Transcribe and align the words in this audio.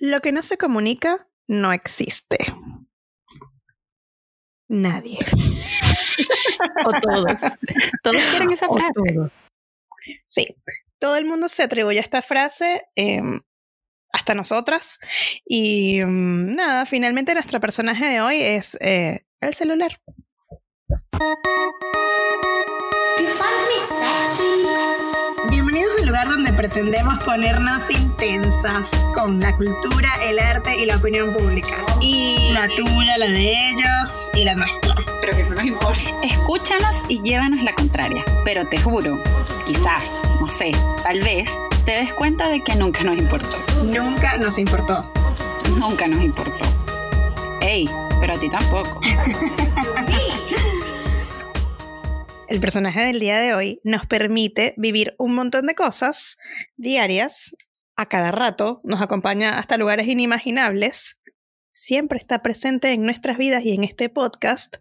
Lo 0.00 0.20
que 0.20 0.32
no 0.32 0.42
se 0.42 0.56
comunica 0.56 1.28
no 1.46 1.72
existe. 1.72 2.38
Nadie. 4.66 5.18
o 6.86 6.92
todos. 7.00 7.40
Todos 8.02 8.22
quieren 8.30 8.50
esa 8.50 8.66
frase. 8.68 9.30
Sí, 10.26 10.56
todo 10.98 11.16
el 11.16 11.26
mundo 11.26 11.48
se 11.48 11.64
atribuye 11.64 11.98
a 11.98 12.02
esta 12.02 12.22
frase, 12.22 12.86
em, 12.94 13.40
hasta 14.12 14.34
nosotras. 14.34 14.98
Y 15.44 16.02
mm, 16.02 16.54
nada, 16.54 16.86
finalmente 16.86 17.34
nuestro 17.34 17.60
personaje 17.60 18.06
de 18.06 18.20
hoy 18.22 18.40
es 18.40 18.78
eh, 18.80 19.26
el 19.40 19.52
celular. 19.52 20.00
Bienvenidos 25.72 26.00
al 26.00 26.06
lugar 26.08 26.28
donde 26.28 26.52
pretendemos 26.52 27.22
ponernos 27.22 27.90
intensas 27.90 28.90
con 29.14 29.38
la 29.38 29.54
cultura, 29.56 30.12
el 30.24 30.40
arte 30.40 30.74
y 30.74 30.84
la 30.84 30.96
opinión 30.96 31.32
pública. 31.32 31.68
Y 32.00 32.50
La 32.50 32.66
tuya, 32.66 33.16
la 33.18 33.26
de 33.28 33.70
ellos 33.70 34.32
y 34.34 34.42
la 34.42 34.56
nuestra. 34.56 34.96
pero 35.20 35.36
que 35.36 35.44
no 35.44 35.54
nos 35.54 35.64
importe. 35.64 36.12
Escúchanos 36.24 37.04
y 37.06 37.22
llévanos 37.22 37.62
la 37.62 37.72
contraria. 37.76 38.24
Pero 38.44 38.66
te 38.66 38.78
juro, 38.78 39.22
quizás, 39.64 40.22
no 40.40 40.48
sé, 40.48 40.72
tal 41.04 41.20
vez, 41.20 41.48
te 41.84 41.92
des 41.92 42.12
cuenta 42.14 42.48
de 42.48 42.64
que 42.64 42.74
nunca 42.74 43.04
nos 43.04 43.16
importó. 43.16 43.56
Nunca 43.84 44.38
nos 44.38 44.58
importó. 44.58 45.08
Nunca 45.78 46.08
nos 46.08 46.20
importó. 46.20 46.64
Ey, 47.60 47.88
pero 48.18 48.32
a 48.32 48.36
ti 48.36 48.50
tampoco. 48.50 49.00
El 52.50 52.58
personaje 52.58 53.02
del 53.02 53.20
día 53.20 53.38
de 53.38 53.54
hoy 53.54 53.80
nos 53.84 54.06
permite 54.06 54.74
vivir 54.76 55.14
un 55.18 55.36
montón 55.36 55.68
de 55.68 55.76
cosas 55.76 56.36
diarias, 56.76 57.54
a 57.94 58.06
cada 58.06 58.32
rato, 58.32 58.80
nos 58.82 59.00
acompaña 59.00 59.56
hasta 59.56 59.76
lugares 59.76 60.08
inimaginables, 60.08 61.20
siempre 61.70 62.18
está 62.18 62.42
presente 62.42 62.90
en 62.90 63.02
nuestras 63.02 63.38
vidas 63.38 63.64
y 63.64 63.72
en 63.72 63.84
este 63.84 64.08
podcast 64.08 64.78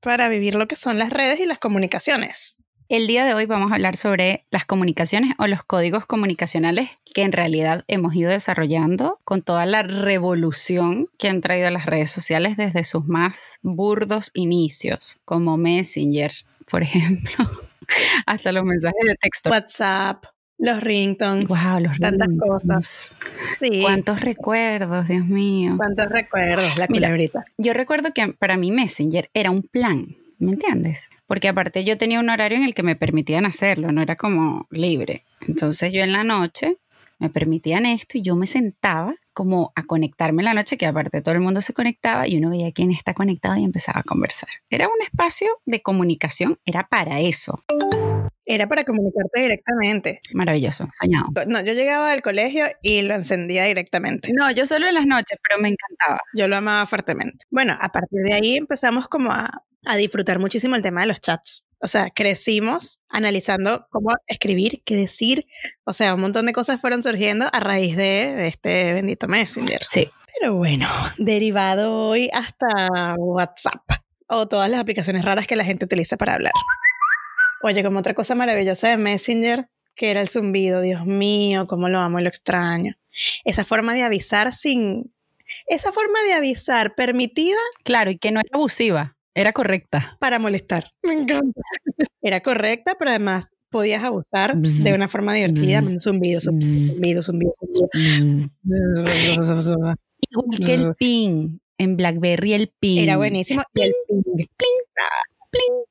para 0.00 0.28
vivir 0.28 0.56
lo 0.56 0.66
que 0.66 0.74
son 0.74 0.98
las 0.98 1.10
redes 1.10 1.38
y 1.38 1.46
las 1.46 1.60
comunicaciones. 1.60 2.56
El 2.88 3.06
día 3.06 3.24
de 3.24 3.32
hoy 3.32 3.46
vamos 3.46 3.70
a 3.70 3.76
hablar 3.76 3.96
sobre 3.96 4.44
las 4.50 4.66
comunicaciones 4.66 5.34
o 5.38 5.46
los 5.46 5.62
códigos 5.62 6.06
comunicacionales 6.06 6.90
que 7.14 7.22
en 7.22 7.32
realidad 7.32 7.84
hemos 7.86 8.14
ido 8.16 8.30
desarrollando 8.30 9.20
con 9.24 9.40
toda 9.40 9.66
la 9.66 9.82
revolución 9.82 11.08
que 11.16 11.28
han 11.28 11.40
traído 11.40 11.70
las 11.70 11.86
redes 11.86 12.10
sociales 12.10 12.56
desde 12.56 12.82
sus 12.82 13.06
más 13.06 13.60
burdos 13.62 14.32
inicios, 14.34 15.20
como 15.24 15.56
Messenger, 15.56 16.32
por 16.70 16.82
ejemplo, 16.82 17.32
hasta 18.26 18.52
los 18.52 18.64
mensajes 18.64 19.00
de 19.06 19.14
texto. 19.16 19.50
WhatsApp, 19.50 20.24
los 20.58 20.80
ringtones, 20.82 21.48
Wow, 21.48 21.80
los 21.80 21.98
tantas 21.98 22.28
ringtones. 22.28 22.50
cosas. 22.62 23.14
Sí. 23.60 23.80
Cuántos 23.82 24.20
recuerdos, 24.20 25.08
Dios 25.08 25.24
mío. 25.26 25.74
¿Cuántos 25.76 26.06
recuerdos? 26.06 26.76
La 26.78 26.86
Mira, 26.88 27.08
culebrita. 27.08 27.40
Yo 27.58 27.72
recuerdo 27.74 28.12
que 28.14 28.28
para 28.34 28.56
mí 28.56 28.70
Messenger 28.70 29.30
era 29.34 29.50
un 29.50 29.62
plan, 29.62 30.16
¿me 30.38 30.52
entiendes? 30.52 31.08
Porque 31.26 31.48
aparte 31.48 31.84
yo 31.84 31.98
tenía 31.98 32.20
un 32.20 32.30
horario 32.30 32.56
en 32.58 32.64
el 32.64 32.74
que 32.74 32.82
me 32.82 32.96
permitían 32.96 33.46
hacerlo, 33.46 33.92
no 33.92 34.00
era 34.02 34.16
como 34.16 34.66
libre. 34.70 35.24
Entonces 35.46 35.92
yo 35.92 36.02
en 36.02 36.12
la 36.12 36.24
noche 36.24 36.76
me 37.18 37.30
permitían 37.30 37.86
esto 37.86 38.18
y 38.18 38.22
yo 38.22 38.36
me 38.36 38.46
sentaba 38.46 39.14
como 39.34 39.72
a 39.74 39.84
conectarme 39.84 40.42
en 40.42 40.46
la 40.46 40.54
noche, 40.54 40.78
que 40.78 40.86
aparte 40.86 41.20
todo 41.20 41.34
el 41.34 41.40
mundo 41.40 41.60
se 41.60 41.74
conectaba 41.74 42.26
y 42.26 42.38
uno 42.38 42.50
veía 42.50 42.72
quién 42.72 42.90
está 42.90 43.12
conectado 43.12 43.56
y 43.56 43.64
empezaba 43.64 44.00
a 44.00 44.02
conversar. 44.04 44.48
Era 44.70 44.86
un 44.86 45.02
espacio 45.02 45.60
de 45.66 45.82
comunicación, 45.82 46.58
era 46.64 46.88
para 46.88 47.20
eso. 47.20 47.62
Era 48.46 48.66
para 48.68 48.84
comunicarte 48.84 49.40
directamente. 49.40 50.20
Maravilloso, 50.32 50.88
soñado. 51.00 51.26
No, 51.46 51.62
yo 51.62 51.72
llegaba 51.72 52.12
al 52.12 52.22
colegio 52.22 52.66
y 52.82 53.02
lo 53.02 53.14
encendía 53.14 53.64
directamente. 53.64 54.30
No, 54.34 54.50
yo 54.50 54.66
solo 54.66 54.86
en 54.86 54.94
las 54.94 55.06
noches, 55.06 55.38
pero 55.46 55.60
me 55.60 55.68
encantaba. 55.68 56.20
Yo 56.34 56.46
lo 56.46 56.56
amaba 56.56 56.86
fuertemente. 56.86 57.46
Bueno, 57.50 57.76
a 57.80 57.88
partir 57.88 58.20
de 58.22 58.34
ahí 58.34 58.56
empezamos 58.56 59.08
como 59.08 59.30
a, 59.32 59.50
a 59.84 59.96
disfrutar 59.96 60.38
muchísimo 60.38 60.76
el 60.76 60.82
tema 60.82 61.00
de 61.02 61.08
los 61.08 61.20
chats. 61.20 61.63
O 61.84 61.86
sea, 61.86 62.08
crecimos 62.08 63.02
analizando 63.10 63.86
cómo 63.90 64.14
escribir, 64.26 64.80
qué 64.86 64.96
decir. 64.96 65.46
O 65.84 65.92
sea, 65.92 66.14
un 66.14 66.22
montón 66.22 66.46
de 66.46 66.54
cosas 66.54 66.80
fueron 66.80 67.02
surgiendo 67.02 67.46
a 67.52 67.60
raíz 67.60 67.94
de 67.94 68.48
este 68.48 68.94
bendito 68.94 69.28
Messenger. 69.28 69.82
Sí. 69.86 70.10
Pero 70.40 70.54
bueno, 70.54 70.88
derivado 71.18 72.08
hoy 72.08 72.30
hasta 72.32 73.14
WhatsApp 73.18 73.82
o 74.28 74.48
todas 74.48 74.70
las 74.70 74.80
aplicaciones 74.80 75.26
raras 75.26 75.46
que 75.46 75.56
la 75.56 75.64
gente 75.66 75.84
utiliza 75.84 76.16
para 76.16 76.32
hablar. 76.32 76.54
Oye, 77.62 77.84
como 77.84 77.98
otra 77.98 78.14
cosa 78.14 78.34
maravillosa 78.34 78.88
de 78.88 78.96
Messenger, 78.96 79.68
que 79.94 80.10
era 80.10 80.22
el 80.22 80.30
zumbido, 80.30 80.80
Dios 80.80 81.04
mío, 81.04 81.66
cómo 81.66 81.90
lo 81.90 81.98
amo 81.98 82.18
y 82.18 82.22
lo 82.22 82.30
extraño. 82.30 82.94
Esa 83.44 83.62
forma 83.62 83.92
de 83.92 84.04
avisar 84.04 84.52
sin... 84.52 85.12
Esa 85.66 85.92
forma 85.92 86.22
de 86.22 86.32
avisar 86.32 86.94
permitida 86.94 87.58
Claro, 87.84 88.10
y 88.10 88.16
que 88.16 88.32
no 88.32 88.40
era 88.40 88.48
abusiva, 88.54 89.13
era 89.34 89.52
correcta. 89.52 90.16
para 90.20 90.38
molestar. 90.38 90.90
Me 91.02 91.14
encanta. 91.14 91.60
Era 92.22 92.40
correcta, 92.40 92.96
pero 92.98 93.10
además 93.10 93.54
podías 93.68 94.02
abusar 94.02 94.56
de 94.56 94.94
una 94.94 95.08
forma 95.08 95.34
divertida. 95.34 95.80
Un 95.80 96.00
zumbido, 96.00 96.40
zumbido, 96.40 97.22
zumbido, 97.22 97.22
zumbido. 97.22 97.52
Igual 100.30 100.58
que 100.64 100.74
el 100.74 100.94
ping. 100.94 101.58
En 101.76 101.96
BlackBerry 101.96 102.54
el 102.54 102.72
ping. 102.80 103.02
Era 103.02 103.18
buenísimo. 103.18 103.62
Y 103.74 103.82
el 103.82 103.92
ping. 105.50 105.84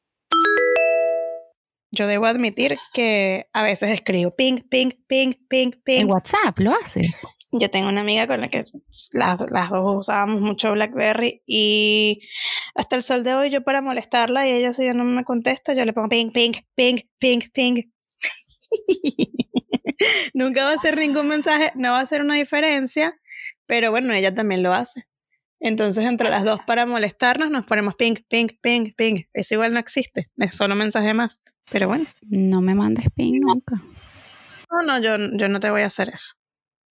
Yo 1.95 2.07
debo 2.07 2.25
admitir 2.25 2.79
que 2.91 3.49
a 3.53 3.61
veces 3.61 3.91
escribo 3.91 4.35
ping, 4.35 4.67
ping, 4.67 4.89
ping, 5.07 5.33
ping, 5.47 5.73
ping. 5.83 6.01
En 6.01 6.11
WhatsApp 6.11 6.57
lo 6.57 6.73
haces. 6.73 7.37
Yo 7.51 7.69
tengo 7.69 7.87
una 7.87 8.01
amiga 8.01 8.25
con 8.25 8.41
la 8.41 8.49
que 8.49 8.63
las, 9.11 9.39
las 9.51 9.69
dos 9.69 9.97
usábamos 9.99 10.41
mucho 10.41 10.71
BlackBerry 10.71 11.43
y 11.45 12.21
hasta 12.73 12.95
el 12.95 13.03
sol 13.03 13.23
de 13.23 13.35
hoy 13.35 13.51
yo 13.51 13.63
para 13.63 13.83
molestarla 13.83 14.47
y 14.47 14.53
ella 14.53 14.73
si 14.73 14.87
no 14.89 15.03
me 15.03 15.23
contesta, 15.23 15.75
yo 15.75 15.85
le 15.85 15.93
pongo 15.93 16.09
ping, 16.09 16.31
ping, 16.31 16.53
ping, 16.73 16.97
ping, 17.19 17.41
ping. 17.53 17.83
Nunca 20.33 20.63
va 20.65 20.71
a 20.71 20.75
hacer 20.75 20.97
ningún 20.97 21.27
mensaje, 21.27 21.73
no 21.75 21.91
va 21.91 21.99
a 21.99 22.01
hacer 22.01 22.21
una 22.21 22.33
diferencia, 22.33 23.21
pero 23.67 23.91
bueno, 23.91 24.15
ella 24.15 24.33
también 24.33 24.63
lo 24.63 24.73
hace. 24.73 25.05
Entonces, 25.59 26.05
entre 26.05 26.31
las 26.31 26.43
dos 26.43 26.59
para 26.65 26.87
molestarnos, 26.87 27.51
nos 27.51 27.67
ponemos 27.67 27.95
ping, 27.95 28.15
ping, 28.27 28.47
ping, 28.61 28.93
ping. 28.97 29.25
Eso 29.31 29.53
igual 29.53 29.73
no 29.73 29.79
existe, 29.79 30.23
es 30.37 30.55
solo 30.55 30.73
mensaje 30.73 31.13
más. 31.13 31.39
Pero 31.71 31.87
bueno, 31.87 32.05
No 32.29 32.61
me 32.61 32.75
mandes 32.75 33.05
ping 33.15 33.39
nunca. 33.41 33.81
no, 34.71 34.81
no, 34.85 34.99
yo, 34.99 35.17
yo 35.37 35.49
no 35.49 35.59
te 35.59 35.69
voy 35.69 35.81
a 35.81 35.87
hacer 35.87 36.09
eso. 36.09 36.33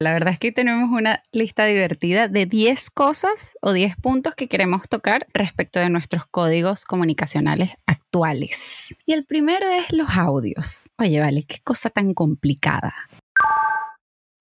La 0.01 0.13
verdad 0.13 0.33
es 0.33 0.41
que 0.41 0.51
tenemos 0.51 0.91
una 0.91 1.23
lista 1.31 1.65
divertida 1.65 2.27
de 2.27 2.45
10 2.47 2.91
cosas 2.91 3.57
o 3.61 3.73
10 3.73 3.95
puntos 3.99 4.35
que 4.35 4.49
queremos 4.49 4.89
tocar 4.89 5.29
respecto 5.33 5.79
de 5.79 5.91
nuestros 5.91 6.27
códigos 6.27 6.85
comunicacionales 6.85 7.71
actuales. 7.87 8.97
Y 9.07 9.13
el 9.13 9.25
primero 9.25 9.65
es 9.69 9.93
los 9.93 10.09
audios. 10.17 10.91
Oye, 10.99 11.21
vale, 11.21 11.45
qué 11.45 11.59
cosa 11.63 11.89
tan 11.89 12.15
complicada. 12.15 12.93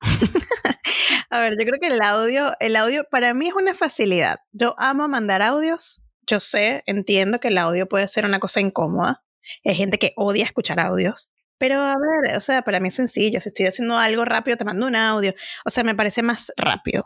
A 1.30 1.40
ver, 1.42 1.54
yo 1.60 1.66
creo 1.66 1.80
que 1.80 1.88
el 1.88 2.02
audio, 2.02 2.54
el 2.60 2.76
audio 2.76 3.06
para 3.10 3.36
mí 3.36 3.48
es 3.48 3.54
una 3.54 3.76
facilidad. 3.76 4.40
Yo 4.52 4.74
amo 4.80 5.08
mandar 5.08 5.44
audios. 5.44 6.02
Yo 6.26 6.40
sé, 6.40 6.82
entiendo 6.88 7.40
que 7.40 7.50
el 7.50 7.58
audio 7.60 7.88
puede 7.88 8.08
ser 8.08 8.26
una 8.26 8.40
cosa 8.40 8.62
incómoda. 8.62 9.24
Hay 9.66 9.76
gente 9.76 9.98
que 9.98 10.14
odia 10.16 10.46
escuchar 10.46 10.80
audios. 10.80 11.30
Pero 11.58 11.76
a 11.76 11.94
ver, 11.96 12.36
o 12.36 12.40
sea, 12.40 12.64
para 12.64 12.80
mí 12.80 12.88
es 12.88 12.96
sencillo. 12.96 13.40
Si 13.40 13.50
estoy 13.50 13.68
haciendo 13.68 13.98
algo 13.98 14.26
rápido, 14.26 14.58
te 14.58 14.66
mando 14.66 14.88
un 14.88 14.96
audio. 14.96 15.34
O 15.64 15.70
sea, 15.70 15.84
me 15.84 15.94
parece 15.94 16.24
más 16.24 16.52
rápido. 16.58 17.04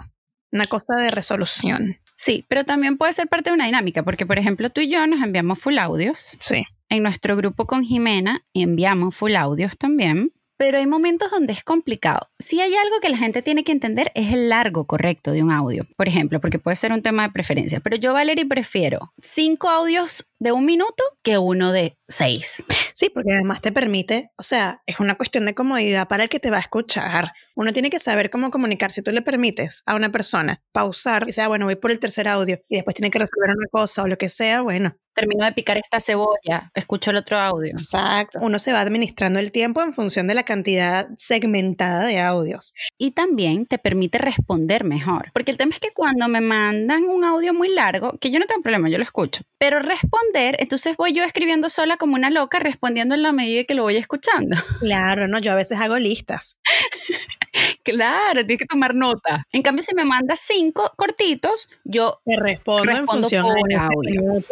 Una 0.51 0.65
cosa 0.65 0.95
de 0.97 1.11
resolución. 1.11 1.97
Sí, 2.15 2.45
pero 2.47 2.63
también 2.63 2.97
puede 2.97 3.11
ser 3.11 3.27
parte 3.27 3.49
de 3.49 3.55
una 3.55 3.65
dinámica, 3.65 4.03
porque 4.03 4.25
por 4.25 4.39
ejemplo 4.39 4.69
tú 4.69 4.79
y 4.79 4.89
yo 4.89 5.05
nos 5.07 5.21
enviamos 5.21 5.59
full 5.59 5.77
audios. 5.77 6.37
Sí. 6.39 6.65
En 6.87 7.03
nuestro 7.03 7.35
grupo 7.35 7.67
con 7.67 7.83
Jimena 7.83 8.45
enviamos 8.53 9.15
full 9.15 9.35
audios 9.35 9.77
también. 9.77 10.31
Pero 10.57 10.77
hay 10.77 10.87
momentos 10.87 11.31
donde 11.31 11.53
es 11.53 11.63
complicado. 11.63 12.29
Si 12.39 12.61
hay 12.61 12.73
algo 12.75 12.99
que 13.01 13.09
la 13.09 13.17
gente 13.17 13.41
tiene 13.41 13.63
que 13.63 13.71
entender 13.71 14.11
es 14.15 14.33
el 14.33 14.49
largo 14.49 14.85
correcto 14.85 15.31
de 15.31 15.43
un 15.43 15.51
audio, 15.51 15.85
por 15.97 16.07
ejemplo, 16.07 16.39
porque 16.39 16.59
puede 16.59 16.75
ser 16.75 16.91
un 16.91 17.01
tema 17.01 17.23
de 17.23 17.33
preferencia. 17.33 17.79
Pero 17.79 17.97
yo, 17.97 18.13
Valerie, 18.13 18.45
prefiero 18.45 19.11
cinco 19.21 19.69
audios 19.69 20.29
de 20.39 20.51
un 20.51 20.65
minuto 20.65 21.03
que 21.23 21.37
uno 21.37 21.71
de 21.71 21.97
seis. 22.07 22.63
Sí, 22.93 23.09
porque 23.09 23.33
además 23.33 23.59
te 23.59 23.73
permite, 23.73 24.31
o 24.37 24.43
sea, 24.43 24.81
es 24.85 25.01
una 25.01 25.15
cuestión 25.15 25.45
de 25.45 25.53
comodidad 25.53 26.07
para 26.07 26.23
el 26.23 26.29
que 26.29 26.39
te 26.39 26.49
va 26.49 26.57
a 26.57 26.61
escuchar. 26.61 27.33
Uno 27.55 27.73
tiene 27.73 27.89
que 27.89 27.99
saber 27.99 28.29
cómo 28.29 28.51
comunicar. 28.51 28.91
Si 28.91 29.01
tú 29.01 29.11
le 29.11 29.21
permites 29.21 29.81
a 29.85 29.95
una 29.95 30.11
persona 30.11 30.61
pausar 30.71 31.25
y 31.27 31.33
sea, 31.33 31.47
bueno, 31.47 31.65
voy 31.65 31.75
por 31.75 31.91
el 31.91 31.99
tercer 31.99 32.27
audio 32.27 32.59
y 32.69 32.75
después 32.75 32.95
tiene 32.95 33.11
que 33.11 33.19
resolver 33.19 33.49
una 33.55 33.67
cosa 33.71 34.03
o 34.03 34.07
lo 34.07 34.17
que 34.17 34.29
sea, 34.29 34.61
bueno, 34.61 34.97
Termino 35.15 35.45
de 35.45 35.53
picar 35.53 35.77
esta 35.77 36.01
cebolla, 36.01 36.71
escucho 36.75 37.11
el 37.11 37.15
otro 37.15 37.39
audio. 37.39 37.71
exacto. 37.71 38.39
Uno 38.41 38.59
se 38.59 38.73
va 38.73 38.81
administrando 38.81 39.39
el 39.39 39.53
tiempo 39.53 39.81
en 39.81 39.93
función 39.93 40.27
de 40.27 40.35
la 40.35 40.43
cantidad 40.43 41.07
segmentada 41.15 42.05
de 42.05 42.19
audios. 42.19 42.73
y 42.97 43.11
también 43.11 43.65
te 43.65 43.77
permite 43.77 44.17
responder 44.17 44.83
mejor. 44.83 45.31
Porque 45.33 45.51
el 45.51 45.57
tema 45.57 45.73
es 45.73 45.79
que 45.79 45.91
cuando 45.93 46.27
me 46.27 46.41
mandan 46.41 47.05
un 47.05 47.23
audio 47.23 47.53
muy 47.53 47.69
largo, 47.69 48.17
que 48.19 48.29
yo 48.29 48.39
no 48.39 48.45
tengo 48.45 48.61
problema, 48.61 48.89
yo 48.89 48.97
lo 48.97 49.05
escucho, 49.05 49.43
pero 49.57 49.79
responder, 49.79 50.57
entonces 50.59 50.97
voy 50.97 51.13
yo 51.13 51.23
escribiendo 51.23 51.69
sola 51.69 51.95
como 51.95 52.15
una 52.15 52.29
loca, 52.29 52.59
respondiendo 52.59 53.15
en 53.15 53.21
la 53.21 53.31
medida 53.31 53.63
que 53.63 53.73
lo 53.73 53.83
voy 53.83 53.95
escuchando. 53.95 54.57
Claro, 54.81 55.29
no, 55.29 55.39
yo 55.39 55.53
a 55.53 55.55
veces 55.55 55.79
hago 55.79 55.97
listas. 55.97 56.57
claro, 57.83 58.45
tienes 58.45 58.59
que 58.59 58.65
tomar 58.65 58.95
nota. 58.95 59.45
En 59.51 59.61
cambio, 59.61 59.83
si 59.83 59.95
me 59.95 60.05
mandas 60.05 60.39
cinco 60.45 60.91
cortitos, 60.95 61.69
yo 61.83 62.21
te 62.25 62.35
respondo, 62.37 62.91
en 62.91 63.07
función 63.07 63.47
de 63.67 63.75
audio. 63.75 64.43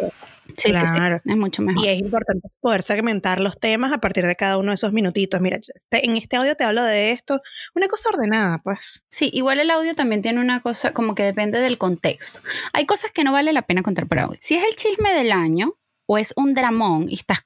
Sí, 0.56 0.70
claro. 0.70 1.20
es 1.24 1.36
mucho 1.36 1.62
mejor. 1.62 1.84
Y 1.84 1.88
es 1.88 1.98
importante 1.98 2.48
poder 2.60 2.82
segmentar 2.82 3.40
los 3.40 3.58
temas 3.58 3.92
a 3.92 3.98
partir 3.98 4.26
de 4.26 4.36
cada 4.36 4.58
uno 4.58 4.70
de 4.70 4.74
esos 4.74 4.92
minutitos. 4.92 5.40
Mira, 5.40 5.56
este, 5.56 6.06
en 6.06 6.16
este 6.16 6.36
audio 6.36 6.54
te 6.54 6.64
hablo 6.64 6.82
de 6.82 7.12
esto, 7.12 7.40
una 7.74 7.88
cosa 7.88 8.10
ordenada, 8.10 8.58
pues. 8.58 9.04
Sí, 9.10 9.30
igual 9.32 9.60
el 9.60 9.70
audio 9.70 9.94
también 9.94 10.22
tiene 10.22 10.40
una 10.40 10.60
cosa 10.60 10.92
como 10.92 11.14
que 11.14 11.22
depende 11.22 11.60
del 11.60 11.78
contexto. 11.78 12.40
Hay 12.72 12.86
cosas 12.86 13.10
que 13.10 13.24
no 13.24 13.32
vale 13.32 13.52
la 13.52 13.62
pena 13.62 13.82
contar 13.82 14.06
por 14.06 14.18
audio. 14.18 14.38
Si 14.42 14.54
es 14.54 14.64
el 14.64 14.76
chisme 14.76 15.14
del 15.14 15.32
año 15.32 15.74
o 16.06 16.18
es 16.18 16.34
un 16.36 16.54
dramón 16.54 17.08
y 17.08 17.14
estás 17.14 17.40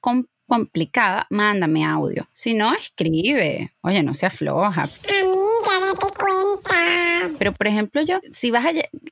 complicada, 0.47 1.25
mándame 1.29 1.85
audio. 1.85 2.27
Si 2.33 2.53
no, 2.53 2.73
escribe. 2.73 3.71
Oye, 3.81 4.03
no 4.03 4.13
se 4.13 4.25
afloja. 4.25 4.89
Amiga, 5.67 5.93
date 5.93 6.13
cuenta. 6.17 7.35
Pero, 7.37 7.53
por 7.53 7.67
ejemplo, 7.67 8.01
yo, 8.01 8.19
si 8.29 8.51
vas 8.51 8.65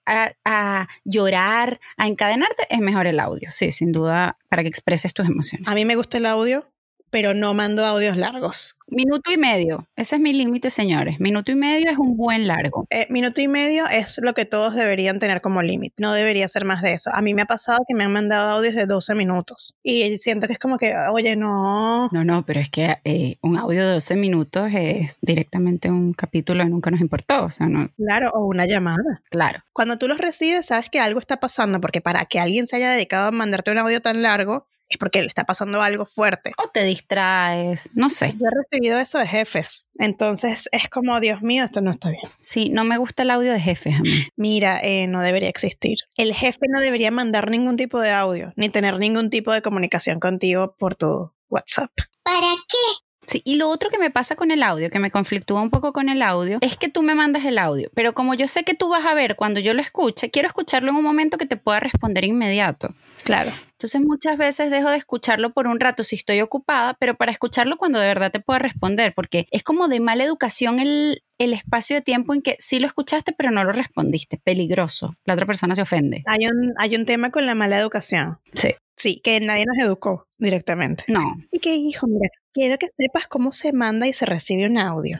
a, 0.06 0.34
a, 0.46 0.88
llorar, 1.04 1.80
a 1.98 2.08
encadenarte, 2.08 2.68
es 2.70 2.80
mejor 2.80 3.08
el 3.08 3.20
audio. 3.20 3.52
Sí, 3.52 3.72
sin 3.72 3.92
duda, 3.92 4.38
para 4.50 4.64
que 4.64 4.70
expreses 4.70 5.14
tus 5.14 5.28
emociones. 5.28 5.68
A 5.68 5.76
mí 5.76 5.86
me 5.86 5.96
gusta 5.96 6.18
el 6.18 6.26
audio 6.26 6.68
pero 7.10 7.34
no 7.34 7.54
mando 7.54 7.86
audios 7.86 8.18
largos. 8.18 8.78
Minuto 8.90 9.30
y 9.32 9.38
medio, 9.38 9.86
ese 9.98 10.16
es 10.16 10.22
mi 10.22 10.32
límite, 10.32 10.70
señores. 10.70 11.20
Minuto 11.20 11.52
y 11.52 11.56
medio 11.56 11.92
es 11.92 11.98
un 11.98 12.16
buen 12.16 12.48
largo. 12.48 12.88
Eh, 12.90 13.06
minuto 13.10 13.42
y 13.42 13.50
medio 13.50 13.86
es 13.86 14.18
lo 14.24 14.34
que 14.34 14.46
todos 14.46 14.76
deberían 14.76 15.20
tener 15.20 15.42
como 15.42 15.62
límite. 15.62 15.96
No 15.98 16.14
debería 16.14 16.48
ser 16.48 16.64
más 16.64 16.82
de 16.82 16.94
eso. 16.94 17.10
A 17.14 17.22
mí 17.22 17.34
me 17.34 17.42
ha 17.42 17.46
pasado 17.46 17.80
que 17.86 17.94
me 17.94 18.06
han 18.06 18.14
mandado 18.14 18.50
audios 18.52 18.76
de 18.76 18.86
12 18.86 19.14
minutos 19.14 19.76
y 19.84 20.18
siento 20.18 20.48
que 20.48 20.54
es 20.54 20.60
como 20.60 20.78
que, 20.78 20.96
oye, 21.12 21.36
no. 21.36 22.08
No, 22.14 22.24
no, 22.24 22.46
pero 22.46 22.62
es 22.62 22.70
que 22.70 22.98
eh, 23.04 23.36
un 23.42 23.58
audio 23.58 23.86
de 23.86 23.94
12 23.96 24.16
minutos 24.16 24.70
es 24.74 25.18
directamente 25.22 25.90
un 25.90 26.14
capítulo 26.14 26.64
de 26.64 26.70
Nunca 26.70 26.90
nos 26.90 27.02
importó. 27.02 27.44
O 27.44 27.50
sea, 27.50 27.68
no. 27.68 27.90
Claro, 27.98 28.32
o 28.36 28.46
una 28.46 28.66
llamada. 28.66 29.22
Claro. 29.30 29.64
Cuando 29.74 29.98
tú 29.98 30.08
los 30.08 30.18
recibes, 30.18 30.68
sabes 30.68 30.90
que 30.90 31.02
algo 31.02 31.20
está 31.20 31.42
pasando, 31.42 31.82
porque 31.82 32.00
para 32.00 32.24
que 32.24 32.40
alguien 32.40 32.68
se 32.68 32.78
haya 32.78 32.92
dedicado 32.92 33.28
a 33.28 33.32
mandarte 33.32 33.72
un 33.72 33.80
audio 33.80 34.02
tan 34.02 34.22
largo, 34.22 34.66
es 34.90 34.98
porque 34.98 35.22
le 35.22 35.28
está 35.28 35.44
pasando 35.44 35.82
algo 35.82 36.06
fuerte. 36.06 36.52
O 36.58 36.70
te 36.70 36.84
distraes, 36.84 37.90
no 37.94 38.10
sé. 38.10 38.34
Yo 38.40 38.46
he 38.48 38.64
recibido 38.64 39.00
eso 39.00 39.18
de 39.20 39.28
jefes, 39.28 39.88
entonces 40.00 40.70
es 40.72 40.90
como, 40.90 41.20
Dios 41.20 41.42
mío, 41.42 41.64
esto 41.64 41.82
no 41.82 41.92
está 41.92 42.10
bien. 42.10 42.24
Sí, 42.40 42.70
no 42.70 42.84
me 42.84 42.98
gusta 42.98 43.24
el 43.24 43.32
audio 43.32 43.52
de 43.52 43.60
jefes 43.60 43.96
a 43.96 44.02
mí. 44.02 44.28
Mira, 44.36 44.80
eh, 44.82 45.08
no 45.08 45.22
debería 45.22 45.50
existir. 45.50 45.98
El 46.16 46.34
jefe 46.34 46.68
no 46.70 46.80
debería 46.80 47.12
mandar 47.12 47.50
ningún 47.50 47.78
tipo 47.78 48.00
de 48.00 48.12
audio, 48.12 48.54
ni 48.56 48.70
tener 48.70 48.98
ningún 49.00 49.30
tipo 49.30 49.52
de 49.52 49.62
comunicación 49.62 50.20
contigo 50.20 50.76
por 50.78 50.96
tu 50.96 51.32
WhatsApp. 51.50 51.92
¿Para 52.24 52.54
qué? 52.68 53.08
Sí, 53.28 53.42
y 53.44 53.56
lo 53.56 53.68
otro 53.70 53.90
que 53.90 53.98
me 53.98 54.10
pasa 54.10 54.38
con 54.38 54.52
el 54.52 54.64
audio, 54.64 54.90
que 54.90 55.00
me 55.00 55.12
conflictúa 55.12 55.62
un 55.62 55.70
poco 55.70 55.92
con 55.92 56.08
el 56.08 56.22
audio, 56.22 56.60
es 56.62 56.78
que 56.78 56.88
tú 56.88 57.04
me 57.04 57.14
mandas 57.14 57.44
el 57.44 57.58
audio, 57.58 57.90
pero 57.94 58.14
como 58.14 58.34
yo 58.36 58.48
sé 58.48 58.64
que 58.64 58.74
tú 58.74 58.88
vas 58.88 59.06
a 59.06 59.14
ver 59.14 59.36
cuando 59.36 59.60
yo 59.60 59.74
lo 59.74 59.82
escuche, 59.82 60.32
quiero 60.32 60.48
escucharlo 60.48 60.92
en 60.92 60.96
un 60.96 61.04
momento 61.04 61.38
que 61.38 61.46
te 61.46 61.58
pueda 61.58 61.82
responder 61.82 62.24
inmediato. 62.24 62.96
Claro. 63.24 63.52
Entonces 63.78 64.02
muchas 64.02 64.38
veces 64.38 64.72
dejo 64.72 64.90
de 64.90 64.98
escucharlo 64.98 65.54
por 65.54 65.68
un 65.68 65.80
rato 65.80 66.04
si 66.04 66.16
estoy 66.16 66.42
ocupada, 66.42 66.96
pero 67.00 67.16
para 67.16 67.32
escucharlo 67.32 67.78
cuando 67.78 68.00
de 68.00 68.08
verdad 68.08 68.32
te 68.32 68.40
pueda 68.40 68.58
responder, 68.58 69.14
porque 69.14 69.48
es 69.52 69.62
como 69.62 69.88
de 69.88 70.00
mala 70.00 70.24
educación 70.24 70.80
el, 70.80 71.22
el 71.38 71.54
espacio 71.54 71.96
de 71.96 72.02
tiempo 72.02 72.34
en 72.34 72.42
que 72.42 72.56
sí 72.58 72.80
lo 72.80 72.88
escuchaste 72.88 73.34
pero 73.34 73.52
no 73.52 73.64
lo 73.64 73.72
respondiste. 73.72 74.40
Peligroso. 74.44 75.16
La 75.26 75.36
otra 75.36 75.46
persona 75.46 75.76
se 75.76 75.84
ofende. 75.84 76.24
Hay 76.26 76.48
un, 76.48 76.74
hay 76.78 76.96
un 76.96 77.06
tema 77.06 77.30
con 77.30 77.46
la 77.46 77.54
mala 77.54 77.78
educación. 77.78 78.40
Sí. 78.54 78.74
Sí, 78.96 79.22
que 79.24 79.40
nadie 79.42 79.66
nos 79.68 79.78
educó 79.86 80.28
directamente. 80.40 81.04
No. 81.08 81.38
Y 81.52 81.60
que, 81.60 81.76
hijo, 81.76 82.08
mira, 82.08 82.32
quiero 82.52 82.80
que 82.80 82.88
sepas 82.88 83.28
cómo 83.28 83.52
se 83.52 83.74
manda 83.74 84.08
y 84.08 84.14
se 84.14 84.26
recibe 84.26 84.66
un 84.66 84.80
audio. 84.80 85.20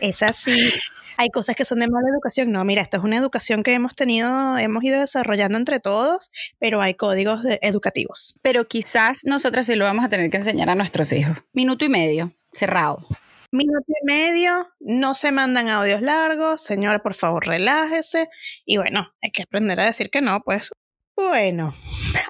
es 0.00 0.22
así. 0.22 0.72
Hay 1.16 1.30
cosas 1.30 1.56
que 1.56 1.64
son 1.64 1.80
de 1.80 1.88
mala 1.88 2.08
educación. 2.12 2.52
No, 2.52 2.64
mira, 2.64 2.82
esta 2.82 2.98
es 2.98 3.02
una 3.02 3.16
educación 3.16 3.62
que 3.62 3.72
hemos 3.72 3.94
tenido, 3.94 4.58
hemos 4.58 4.84
ido 4.84 5.00
desarrollando 5.00 5.58
entre 5.58 5.80
todos, 5.80 6.30
pero 6.58 6.80
hay 6.80 6.94
códigos 6.94 7.40
educativos. 7.62 8.34
Pero 8.42 8.66
quizás 8.66 9.20
nosotras 9.24 9.66
sí 9.66 9.74
lo 9.74 9.84
vamos 9.84 10.04
a 10.04 10.08
tener 10.08 10.30
que 10.30 10.36
enseñar 10.36 10.68
a 10.68 10.74
nuestros 10.74 11.12
hijos. 11.12 11.38
Minuto 11.52 11.84
y 11.84 11.88
medio, 11.88 12.32
cerrado. 12.52 13.06
Minuto 13.52 13.86
y 13.88 14.04
medio, 14.04 14.68
no 14.80 15.14
se 15.14 15.32
mandan 15.32 15.68
audios 15.68 16.02
largos, 16.02 16.60
señor, 16.60 17.02
por 17.02 17.14
favor, 17.14 17.46
relájese. 17.46 18.28
Y 18.64 18.76
bueno, 18.76 19.12
hay 19.22 19.30
que 19.30 19.42
aprender 19.42 19.80
a 19.80 19.86
decir 19.86 20.10
que 20.10 20.20
no, 20.20 20.40
pues. 20.40 20.70
Bueno, 21.16 21.74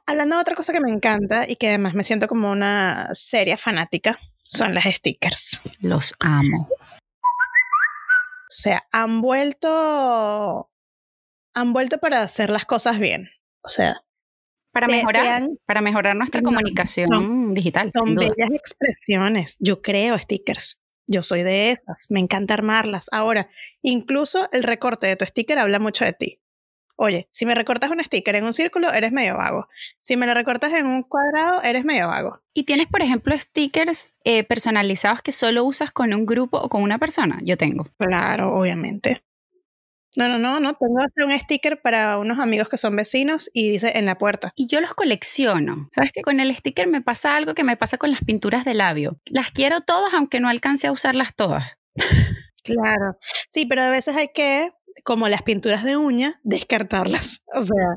hablando 0.06 0.36
de 0.36 0.42
otra 0.42 0.54
cosa 0.54 0.72
que 0.72 0.80
me 0.80 0.92
encanta 0.92 1.48
y 1.48 1.56
que 1.56 1.68
además 1.68 1.94
me 1.94 2.04
siento 2.04 2.28
como 2.28 2.50
una 2.50 3.08
seria 3.12 3.56
fanática, 3.56 4.20
son 4.44 4.74
las 4.74 4.84
stickers. 4.84 5.60
Los 5.80 6.14
amo. 6.20 6.68
O 8.48 8.50
sea, 8.50 8.86
han 8.92 9.20
vuelto, 9.20 10.70
han 11.54 11.72
vuelto 11.72 11.98
para 11.98 12.22
hacer 12.22 12.50
las 12.50 12.64
cosas 12.64 12.98
bien. 12.98 13.28
O 13.62 13.68
sea, 13.68 14.04
para 14.72 14.86
mejorar, 14.86 15.48
para 15.64 15.80
mejorar 15.80 16.14
nuestra 16.14 16.42
comunicación 16.42 17.54
digital. 17.54 17.90
Son 17.90 18.14
bellas 18.14 18.50
expresiones. 18.52 19.56
Yo 19.58 19.82
creo 19.82 20.18
stickers. 20.18 20.80
Yo 21.08 21.22
soy 21.22 21.42
de 21.42 21.70
esas. 21.70 22.06
Me 22.10 22.20
encanta 22.20 22.54
armarlas. 22.54 23.06
Ahora, 23.10 23.48
incluso 23.82 24.48
el 24.52 24.62
recorte 24.62 25.06
de 25.06 25.16
tu 25.16 25.24
sticker 25.24 25.58
habla 25.58 25.78
mucho 25.78 26.04
de 26.04 26.12
ti. 26.12 26.40
Oye, 26.96 27.28
si 27.30 27.44
me 27.44 27.54
recortas 27.54 27.90
un 27.90 28.02
sticker 28.02 28.36
en 28.36 28.44
un 28.44 28.54
círculo, 28.54 28.90
eres 28.90 29.12
medio 29.12 29.36
vago. 29.36 29.68
Si 29.98 30.16
me 30.16 30.26
lo 30.26 30.32
recortas 30.32 30.72
en 30.72 30.86
un 30.86 31.02
cuadrado, 31.02 31.62
eres 31.62 31.84
medio 31.84 32.08
vago. 32.08 32.40
¿Y 32.54 32.64
tienes, 32.64 32.86
por 32.86 33.02
ejemplo, 33.02 33.38
stickers 33.38 34.14
eh, 34.24 34.44
personalizados 34.44 35.20
que 35.20 35.32
solo 35.32 35.64
usas 35.64 35.92
con 35.92 36.14
un 36.14 36.24
grupo 36.24 36.58
o 36.58 36.70
con 36.70 36.82
una 36.82 36.98
persona? 36.98 37.38
Yo 37.42 37.58
tengo. 37.58 37.86
Claro, 37.98 38.54
obviamente. 38.56 39.22
No, 40.16 40.28
no, 40.28 40.38
no, 40.38 40.60
no. 40.60 40.72
Tengo 40.74 41.30
un 41.30 41.38
sticker 41.38 41.82
para 41.82 42.16
unos 42.16 42.38
amigos 42.38 42.70
que 42.70 42.78
son 42.78 42.96
vecinos 42.96 43.50
y 43.52 43.70
dice 43.70 43.98
en 43.98 44.06
la 44.06 44.16
puerta. 44.16 44.52
Y 44.56 44.66
yo 44.66 44.80
los 44.80 44.94
colecciono. 44.94 45.88
¿Sabes 45.92 46.10
que 46.12 46.22
con 46.22 46.40
el 46.40 46.54
sticker 46.56 46.86
me 46.86 47.02
pasa 47.02 47.36
algo 47.36 47.54
que 47.54 47.64
me 47.64 47.76
pasa 47.76 47.98
con 47.98 48.10
las 48.10 48.24
pinturas 48.24 48.64
de 48.64 48.72
labio? 48.72 49.20
Las 49.26 49.50
quiero 49.50 49.82
todas, 49.82 50.14
aunque 50.14 50.40
no 50.40 50.48
alcance 50.48 50.86
a 50.86 50.92
usarlas 50.92 51.34
todas. 51.34 51.76
Claro. 52.64 53.16
Sí, 53.48 53.64
pero 53.66 53.82
a 53.82 53.90
veces 53.90 54.16
hay 54.16 54.30
que 54.34 54.72
como 55.04 55.28
las 55.28 55.42
pinturas 55.42 55.84
de 55.84 55.96
uña, 55.96 56.40
descartarlas. 56.42 57.42
O 57.56 57.62
sea, 57.62 57.96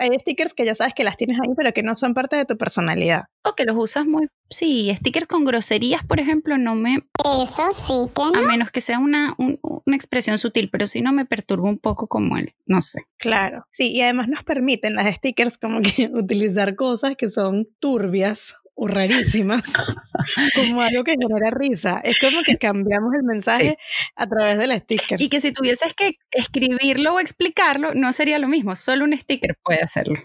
hay, 0.00 0.18
stickers 0.18 0.52
que 0.52 0.66
ya 0.66 0.74
sabes 0.74 0.92
que 0.92 1.02
las 1.02 1.16
tienes 1.16 1.40
ahí, 1.40 1.54
pero 1.56 1.72
que 1.72 1.82
no 1.82 1.94
son 1.94 2.12
parte 2.12 2.36
de 2.36 2.44
tu 2.44 2.58
personalidad. 2.58 3.22
O 3.42 3.54
que 3.54 3.64
los 3.64 3.74
usas 3.76 4.04
muy... 4.04 4.28
Sí, 4.50 4.92
stickers 4.94 5.26
con 5.26 5.46
groserías, 5.46 6.04
por 6.04 6.20
ejemplo, 6.20 6.58
no 6.58 6.74
me... 6.74 6.98
Eso 7.24 7.62
sí 7.72 8.10
que 8.14 8.22
no. 8.36 8.38
A 8.38 8.42
menos 8.42 8.70
que 8.70 8.82
sea 8.82 8.98
una, 8.98 9.34
una 9.38 9.96
expresión 9.96 10.36
sutil, 10.36 10.68
pero 10.70 10.86
sí 10.86 11.00
no 11.00 11.12
me 11.12 11.24
perturba 11.24 11.70
un 11.70 11.78
poco 11.78 12.06
como 12.06 12.36
él, 12.36 12.54
no 12.66 12.82
sé. 12.82 13.06
Claro, 13.16 13.66
sí, 13.70 13.92
y 13.92 14.02
además 14.02 14.28
nos 14.28 14.44
permiten 14.44 14.94
las 14.94 15.14
stickers 15.16 15.56
como 15.56 15.80
que 15.80 16.10
utilizar 16.14 16.76
cosas 16.76 17.16
que 17.16 17.30
son 17.30 17.66
turbias 17.78 18.56
o 18.74 18.86
rarísimas, 18.86 19.62
como 20.54 20.80
algo 20.80 21.04
que 21.04 21.12
genera 21.12 21.50
risa. 21.50 22.00
Es 22.04 22.18
como 22.18 22.42
que 22.42 22.56
cambiamos 22.56 23.12
el 23.14 23.22
mensaje 23.22 23.78
a 24.16 24.26
través 24.26 24.58
del 24.58 24.72
sticker. 24.72 25.20
Y 25.20 25.28
que 25.28 25.40
si 25.40 25.52
tuvieses 25.52 25.94
que 25.94 26.16
escribirlo 26.30 27.14
o 27.14 27.20
explicarlo, 27.20 27.94
no 27.94 28.12
sería 28.12 28.38
lo 28.38 28.48
mismo, 28.48 28.74
solo 28.76 29.04
un 29.04 29.16
sticker 29.16 29.58
puede 29.62 29.82
hacerlo. 29.82 30.18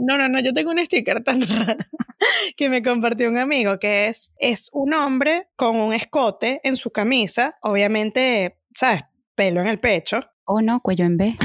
No, 0.00 0.18
no, 0.18 0.28
no, 0.28 0.40
yo 0.40 0.52
tengo 0.52 0.70
un 0.70 0.84
sticker 0.84 1.22
tan 1.22 1.46
raro 1.46 1.84
que 2.56 2.68
me 2.68 2.82
compartió 2.82 3.28
un 3.28 3.38
amigo, 3.38 3.78
que 3.78 4.06
es, 4.06 4.32
es 4.38 4.70
un 4.72 4.94
hombre 4.94 5.48
con 5.56 5.76
un 5.76 5.92
escote 5.92 6.60
en 6.64 6.76
su 6.76 6.90
camisa, 6.90 7.58
obviamente, 7.62 8.58
¿sabes? 8.74 9.02
Pelo 9.34 9.60
en 9.60 9.66
el 9.66 9.80
pecho. 9.80 10.18
O 10.44 10.54
oh, 10.54 10.62
no, 10.62 10.80
cuello 10.80 11.04
en 11.04 11.16
B. 11.16 11.36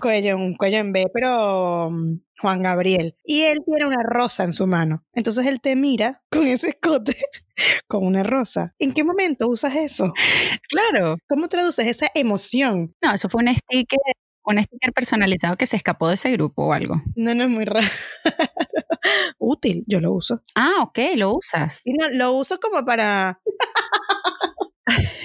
Cuello, 0.00 0.36
un 0.36 0.54
cuello 0.56 0.78
en 0.78 0.92
B, 0.92 1.06
pero 1.12 1.90
mm, 1.90 2.20
Juan 2.40 2.62
Gabriel. 2.62 3.16
Y 3.24 3.42
él 3.42 3.58
tiene 3.64 3.86
una 3.86 4.02
rosa 4.02 4.44
en 4.44 4.52
su 4.52 4.66
mano. 4.66 5.04
Entonces 5.12 5.46
él 5.46 5.60
te 5.60 5.76
mira 5.76 6.22
con 6.30 6.46
ese 6.46 6.70
escote, 6.70 7.16
con 7.86 8.06
una 8.06 8.22
rosa. 8.22 8.74
¿En 8.78 8.92
qué 8.92 9.04
momento 9.04 9.48
usas 9.48 9.76
eso? 9.76 10.12
Claro. 10.68 11.16
¿Cómo 11.28 11.48
traduces 11.48 11.86
esa 11.86 12.08
emoción? 12.14 12.94
No, 13.02 13.14
eso 13.14 13.28
fue 13.28 13.42
un 13.42 13.54
sticker, 13.54 13.98
un 14.44 14.62
sticker 14.62 14.92
personalizado 14.92 15.56
que 15.56 15.66
se 15.66 15.76
escapó 15.76 16.08
de 16.08 16.14
ese 16.14 16.32
grupo 16.32 16.66
o 16.66 16.72
algo. 16.72 17.02
No, 17.14 17.34
no 17.34 17.44
es 17.44 17.50
muy 17.50 17.64
raro. 17.64 17.86
Útil, 19.38 19.84
yo 19.86 20.00
lo 20.00 20.12
uso. 20.12 20.42
Ah, 20.54 20.82
ok, 20.82 20.98
lo 21.16 21.34
usas. 21.34 21.82
no, 21.86 22.08
lo 22.10 22.32
uso 22.32 22.58
como 22.58 22.84
para 22.84 23.40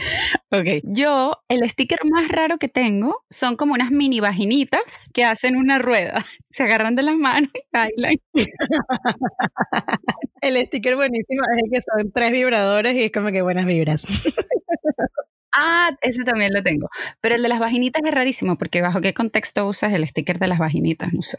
Ok, 0.58 0.82
yo 0.84 1.44
el 1.50 1.70
sticker 1.70 2.00
más 2.06 2.30
raro 2.30 2.58
que 2.58 2.70
tengo 2.70 3.24
son 3.30 3.58
como 3.58 3.74
unas 3.74 3.92
mini 3.92 4.22
vaginitas 4.22 5.10
que 5.14 5.26
hacen 5.26 5.58
una 5.58 5.80
rueda. 5.80 6.26
Se 6.50 6.64
agarran 6.64 6.96
de 6.96 7.04
las 7.04 7.16
manos 7.16 7.50
y 7.54 7.60
bailan. 7.74 8.16
el 10.42 10.58
sticker 10.66 10.96
buenísimo 10.96 11.42
es 11.52 11.64
el 11.64 11.72
que 11.72 11.82
son 11.82 12.12
tres 12.12 12.32
vibradores 12.32 12.96
y 12.96 13.04
es 13.04 13.12
como 13.12 13.32
que 13.32 13.42
buenas 13.42 13.66
vibras. 13.66 14.06
Ah, 15.58 15.92
ese 16.02 16.26
también 16.26 16.54
lo 16.54 16.62
tengo. 16.64 16.90
Pero 17.22 17.36
el 17.36 17.42
de 17.42 17.48
las 17.48 17.60
vaginitas 17.60 18.04
es 18.04 18.14
rarísimo 18.14 18.58
porque 18.58 18.82
bajo 18.82 19.00
qué 19.00 19.14
contexto 19.14 19.66
usas 19.66 19.94
el 19.94 20.06
sticker 20.06 20.38
de 20.38 20.48
las 20.48 20.60
vaginitas, 20.60 21.14
no 21.14 21.22
sé. 21.22 21.38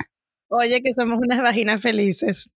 Oye, 0.49 0.81
que 0.81 0.95
somos 0.95 1.19
unas 1.19 1.43
vaginas 1.43 1.83
felices. 1.83 2.51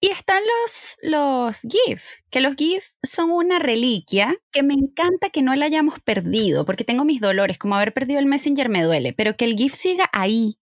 Y 0.00 0.08
están 0.08 0.42
los, 0.42 0.98
los 1.02 1.60
GIF, 1.62 2.20
que 2.30 2.40
los 2.40 2.54
GIF 2.56 2.90
son 3.02 3.30
una 3.30 3.58
reliquia 3.58 4.36
que 4.52 4.62
me 4.62 4.74
encanta 4.74 5.30
que 5.30 5.42
no 5.42 5.54
la 5.56 5.66
hayamos 5.66 6.00
perdido, 6.00 6.66
porque 6.66 6.84
tengo 6.84 7.04
mis 7.04 7.20
dolores, 7.20 7.56
como 7.56 7.76
haber 7.76 7.94
perdido 7.94 8.20
el 8.20 8.26
Messenger 8.26 8.68
me 8.68 8.82
duele, 8.82 9.14
pero 9.14 9.36
que 9.36 9.46
el 9.46 9.56
GIF 9.56 9.74
siga 9.74 10.08
ahí, 10.12 10.58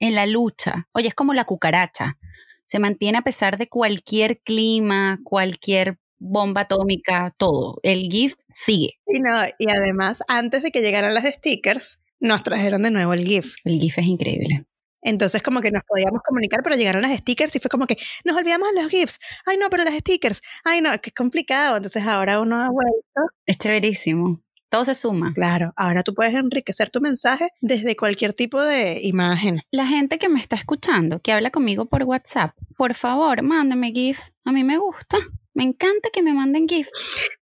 en 0.00 0.14
la 0.14 0.26
lucha. 0.26 0.88
Oye, 0.92 1.08
es 1.08 1.14
como 1.14 1.32
la 1.32 1.44
cucaracha. 1.44 2.18
Se 2.64 2.78
mantiene 2.78 3.18
a 3.18 3.22
pesar 3.22 3.56
de 3.56 3.68
cualquier 3.68 4.40
clima, 4.40 5.20
cualquier 5.22 5.98
bomba 6.18 6.62
atómica, 6.62 7.34
todo. 7.38 7.78
El 7.82 8.10
GIF 8.10 8.34
sigue. 8.48 8.98
Y, 9.06 9.20
no, 9.20 9.44
y 9.58 9.70
además, 9.70 10.22
antes 10.28 10.62
de 10.62 10.70
que 10.70 10.80
llegaran 10.80 11.14
las 11.14 11.24
stickers, 11.24 12.00
nos 12.20 12.42
trajeron 12.42 12.82
de 12.82 12.90
nuevo 12.90 13.12
el 13.12 13.26
GIF. 13.26 13.56
El 13.64 13.78
GIF 13.78 13.98
es 13.98 14.06
increíble. 14.06 14.66
Entonces 15.04 15.42
como 15.42 15.60
que 15.60 15.70
nos 15.70 15.84
podíamos 15.84 16.20
comunicar, 16.26 16.62
pero 16.64 16.74
llegaron 16.74 17.02
las 17.02 17.16
stickers 17.18 17.54
y 17.54 17.60
fue 17.60 17.68
como 17.68 17.86
que 17.86 17.98
nos 18.24 18.36
olvidamos 18.36 18.68
de 18.74 18.82
los 18.82 18.90
GIFs. 18.90 19.20
Ay, 19.46 19.58
no, 19.58 19.70
pero 19.70 19.84
las 19.84 19.94
stickers. 19.94 20.42
Ay, 20.64 20.80
no, 20.80 20.90
qué 21.00 21.12
complicado. 21.12 21.76
Entonces 21.76 22.02
ahora 22.04 22.40
uno 22.40 22.56
ha 22.56 22.70
vuelto. 22.70 23.20
Es 23.46 23.58
chéverísimo. 23.58 24.40
Todo 24.70 24.86
se 24.86 24.96
suma. 24.96 25.32
Claro, 25.34 25.72
ahora 25.76 26.02
tú 26.02 26.14
puedes 26.14 26.34
enriquecer 26.34 26.90
tu 26.90 27.00
mensaje 27.00 27.50
desde 27.60 27.94
cualquier 27.94 28.32
tipo 28.32 28.60
de 28.60 28.98
imagen. 29.02 29.60
La 29.70 29.86
gente 29.86 30.18
que 30.18 30.28
me 30.28 30.40
está 30.40 30.56
escuchando, 30.56 31.20
que 31.20 31.30
habla 31.30 31.50
conmigo 31.50 31.86
por 31.86 32.02
WhatsApp, 32.02 32.56
por 32.76 32.94
favor, 32.94 33.42
mándame 33.42 33.92
GIF. 33.92 34.30
A 34.44 34.50
mí 34.50 34.64
me 34.64 34.78
gusta. 34.78 35.18
Me 35.52 35.62
encanta 35.62 36.08
que 36.12 36.22
me 36.22 36.32
manden 36.32 36.66
GIF. 36.66 36.88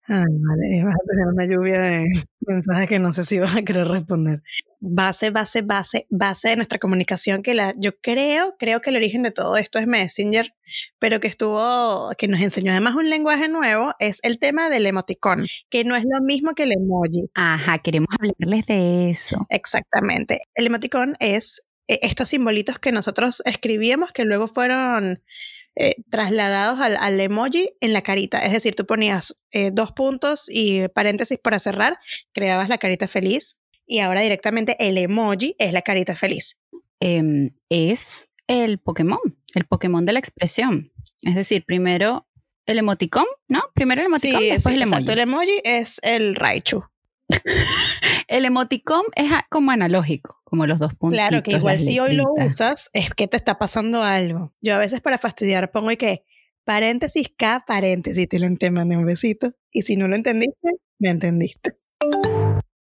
Ay, 0.09 0.27
madre, 0.41 0.85
vas 0.85 0.95
a 0.95 1.07
tener 1.09 1.27
una 1.27 1.47
lluvia 1.47 1.81
de 1.81 2.07
mensajes 2.41 2.89
que 2.89 2.99
no 2.99 3.13
sé 3.13 3.25
si 3.25 3.39
vas 3.39 3.57
a 3.57 3.63
querer 3.63 3.89
responder. 3.89 4.43
Base, 4.85 5.31
base, 5.31 5.63
base, 5.63 6.07
base 6.11 6.49
de 6.49 6.57
nuestra 6.57 6.81
comunicación, 6.81 7.45
que 7.45 7.55
la, 7.55 7.73
yo 7.79 7.97
creo, 8.01 8.57
creo 8.59 8.81
que 8.81 8.91
el 8.91 8.97
origen 8.97 9.23
de 9.23 9.31
todo 9.31 9.57
esto 9.57 9.79
es 9.79 9.87
Messenger, 9.87 10.53
pero 10.99 11.21
que 11.21 11.29
estuvo, 11.29 12.11
que 12.19 12.27
nos 12.27 12.41
enseñó 12.41 12.73
además 12.73 12.97
un 12.97 13.09
lenguaje 13.09 13.47
nuevo, 13.47 13.95
es 14.01 14.19
el 14.25 14.41
tema 14.41 14.69
del 14.71 14.87
emoticón, 14.87 15.47
que 15.71 15.85
no 15.85 15.95
es 15.95 16.03
lo 16.03 16.21
mismo 16.21 16.55
que 16.57 16.65
el 16.65 16.73
emoji. 16.73 17.31
Ajá, 17.35 17.79
queremos 17.79 18.09
hablarles 18.11 18.67
de 18.67 19.11
eso. 19.11 19.47
Exactamente. 19.51 20.41
El 20.57 20.67
emoticón 20.67 21.17
es 21.21 21.63
eh, 21.87 22.01
estos 22.03 22.31
simbolitos 22.31 22.81
que 22.81 22.91
nosotros 22.91 23.41
escribíamos 23.45 24.11
que 24.13 24.25
luego 24.25 24.49
fueron 24.49 25.23
eh, 25.77 25.95
trasladados 26.11 26.81
al, 26.81 26.97
al, 26.97 27.21
emoji 27.21 27.71
en 27.81 27.93
la 27.93 28.03
carita. 28.03 28.41
Es 28.41 28.51
decir, 28.51 28.75
tú 28.75 28.85
ponías 28.85 29.37
eh, 29.53 29.71
dos 29.73 29.93
puntos 29.93 30.47
y 30.49 30.89
paréntesis 30.89 31.39
para 31.39 31.61
cerrar, 31.61 31.99
creabas 32.33 32.69
la 32.69 32.79
carita 32.79 33.07
feliz 33.07 33.57
y 33.87 33.99
ahora 34.01 34.21
directamente 34.23 34.77
el 34.79 34.99
emoji 34.99 35.55
es 35.59 35.73
la 35.73 35.83
carita 35.83 36.15
feliz. 36.17 36.59
Eh, 37.01 37.51
es 37.69 38.29
el 38.47 38.79
Pokémon, 38.79 39.19
el 39.55 39.65
Pokémon 39.65 40.05
de 40.05 40.13
la 40.13 40.19
expresión. 40.19 40.93
Es 41.23 41.35
decir, 41.35 41.65
primero 41.65 42.27
el 42.67 42.79
emoticón, 42.79 43.27
¿no? 43.49 43.61
Primero 43.75 44.01
el 44.03 44.07
emoticón, 44.07 44.41
Sí, 44.41 44.49
después 44.51 44.73
sí, 44.73 44.77
el 44.77 44.83
emoji. 44.83 44.93
exacto. 44.95 45.13
El 45.13 45.19
emoji 45.21 45.61
es 45.65 45.99
el 46.03 46.35
Raichu. 46.35 46.85
El 48.29 48.45
emoticón 48.45 49.03
es 49.15 49.31
como 49.51 49.71
analógico, 49.71 50.41
como 50.45 50.67
los 50.67 50.79
dos 50.79 50.95
puntos. 50.95 51.19
Claro, 51.19 51.43
que 51.43 51.53
igual 51.53 51.79
si 51.79 51.99
hoy 51.99 52.15
lo 52.15 52.25
usas, 52.33 52.89
es 52.93 53.11
que 53.15 53.27
te 53.27 53.37
está 53.37 53.59
pasando 53.59 54.03
algo. 54.03 54.53
Yo 54.61 54.75
a 54.75 54.79
veces 54.79 55.01
para 55.01 55.19
fastidiar 55.19 55.71
pongo 55.71 55.91
y 55.91 55.97
que 55.97 56.25
paréntesis 56.65 57.31
K, 57.37 57.65
paréntesis, 57.67 58.29
te 58.29 58.39
lo 58.39 58.55
te 58.57 58.71
mandé 58.71 58.97
un 58.97 59.05
besito. 59.07 59.53
Y 59.71 59.83
si 59.83 59.97
no 59.97 60.09
lo 60.09 60.17
entendiste, 60.17 60.77
me 60.99 61.11
entendiste. 61.11 61.77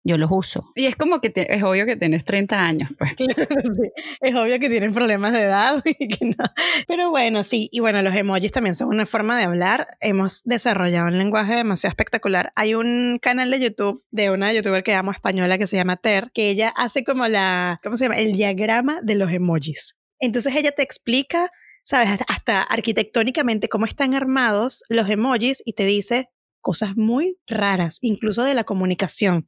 Yo 0.04 0.18
los 0.18 0.30
uso. 0.32 0.72
Y 0.76 0.86
es 0.86 0.96
como 0.96 1.20
que 1.20 1.30
te- 1.30 1.54
es 1.54 1.62
obvio 1.62 1.86
que 1.86 1.98
tienes 1.98 2.24
30 2.24 2.60
años, 2.60 2.90
pues. 2.98 3.12
Sí, 3.76 3.90
Es 4.22 4.34
obvio 4.36 4.58
que 4.60 4.70
tienen 4.70 4.94
problemas 4.94 5.34
de 5.34 5.42
edad 5.42 5.84
y 6.00 6.08
que 6.08 6.26
no. 6.26 6.46
Pero 6.88 7.10
bueno, 7.10 7.44
sí. 7.44 7.70
Y 7.72 7.82
bueno, 7.82 8.02
los 8.02 8.16
emojis 8.16 8.52
también 8.52 8.76
son 8.76 8.88
una 8.90 9.06
forma 9.06 9.38
de 9.38 9.44
hablar. 9.44 9.88
Hemos 10.00 10.42
desarrollado 10.46 11.08
un 11.08 11.18
lenguaje 11.18 11.54
demasiado 11.56 11.92
espectacular. 11.92 12.52
Hay 12.56 12.76
un 12.76 13.20
canal 13.22 13.52
de 13.52 13.60
YouTube 13.60 14.04
de 14.10 14.32
una 14.32 14.54
youtuber 14.54 14.84
que 14.84 14.94
amo 14.96 15.12
española 15.12 15.58
que 15.58 15.68
se 15.68 15.76
llama 15.76 15.98
Ter, 15.98 16.32
que 16.34 16.50
ella 16.50 16.74
hace 16.78 17.04
como 17.04 17.28
la, 17.28 17.78
¿cómo 17.84 17.98
se 17.98 18.06
llama? 18.06 18.18
El 18.18 18.34
diagrama 18.34 19.00
de 19.02 19.16
los 19.16 19.32
emojis. 19.32 19.98
Entonces 20.20 20.56
ella 20.56 20.72
te 20.72 20.82
explica, 20.84 21.50
¿sabes? 21.84 22.10
Hasta, 22.10 22.24
hasta 22.34 22.62
arquitectónicamente 22.64 23.68
cómo 23.70 23.86
están 23.86 24.14
armados 24.16 24.84
los 24.90 25.10
emojis 25.10 25.62
y 25.66 25.74
te 25.74 25.86
dice 25.86 26.30
cosas 26.62 26.96
muy 26.98 27.38
raras, 27.48 27.98
incluso 28.02 28.44
de 28.44 28.54
la 28.54 28.64
comunicación. 28.64 29.46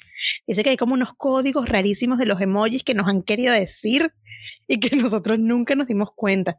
Dice 0.47 0.63
que 0.63 0.71
hay 0.71 0.77
como 0.77 0.93
unos 0.93 1.13
códigos 1.15 1.69
rarísimos 1.69 2.17
de 2.17 2.25
los 2.25 2.39
emojis 2.41 2.83
que 2.83 2.93
nos 2.93 3.07
han 3.07 3.21
querido 3.23 3.53
decir 3.53 4.13
y 4.67 4.79
que 4.79 4.95
nosotros 4.97 5.39
nunca 5.39 5.75
nos 5.75 5.87
dimos 5.87 6.09
cuenta. 6.15 6.57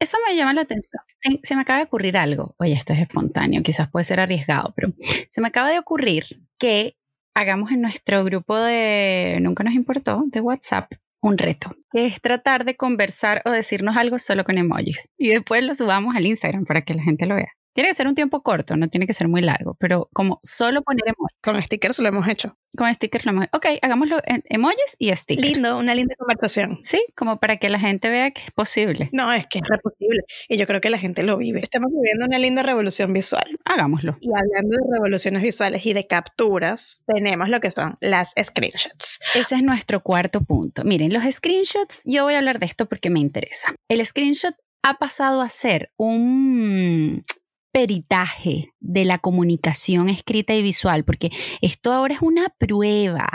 Eso 0.00 0.16
me 0.26 0.36
llama 0.36 0.52
la 0.54 0.60
atención. 0.62 1.02
Ten- 1.20 1.40
Se 1.42 1.54
me 1.56 1.62
acaba 1.62 1.78
de 1.80 1.84
ocurrir 1.86 2.16
algo. 2.16 2.54
Oye, 2.58 2.72
esto 2.72 2.92
es 2.92 3.00
espontáneo, 3.00 3.62
quizás 3.62 3.90
puede 3.90 4.04
ser 4.04 4.20
arriesgado, 4.20 4.72
pero 4.76 4.92
se 5.30 5.40
me 5.40 5.48
acaba 5.48 5.70
de 5.70 5.78
ocurrir 5.78 6.24
que 6.58 6.96
hagamos 7.34 7.70
en 7.72 7.80
nuestro 7.80 8.24
grupo 8.24 8.56
de 8.56 9.38
Nunca 9.40 9.64
nos 9.64 9.74
importó 9.74 10.22
de 10.26 10.40
WhatsApp 10.40 10.92
un 11.20 11.36
reto, 11.36 11.74
que 11.90 12.06
es 12.06 12.20
tratar 12.20 12.64
de 12.64 12.76
conversar 12.76 13.42
o 13.44 13.50
decirnos 13.50 13.96
algo 13.96 14.20
solo 14.20 14.44
con 14.44 14.56
emojis. 14.56 15.08
Y 15.18 15.28
después 15.30 15.64
lo 15.64 15.74
subamos 15.74 16.14
al 16.14 16.26
Instagram 16.26 16.64
para 16.64 16.82
que 16.82 16.94
la 16.94 17.02
gente 17.02 17.26
lo 17.26 17.34
vea. 17.34 17.52
Tiene 17.78 17.90
que 17.90 17.94
ser 17.94 18.08
un 18.08 18.16
tiempo 18.16 18.42
corto, 18.42 18.76
no 18.76 18.88
tiene 18.88 19.06
que 19.06 19.12
ser 19.12 19.28
muy 19.28 19.40
largo, 19.40 19.76
pero 19.78 20.08
como 20.12 20.40
solo 20.42 20.82
poner 20.82 21.04
emojis. 21.06 21.38
Con 21.40 21.62
stickers 21.62 22.00
lo 22.00 22.08
hemos 22.08 22.26
hecho. 22.26 22.58
Con 22.76 22.92
stickers 22.92 23.24
lo 23.24 23.30
hemos... 23.30 23.46
Ok, 23.52 23.66
hagámoslo 23.80 24.18
en 24.24 24.42
emojis 24.46 24.96
y 24.98 25.14
stickers. 25.14 25.48
Lindo, 25.48 25.78
una 25.78 25.94
linda 25.94 26.16
conversación. 26.18 26.78
Sí, 26.80 27.00
como 27.14 27.38
para 27.38 27.58
que 27.58 27.68
la 27.68 27.78
gente 27.78 28.08
vea 28.08 28.32
que 28.32 28.42
es 28.42 28.50
posible. 28.50 29.10
No, 29.12 29.32
es 29.32 29.46
que 29.46 29.60
es 29.60 29.64
posible. 29.80 30.22
Y 30.48 30.56
yo 30.56 30.66
creo 30.66 30.80
que 30.80 30.90
la 30.90 30.98
gente 30.98 31.22
lo 31.22 31.36
vive. 31.36 31.60
Estamos 31.60 31.92
viviendo 31.92 32.24
una 32.24 32.40
linda 32.40 32.64
revolución 32.64 33.12
visual. 33.12 33.46
Hagámoslo. 33.64 34.18
Y 34.22 34.26
hablando 34.26 34.76
de 34.76 34.94
revoluciones 34.94 35.40
visuales 35.40 35.86
y 35.86 35.92
de 35.92 36.04
capturas, 36.08 37.04
tenemos 37.06 37.48
lo 37.48 37.60
que 37.60 37.70
son 37.70 37.96
las 38.00 38.34
screenshots. 38.42 39.20
Ese 39.36 39.54
es 39.54 39.62
nuestro 39.62 40.02
cuarto 40.02 40.40
punto. 40.40 40.82
Miren, 40.82 41.12
los 41.12 41.22
screenshots, 41.32 42.02
yo 42.04 42.24
voy 42.24 42.34
a 42.34 42.38
hablar 42.38 42.58
de 42.58 42.66
esto 42.66 42.88
porque 42.88 43.08
me 43.08 43.20
interesa. 43.20 43.72
El 43.88 44.04
screenshot 44.04 44.56
ha 44.82 44.94
pasado 44.94 45.42
a 45.42 45.48
ser 45.48 45.92
un 45.96 47.22
peritaje 47.72 48.72
de 48.80 49.04
la 49.04 49.18
comunicación 49.18 50.08
escrita 50.08 50.54
y 50.54 50.62
visual, 50.62 51.04
porque 51.04 51.30
esto 51.60 51.92
ahora 51.92 52.14
es 52.14 52.22
una 52.22 52.54
prueba. 52.58 53.28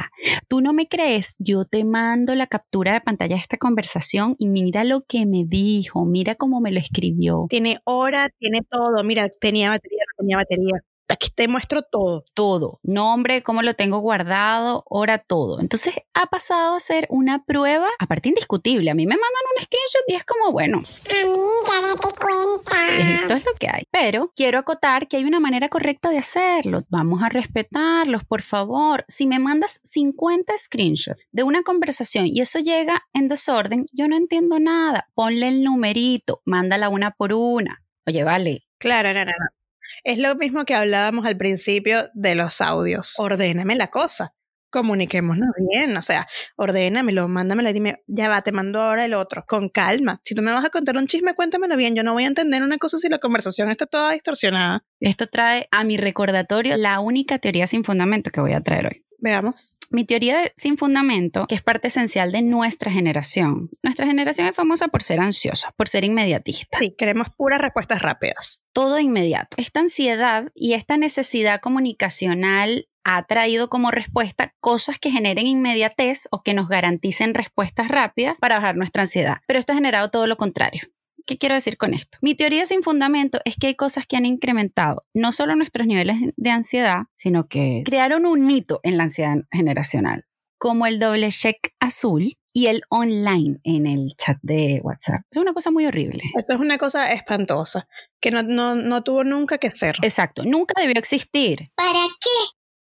Tú 0.48 0.62
no 0.62 0.74
me 0.74 0.88
crees, 0.88 1.36
yo 1.40 1.66
te 1.66 1.84
mando 1.84 2.36
la 2.36 2.48
captura 2.48 2.94
de 2.94 3.02
pantalla 3.02 3.36
de 3.36 3.42
esta 3.42 3.58
conversación 3.58 4.36
y 4.40 4.48
mira 4.48 4.84
lo 4.84 5.02
que 5.06 5.26
me 5.26 5.44
dijo, 5.46 6.06
mira 6.06 6.36
cómo 6.36 6.62
me 6.62 6.72
lo 6.72 6.80
escribió. 6.80 7.46
Tiene 7.50 7.80
hora, 7.86 8.30
tiene 8.40 8.62
todo. 8.70 9.04
Mira, 9.04 9.30
tenía 9.30 9.70
batería, 9.70 10.04
no 10.08 10.24
tenía 10.24 10.38
batería. 10.38 10.84
Aquí 11.08 11.30
te 11.30 11.48
muestro 11.48 11.82
todo. 11.84 12.24
todo, 12.34 12.80
nombre, 12.84 13.44
cómo 13.44 13.62
lo 13.62 13.74
tengo 13.76 14.00
guardado, 14.00 14.84
hora, 14.88 15.18
todo. 15.20 15.60
Entonces 15.60 15.94
ha 16.14 16.28
pasado 16.28 16.76
a 16.76 16.80
ser 16.80 17.08
una 17.10 17.44
prueba, 17.46 17.88
aparte 18.00 18.30
indiscutible. 18.30 18.90
A 18.90 18.96
mí 18.96 19.06
me 19.06 19.16
mandan 19.16 19.30
un 19.56 19.64
screenshot 19.64 20.02
y 20.08 20.16
es 20.16 20.24
como, 20.26 20.52
bueno, 20.52 20.82
Amiga, 21.10 21.96
date 21.96 22.20
cuenta. 22.20 23.14
esto 23.14 23.34
es 23.36 23.46
lo 23.46 23.54
que 23.54 23.68
hay. 23.70 23.84
Pero 23.92 24.32
quiero 24.36 24.60
acotar 24.60 25.08
que 25.08 25.18
hay 25.18 25.26
una 25.26 25.40
manera 25.40 25.70
correcta 25.70 26.10
de 26.10 26.18
hacerlo. 26.20 26.82
Vamos 26.90 27.22
a 27.22 27.30
respetarlos, 27.30 28.24
por 28.24 28.42
favor. 28.42 29.06
Si 29.08 29.28
me 29.28 29.40
mandas 29.40 29.80
50 29.84 30.54
screenshots 30.58 31.22
de 31.32 31.44
una 31.44 31.64
conversación 31.64 32.26
y 32.28 32.42
eso 32.42 32.60
llega 32.60 33.04
en 33.14 33.28
desorden, 33.28 33.86
yo 33.92 34.08
no 34.08 34.16
entiendo 34.16 34.60
nada. 34.60 35.10
Ponle 35.14 35.48
el 35.50 35.64
numerito, 35.64 36.42
mándala 36.46 36.90
una 36.90 37.12
por 37.12 37.34
una. 37.34 37.84
Oye, 38.08 38.24
vale, 38.24 38.62
Claro, 38.80 39.14
no, 39.14 39.24
no, 39.24 39.32
no. 39.32 39.63
Es 40.04 40.18
lo 40.18 40.36
mismo 40.36 40.66
que 40.66 40.76
hablábamos 40.76 41.26
al 41.26 41.38
principio 41.38 42.10
de 42.14 42.36
los 42.36 42.62
audios. 42.62 43.16
Ordéname 43.18 43.76
la 43.76 43.88
cosa. 43.88 44.34
Comuniquémonos 44.70 45.50
bien. 45.70 45.96
O 45.96 46.02
sea, 46.02 46.28
ordénamelo, 46.56 47.28
mándamelo 47.28 47.70
y 47.70 47.74
dime, 47.74 48.04
ya 48.08 48.28
va, 48.28 48.42
te 48.42 48.52
mando 48.52 48.82
ahora 48.82 49.06
el 49.06 49.14
otro. 49.14 49.46
Con 49.48 49.70
calma. 49.70 50.20
Si 50.24 50.34
tú 50.34 50.42
me 50.42 50.52
vas 50.52 50.66
a 50.66 50.72
contar 50.72 50.98
un 50.98 51.06
chisme, 51.06 51.36
cuéntamelo 51.36 51.78
bien. 51.78 51.96
Yo 51.96 52.02
no 52.02 52.14
voy 52.14 52.24
a 52.24 52.28
entender 52.28 52.64
una 52.64 52.80
cosa 52.80 52.98
si 52.98 53.08
la 53.08 53.20
conversación 53.20 53.70
está 53.70 53.86
toda 53.86 54.14
distorsionada. 54.14 54.84
esto 55.00 55.28
trae 55.28 55.68
a 55.72 55.84
mi 55.84 55.98
recordatorio 55.98 56.76
la 56.78 57.00
única 57.00 57.38
teoría 57.38 57.68
sin 57.68 57.84
fundamento 57.84 58.32
que 58.32 58.42
voy 58.42 58.54
a 58.54 58.62
traer 58.62 58.88
hoy. 58.88 59.03
Veamos. 59.24 59.72
Mi 59.90 60.04
teoría 60.06 60.38
de- 60.40 60.52
sin 60.56 60.78
fundamento, 60.78 61.46
que 61.48 61.56
es 61.56 61.62
parte 61.62 61.88
esencial 61.88 62.32
de 62.34 62.42
nuestra 62.42 62.92
generación. 62.92 63.70
Nuestra 63.82 64.06
generación 64.06 64.48
es 64.48 64.56
famosa 64.56 64.90
por 64.90 65.02
ser 65.02 65.22
ansiosa, 65.22 65.72
por 65.78 65.88
ser 65.88 66.04
inmediatista. 66.04 66.78
Sí, 66.78 66.94
queremos 66.98 67.30
puras 67.38 67.60
respuestas 67.62 68.02
rápidas. 68.02 68.66
Todo 68.74 69.00
inmediato. 69.00 69.56
Esta 69.58 69.80
ansiedad 69.80 70.52
y 70.56 70.74
esta 70.74 70.98
necesidad 70.98 71.62
comunicacional 71.62 72.88
ha 73.06 73.24
traído 73.26 73.70
como 73.70 73.92
respuesta 73.92 74.54
cosas 74.60 74.98
que 75.00 75.12
generen 75.12 75.46
inmediatez 75.48 76.28
o 76.32 76.42
que 76.42 76.54
nos 76.54 76.68
garanticen 76.70 77.34
respuestas 77.34 77.88
rápidas 77.90 78.40
para 78.40 78.56
bajar 78.56 78.76
nuestra 78.76 79.04
ansiedad. 79.04 79.38
Pero 79.48 79.60
esto 79.60 79.74
ha 79.74 79.76
generado 79.76 80.10
todo 80.10 80.26
lo 80.28 80.38
contrario. 80.38 80.82
¿Qué 81.26 81.38
quiero 81.38 81.56
decir 81.56 81.78
con 81.78 81.94
esto? 81.94 82.18
Mi 82.22 82.36
teoría 82.36 82.66
sin 82.66 82.84
fundamento 82.84 83.40
es 83.46 83.56
que 83.56 83.68
hay 83.68 83.76
cosas 83.76 84.06
que 84.06 84.18
han 84.18 84.26
incrementado 84.26 85.04
no 85.14 85.32
solo 85.32 85.56
nuestros 85.56 85.88
niveles 85.88 86.18
de 86.36 86.50
ansiedad, 86.50 87.04
sino 87.16 87.48
que 87.48 87.84
crearon 87.86 88.26
un 88.26 88.46
mito 88.46 88.80
en 88.84 88.98
la 88.98 89.04
ansiedad 89.04 89.38
generacional. 89.52 90.26
como 90.58 90.86
el 90.88 90.98
doble 91.00 91.30
check 91.30 91.74
azul 91.82 92.38
y 92.54 92.68
el 92.68 92.84
online 92.90 93.60
en 93.64 93.86
el 93.86 94.14
chat 94.16 94.38
de 94.44 94.80
WhatsApp. 94.84 95.22
Es 95.30 95.38
una 95.38 95.54
cosa 95.54 95.72
muy 95.72 95.86
horrible. 95.86 96.22
Esto 96.38 96.54
es 96.54 96.60
una 96.60 96.78
cosa 96.78 97.12
espantosa, 97.12 97.88
que 98.22 98.32
no, 98.32 98.44
no, 98.44 98.76
no 98.76 99.04
tuvo 99.04 99.24
nunca 99.26 99.58
que 99.58 99.70
ser. 99.72 99.96
Exacto, 100.04 100.44
nunca 100.46 100.80
debió 100.80 100.98
existir. 100.98 101.72
¿Para 101.76 102.08
qué? 102.22 102.30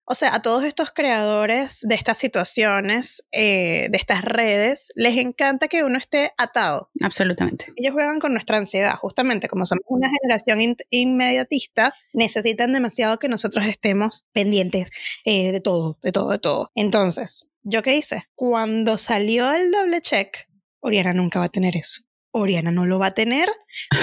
O 0.05 0.15
sea, 0.15 0.35
a 0.35 0.41
todos 0.41 0.63
estos 0.65 0.91
creadores 0.91 1.79
de 1.81 1.95
estas 1.95 2.17
situaciones, 2.17 3.23
eh, 3.31 3.87
de 3.89 3.97
estas 3.97 4.21
redes, 4.23 4.91
les 4.95 5.17
encanta 5.17 5.67
que 5.67 5.83
uno 5.83 5.97
esté 5.97 6.33
atado. 6.37 6.89
Absolutamente. 7.01 7.67
Ellos 7.77 7.93
juegan 7.93 8.19
con 8.19 8.33
nuestra 8.33 8.57
ansiedad, 8.57 8.95
justamente 8.95 9.47
como 9.47 9.65
somos 9.65 9.83
una 9.87 10.09
generación 10.21 10.61
in- 10.61 10.77
inmediatista, 10.89 11.93
necesitan 12.13 12.73
demasiado 12.73 13.17
que 13.19 13.29
nosotros 13.29 13.65
estemos 13.65 14.25
pendientes 14.33 14.89
eh, 15.25 15.51
de 15.51 15.61
todo, 15.61 15.97
de 16.01 16.11
todo, 16.11 16.31
de 16.31 16.39
todo. 16.39 16.71
Entonces, 16.75 17.49
¿yo 17.63 17.81
qué 17.81 17.95
hice? 17.95 18.25
Cuando 18.35 18.97
salió 18.97 19.53
el 19.53 19.71
doble 19.71 20.01
check, 20.01 20.47
Oriana 20.81 21.13
nunca 21.13 21.39
va 21.39 21.45
a 21.45 21.49
tener 21.49 21.77
eso. 21.77 22.01
Oriana 22.35 22.71
no 22.71 22.85
lo 22.85 22.97
va 22.99 23.07
a 23.07 23.13
tener, 23.13 23.47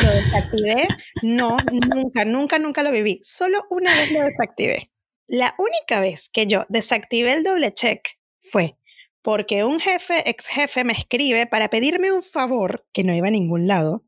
lo 0.03 0.11
desactivé, 0.11 0.87
no, 1.23 1.57
nunca, 1.95 2.25
nunca, 2.25 2.59
nunca 2.59 2.83
lo 2.83 2.93
viví. 2.93 3.19
Solo 3.23 3.65
una 3.71 3.95
vez 3.95 4.13
lo 4.13 4.21
desactivé. 4.21 4.90
La 5.33 5.55
única 5.59 6.01
vez 6.01 6.29
que 6.29 6.49
yo 6.49 6.65
desactivé 6.69 7.35
el 7.35 7.45
doble 7.45 7.73
check 7.73 8.19
fue 8.41 8.77
porque 9.23 9.63
un 9.63 9.79
jefe, 9.79 10.29
ex 10.29 10.49
jefe, 10.49 10.83
me 10.83 10.93
escribe 10.93 11.47
para 11.47 11.71
pedirme 11.71 12.11
un 12.11 12.25
favor 12.25 12.85
que 12.93 13.05
no 13.05 13.15
iba 13.15 13.29
a 13.29 13.31
ningún 13.31 13.69
lado. 13.69 14.05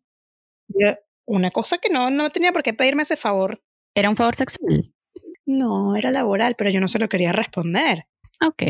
Una 1.25 1.53
cosa 1.53 1.79
que 1.79 1.91
no, 1.91 2.11
no 2.11 2.31
tenía 2.31 2.51
por 2.51 2.65
qué 2.65 2.75
pedirme 2.75 3.05
ese 3.05 3.17
favor. 3.17 3.63
¿Era 3.95 4.11
un 4.11 4.17
favor 4.17 4.35
sexual? 4.35 4.93
No, 5.47 5.95
era 5.95 6.11
laboral, 6.11 6.57
pero 6.57 6.71
yo 6.71 6.81
no 6.81 6.89
se 6.89 6.99
lo 6.99 7.09
quería 7.09 7.31
responder. 7.31 8.09
Ok. 8.45 8.65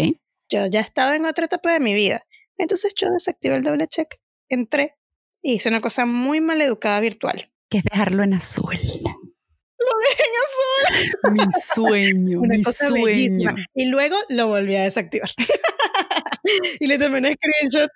Yo 0.50 0.66
ya 0.66 0.80
estaba 0.80 1.16
en 1.16 1.24
otra 1.24 1.46
etapa 1.46 1.72
de 1.72 1.80
mi 1.80 1.94
vida. 1.94 2.26
Entonces 2.58 2.92
yo 2.94 3.08
desactivé 3.08 3.54
el 3.54 3.62
doble 3.62 3.88
check, 3.88 4.20
entré 4.50 4.98
y 5.40 5.54
hice 5.54 5.70
una 5.70 5.80
cosa 5.80 6.04
muy 6.04 6.42
maleducada 6.42 7.00
virtual. 7.00 7.50
Que 7.70 7.78
es 7.78 7.84
dejarlo 7.84 8.22
en 8.22 8.34
azul. 8.34 8.74
Lo 8.74 9.98
dejé 10.00 10.22
en 10.22 10.36
azul. 10.36 10.61
Mi 11.32 11.40
sueño, 11.74 12.40
Una 12.40 12.56
mi 12.56 12.62
cosa 12.62 12.88
sueño. 12.88 13.04
bellísima. 13.04 13.54
Y 13.74 13.86
luego 13.86 14.16
lo 14.28 14.48
volví 14.48 14.76
a 14.76 14.82
desactivar. 14.84 15.30
y 16.80 16.86
le 16.86 16.98
tomé 16.98 17.18
un 17.18 17.26
screenshot. 17.34 17.90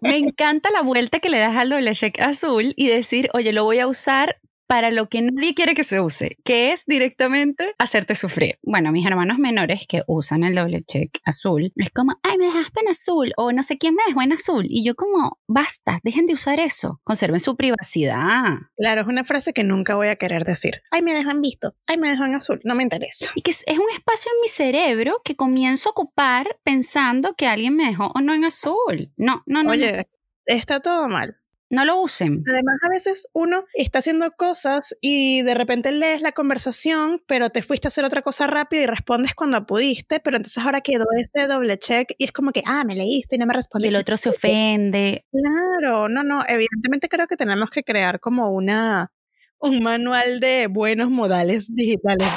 Me 0.00 0.16
encanta 0.16 0.70
la 0.70 0.82
vuelta 0.82 1.20
que 1.20 1.30
le 1.30 1.38
das 1.38 1.56
al 1.56 1.70
doble 1.70 1.94
check 1.94 2.20
azul 2.20 2.74
y 2.76 2.88
decir, 2.88 3.28
oye, 3.32 3.52
lo 3.52 3.64
voy 3.64 3.78
a 3.78 3.86
usar 3.86 4.38
para 4.66 4.90
lo 4.90 5.08
que 5.08 5.22
nadie 5.22 5.54
quiere 5.54 5.74
que 5.74 5.84
se 5.84 6.00
use, 6.00 6.38
que 6.44 6.72
es 6.72 6.86
directamente 6.86 7.74
hacerte 7.78 8.14
sufrir. 8.14 8.58
Bueno, 8.62 8.92
mis 8.92 9.06
hermanos 9.06 9.38
menores 9.38 9.86
que 9.86 10.02
usan 10.06 10.44
el 10.44 10.54
doble 10.54 10.82
check 10.82 11.18
azul, 11.24 11.72
es 11.76 11.90
como, 11.90 12.14
ay, 12.22 12.38
me 12.38 12.46
dejaste 12.46 12.80
en 12.80 12.88
azul, 12.88 13.32
o 13.36 13.52
no 13.52 13.62
sé 13.62 13.76
quién 13.76 13.94
me 13.94 14.02
dejó 14.06 14.22
en 14.22 14.32
azul. 14.32 14.66
Y 14.68 14.84
yo 14.84 14.94
como, 14.94 15.38
basta, 15.46 16.00
dejen 16.02 16.26
de 16.26 16.34
usar 16.34 16.60
eso, 16.60 17.00
conserven 17.04 17.40
su 17.40 17.56
privacidad. 17.56 18.58
Claro, 18.76 19.02
es 19.02 19.06
una 19.06 19.24
frase 19.24 19.52
que 19.52 19.64
nunca 19.64 19.94
voy 19.96 20.08
a 20.08 20.16
querer 20.16 20.44
decir. 20.44 20.82
Ay, 20.90 21.02
me 21.02 21.12
dejan 21.12 21.40
visto. 21.42 21.74
Ay, 21.86 21.98
me 21.98 22.08
dejan 22.08 22.34
azul. 22.34 22.60
No 22.64 22.74
me 22.74 22.82
interesa. 22.82 23.30
Y 23.34 23.42
que 23.42 23.50
es 23.50 23.64
es 23.74 23.78
un 23.78 23.90
espacio 23.90 24.30
en 24.32 24.40
mi 24.42 24.48
cerebro 24.48 25.20
que 25.24 25.36
comienzo 25.36 25.88
a 25.88 25.92
ocupar 25.92 26.58
pensando 26.62 27.34
que 27.34 27.46
alguien 27.46 27.76
me 27.76 27.86
dejó 27.86 28.12
o 28.14 28.20
no 28.20 28.34
en 28.34 28.44
azul. 28.44 29.12
No, 29.16 29.42
no, 29.46 29.62
no. 29.62 29.64
no. 29.64 29.70
Oye, 29.70 30.06
está 30.46 30.80
todo 30.80 31.08
mal. 31.08 31.36
No 31.70 31.84
lo 31.84 32.00
usen. 32.00 32.42
Además, 32.46 32.76
a 32.82 32.88
veces 32.88 33.28
uno 33.32 33.64
está 33.74 33.98
haciendo 33.98 34.30
cosas 34.32 34.94
y 35.00 35.42
de 35.42 35.54
repente 35.54 35.90
lees 35.92 36.20
la 36.20 36.32
conversación, 36.32 37.22
pero 37.26 37.50
te 37.50 37.62
fuiste 37.62 37.86
a 37.86 37.90
hacer 37.90 38.04
otra 38.04 38.22
cosa 38.22 38.46
rápido 38.46 38.82
y 38.82 38.86
respondes 38.86 39.34
cuando 39.34 39.66
pudiste, 39.66 40.20
pero 40.20 40.36
entonces 40.36 40.62
ahora 40.64 40.80
quedó 40.82 41.04
ese 41.16 41.46
doble 41.46 41.78
check 41.78 42.12
y 42.18 42.24
es 42.24 42.32
como 42.32 42.52
que, 42.52 42.62
ah, 42.66 42.84
me 42.84 42.94
leíste 42.94 43.36
y 43.36 43.38
no 43.38 43.46
me 43.46 43.54
Y 43.54 43.56
respondiste. 43.56 43.88
el 43.88 43.96
otro 43.96 44.16
se 44.16 44.28
ofende. 44.28 45.24
Claro, 45.32 46.08
no, 46.08 46.22
no, 46.22 46.44
evidentemente 46.46 47.08
creo 47.08 47.26
que 47.26 47.36
tenemos 47.36 47.70
que 47.70 47.82
crear 47.82 48.20
como 48.20 48.50
una, 48.50 49.10
un 49.58 49.82
manual 49.82 50.40
de 50.40 50.68
buenos 50.68 51.10
modales 51.10 51.74
digitales. 51.74 52.28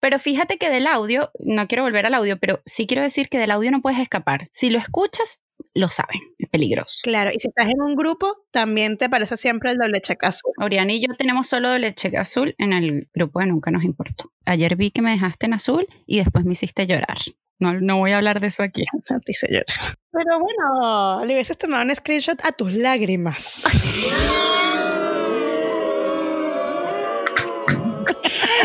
Pero 0.00 0.18
fíjate 0.18 0.58
que 0.58 0.68
del 0.68 0.88
audio, 0.88 1.30
no 1.38 1.68
quiero 1.68 1.84
volver 1.84 2.06
al 2.06 2.14
audio, 2.14 2.36
pero 2.38 2.60
sí 2.66 2.88
quiero 2.88 3.02
decir 3.04 3.28
que 3.28 3.38
del 3.38 3.52
audio 3.52 3.70
no 3.70 3.82
puedes 3.82 4.00
escapar. 4.00 4.48
Si 4.50 4.68
lo 4.68 4.78
escuchas, 4.78 5.40
lo 5.74 5.88
saben, 5.88 6.20
es 6.38 6.48
peligroso. 6.48 7.00
Claro, 7.02 7.30
y 7.32 7.38
si 7.40 7.48
estás 7.48 7.66
en 7.66 7.80
un 7.82 7.96
grupo, 7.96 8.44
también 8.50 8.96
te 8.96 9.06
aparece 9.06 9.36
siempre 9.36 9.70
el 9.70 9.78
doble 9.78 10.00
check 10.00 10.22
azul. 10.24 10.52
Oriana 10.58 10.92
y 10.92 11.00
yo 11.00 11.14
tenemos 11.16 11.48
solo 11.48 11.70
doble 11.70 11.94
check 11.94 12.14
azul 12.16 12.54
en 12.58 12.72
el 12.72 13.08
grupo 13.14 13.40
de 13.40 13.46
Nunca 13.46 13.70
nos 13.70 13.84
importó. 13.84 14.32
Ayer 14.44 14.76
vi 14.76 14.90
que 14.90 15.02
me 15.02 15.10
dejaste 15.12 15.46
en 15.46 15.54
azul 15.54 15.86
y 16.06 16.18
después 16.18 16.44
me 16.44 16.52
hiciste 16.52 16.86
llorar. 16.86 17.18
No, 17.58 17.74
no 17.80 17.98
voy 17.98 18.10
a 18.12 18.16
hablar 18.16 18.40
de 18.40 18.48
eso 18.48 18.62
aquí. 18.62 18.82
A 19.08 19.18
ti, 19.20 19.32
señor. 19.32 19.64
Pero 20.10 20.40
bueno, 20.40 21.24
le 21.24 21.34
hubieses 21.34 21.56
tomado 21.56 21.84
un 21.84 21.94
screenshot 21.94 22.44
a 22.44 22.52
tus 22.52 22.72
lágrimas. 22.72 23.62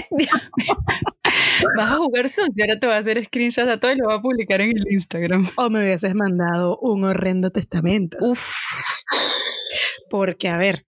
Vas 1.77 1.91
a 1.91 1.95
jugar 1.97 2.29
sucio, 2.29 2.63
ahora 2.63 2.79
te 2.79 2.87
voy 2.87 2.95
a 2.95 2.99
hacer 2.99 3.23
screenshot 3.25 3.67
a 3.67 3.79
todo 3.79 3.91
y 3.91 3.95
lo 3.95 4.05
voy 4.05 4.15
a 4.17 4.21
publicar 4.21 4.61
en 4.61 4.71
el 4.77 4.83
Instagram. 4.91 5.47
O 5.57 5.69
me 5.69 5.79
hubieses 5.83 6.13
mandado 6.15 6.77
un 6.79 7.03
horrendo 7.03 7.49
testamento. 7.51 8.17
Uf, 8.21 8.41
Porque, 10.09 10.47
a 10.49 10.57
ver, 10.57 10.85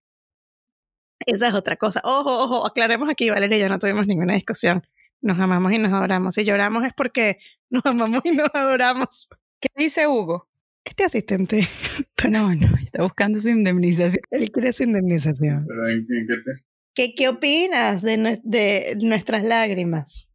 esa 1.26 1.48
es 1.50 1.54
otra 1.54 1.76
cosa. 1.76 2.02
Ojo, 2.04 2.44
ojo, 2.44 2.66
aclaremos 2.66 3.10
aquí, 3.10 3.30
Valeria 3.30 3.58
y 3.58 3.62
yo 3.62 3.70
no 3.70 3.80
tuvimos 3.80 4.08
ninguna 4.08 4.34
discusión. 4.36 4.84
Nos 5.22 5.40
amamos 5.40 5.74
y 5.74 5.78
nos 5.80 5.92
adoramos. 5.92 6.36
Si 6.36 6.46
lloramos 6.46 6.84
es 6.86 6.94
porque 6.96 7.38
nos 7.70 7.86
amamos 7.86 8.22
y 8.24 8.32
nos 8.32 8.50
adoramos. 8.54 9.28
¿qué 9.60 9.68
dice 9.76 10.08
Hugo? 10.08 10.48
Este 10.86 11.04
asistente, 11.04 11.60
No, 12.30 12.54
no, 12.56 12.68
está 12.82 13.04
buscando 13.04 13.40
su 13.40 13.50
indemnización. 13.50 14.22
él 14.32 14.50
quiere 14.52 14.72
su 14.74 14.84
indemnización. 14.84 15.66
Pero 15.68 15.88
en, 15.88 15.98
en 16.00 16.28
qué 16.28 16.34
te- 16.46 16.64
¿Qué, 16.96 17.16
qué 17.16 17.28
opinas 17.30 18.02
de, 18.02 18.40
de 18.44 18.98
nuestras 19.02 19.44
lágrimas? 19.44 20.29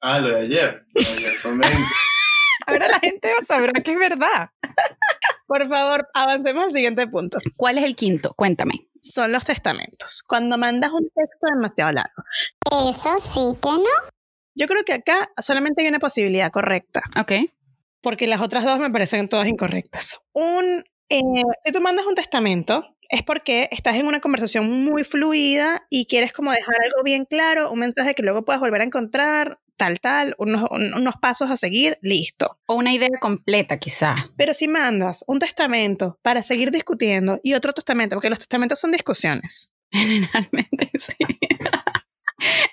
Ah, 0.00 0.18
lo 0.18 0.30
de 0.30 0.40
ayer. 0.40 0.86
Lo 0.94 1.02
de 1.02 1.08
ayer 1.08 1.32
comenta. 1.42 1.78
Ahora 2.66 2.88
la 2.88 2.98
gente 3.00 3.32
sabrá 3.46 3.72
que 3.82 3.92
es 3.92 3.98
verdad. 3.98 4.50
Por 5.46 5.68
favor, 5.68 6.08
avancemos 6.14 6.64
al 6.64 6.72
siguiente 6.72 7.06
punto. 7.08 7.38
¿Cuál 7.56 7.78
es 7.78 7.84
el 7.84 7.96
quinto? 7.96 8.32
Cuéntame. 8.34 8.88
Son 9.02 9.32
los 9.32 9.44
testamentos. 9.44 10.22
Cuando 10.26 10.56
mandas 10.58 10.92
un 10.92 11.08
texto 11.14 11.46
demasiado 11.52 11.92
largo. 11.92 12.22
Eso 12.88 13.18
sí 13.18 13.58
que 13.60 13.70
no. 13.70 14.10
Yo 14.54 14.66
creo 14.66 14.84
que 14.84 14.92
acá 14.92 15.30
solamente 15.40 15.82
hay 15.82 15.88
una 15.88 15.98
posibilidad 15.98 16.50
correcta. 16.50 17.02
Ok. 17.18 17.32
porque 18.02 18.26
las 18.26 18.40
otras 18.40 18.64
dos 18.64 18.78
me 18.78 18.90
parecen 18.90 19.28
todas 19.28 19.46
incorrectas. 19.46 20.18
Un, 20.32 20.84
eh, 21.10 21.20
si 21.64 21.72
tú 21.72 21.80
mandas 21.82 22.06
un 22.06 22.14
testamento, 22.14 22.96
es 23.10 23.22
porque 23.22 23.68
estás 23.72 23.96
en 23.96 24.06
una 24.06 24.20
conversación 24.20 24.70
muy 24.84 25.04
fluida 25.04 25.86
y 25.90 26.06
quieres 26.06 26.32
como 26.32 26.50
dejar 26.52 26.76
algo 26.82 27.02
bien 27.02 27.26
claro, 27.26 27.70
un 27.70 27.80
mensaje 27.80 28.14
que 28.14 28.22
luego 28.22 28.44
puedas 28.44 28.60
volver 28.60 28.80
a 28.80 28.84
encontrar, 28.84 29.58
tal, 29.80 29.98
tal, 30.00 30.34
unos, 30.38 30.68
un- 30.70 30.92
unos 30.94 31.14
pasos 31.20 31.50
a 31.50 31.56
seguir, 31.56 31.98
listo. 32.02 32.58
O 32.66 32.74
una 32.74 32.92
idea 32.92 33.08
completa, 33.20 33.78
quizá. 33.78 34.14
Pero 34.36 34.52
si 34.54 34.68
mandas 34.68 35.24
un 35.26 35.38
testamento 35.38 36.18
para 36.22 36.42
seguir 36.42 36.70
discutiendo 36.70 37.40
y 37.42 37.54
otro 37.54 37.72
testamento, 37.72 38.16
porque 38.16 38.30
los 38.30 38.38
testamentos 38.38 38.78
son 38.78 38.92
discusiones. 38.92 39.72
Generalmente 39.90 40.90
sí. 40.98 41.14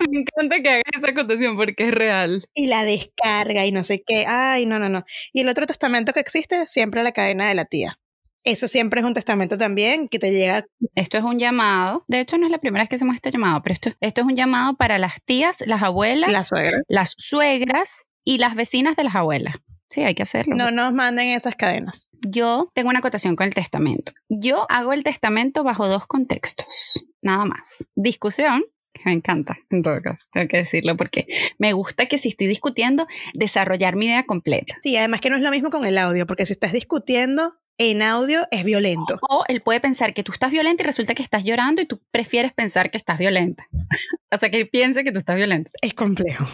Me 0.09 0.19
encanta 0.19 0.61
que 0.61 0.69
hagas 0.69 0.83
esa 0.97 1.09
acotación 1.09 1.57
porque 1.57 1.87
es 1.89 1.93
real. 1.93 2.45
Y 2.53 2.67
la 2.67 2.85
descarga 2.85 3.65
y 3.65 3.71
no 3.71 3.83
sé 3.83 4.01
qué. 4.05 4.25
Ay, 4.27 4.65
no, 4.65 4.79
no, 4.79 4.87
no. 4.89 5.03
Y 5.33 5.41
el 5.41 5.49
otro 5.49 5.65
testamento 5.65 6.13
que 6.13 6.19
existe 6.21 6.67
siempre 6.67 7.03
la 7.03 7.11
cadena 7.11 7.47
de 7.49 7.55
la 7.55 7.65
tía. 7.65 7.99
Eso 8.47 8.69
siempre 8.69 9.01
es 9.01 9.05
un 9.05 9.13
testamento 9.13 9.57
también 9.57 10.07
que 10.07 10.19
te 10.19 10.31
llega 10.31 10.65
Esto 10.95 11.17
es 11.17 11.23
un 11.25 11.38
llamado. 11.38 12.05
De 12.07 12.21
hecho, 12.21 12.38
no 12.38 12.45
es 12.45 12.51
la 12.51 12.60
primera 12.60 12.83
vez 12.83 12.89
que 12.89 12.95
hacemos 12.95 13.15
este 13.15 13.29
llamado, 13.29 13.62
pero 13.62 13.73
esto, 13.73 13.91
esto 13.99 14.21
es 14.21 14.27
un 14.27 14.38
llamado 14.38 14.77
para 14.77 14.97
las 14.99 15.21
tías, 15.25 15.62
las 15.65 15.83
abuelas, 15.83 16.31
la 16.31 16.45
suegra. 16.45 16.81
las 16.88 17.13
suegras 17.17 18.07
y 18.23 18.38
las 18.38 18.55
vecinas 18.55 18.95
de 18.95 19.03
las 19.03 19.15
abuelas. 19.15 19.55
Sí, 19.89 20.03
hay 20.03 20.15
que 20.15 20.23
hacerlo. 20.23 20.55
No 20.55 20.71
nos 20.71 20.93
manden 20.93 21.27
esas 21.27 21.55
cadenas. 21.55 22.07
Yo 22.25 22.71
tengo 22.73 22.89
una 22.89 22.99
acotación 22.99 23.36
con 23.36 23.47
el 23.47 23.53
testamento. 23.53 24.13
Yo 24.29 24.65
hago 24.69 24.93
el 24.93 25.03
testamento 25.03 25.65
bajo 25.65 25.89
dos 25.89 26.07
contextos, 26.07 27.05
nada 27.21 27.43
más. 27.43 27.89
Discusión, 27.95 28.63
que 28.93 29.01
me 29.03 29.13
encanta, 29.13 29.57
en 29.69 29.83
todo 29.83 30.01
caso, 30.01 30.25
tengo 30.31 30.47
que 30.47 30.57
decirlo, 30.57 30.95
porque 30.95 31.27
me 31.57 31.73
gusta 31.73 32.05
que 32.05 32.17
si 32.17 32.29
estoy 32.29 32.47
discutiendo, 32.47 33.07
desarrollar 33.33 33.97
mi 33.97 34.05
idea 34.05 34.25
completa. 34.25 34.77
Sí, 34.81 34.95
además 34.95 35.19
que 35.19 35.29
no 35.29 35.36
es 35.36 35.41
lo 35.41 35.51
mismo 35.51 35.69
con 35.69 35.86
el 35.86 35.97
audio, 35.97 36.25
porque 36.25 36.45
si 36.45 36.53
estás 36.53 36.71
discutiendo 36.71 37.53
en 37.77 38.01
audio 38.01 38.47
es 38.51 38.63
violento. 38.63 39.19
O 39.29 39.43
él 39.47 39.61
puede 39.61 39.79
pensar 39.79 40.13
que 40.13 40.23
tú 40.23 40.31
estás 40.31 40.51
violenta 40.51 40.83
y 40.83 40.85
resulta 40.85 41.13
que 41.13 41.23
estás 41.23 41.43
llorando 41.43 41.81
y 41.81 41.85
tú 41.85 42.01
prefieres 42.11 42.53
pensar 42.53 42.89
que 42.89 42.97
estás 42.97 43.17
violenta. 43.17 43.67
o 44.31 44.37
sea, 44.37 44.49
que 44.49 44.57
él 44.57 44.69
piense 44.69 45.03
que 45.03 45.11
tú 45.11 45.19
estás 45.19 45.35
violenta. 45.35 45.69
Es 45.81 45.93
complejo. 45.93 46.45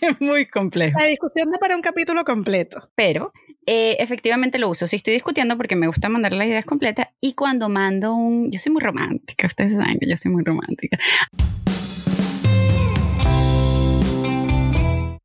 Es 0.00 0.20
muy 0.20 0.46
complejo. 0.46 0.98
La 0.98 1.06
discusión 1.06 1.50
da 1.50 1.58
para 1.58 1.76
un 1.76 1.82
capítulo 1.82 2.24
completo. 2.24 2.90
Pero 2.94 3.32
eh, 3.66 3.96
efectivamente 3.98 4.58
lo 4.58 4.68
uso. 4.68 4.86
Si 4.86 4.96
estoy 4.96 5.14
discutiendo 5.14 5.56
porque 5.56 5.76
me 5.76 5.86
gusta 5.86 6.08
mandar 6.08 6.34
las 6.34 6.46
ideas 6.46 6.64
completas 6.64 7.08
y 7.20 7.32
cuando 7.32 7.68
mando 7.68 8.14
un... 8.14 8.50
Yo 8.50 8.58
soy 8.58 8.72
muy 8.72 8.82
romántica, 8.82 9.46
ustedes 9.46 9.74
saben 9.74 9.98
que 9.98 10.08
yo 10.08 10.16
soy 10.16 10.30
muy 10.30 10.44
romántica. 10.44 10.98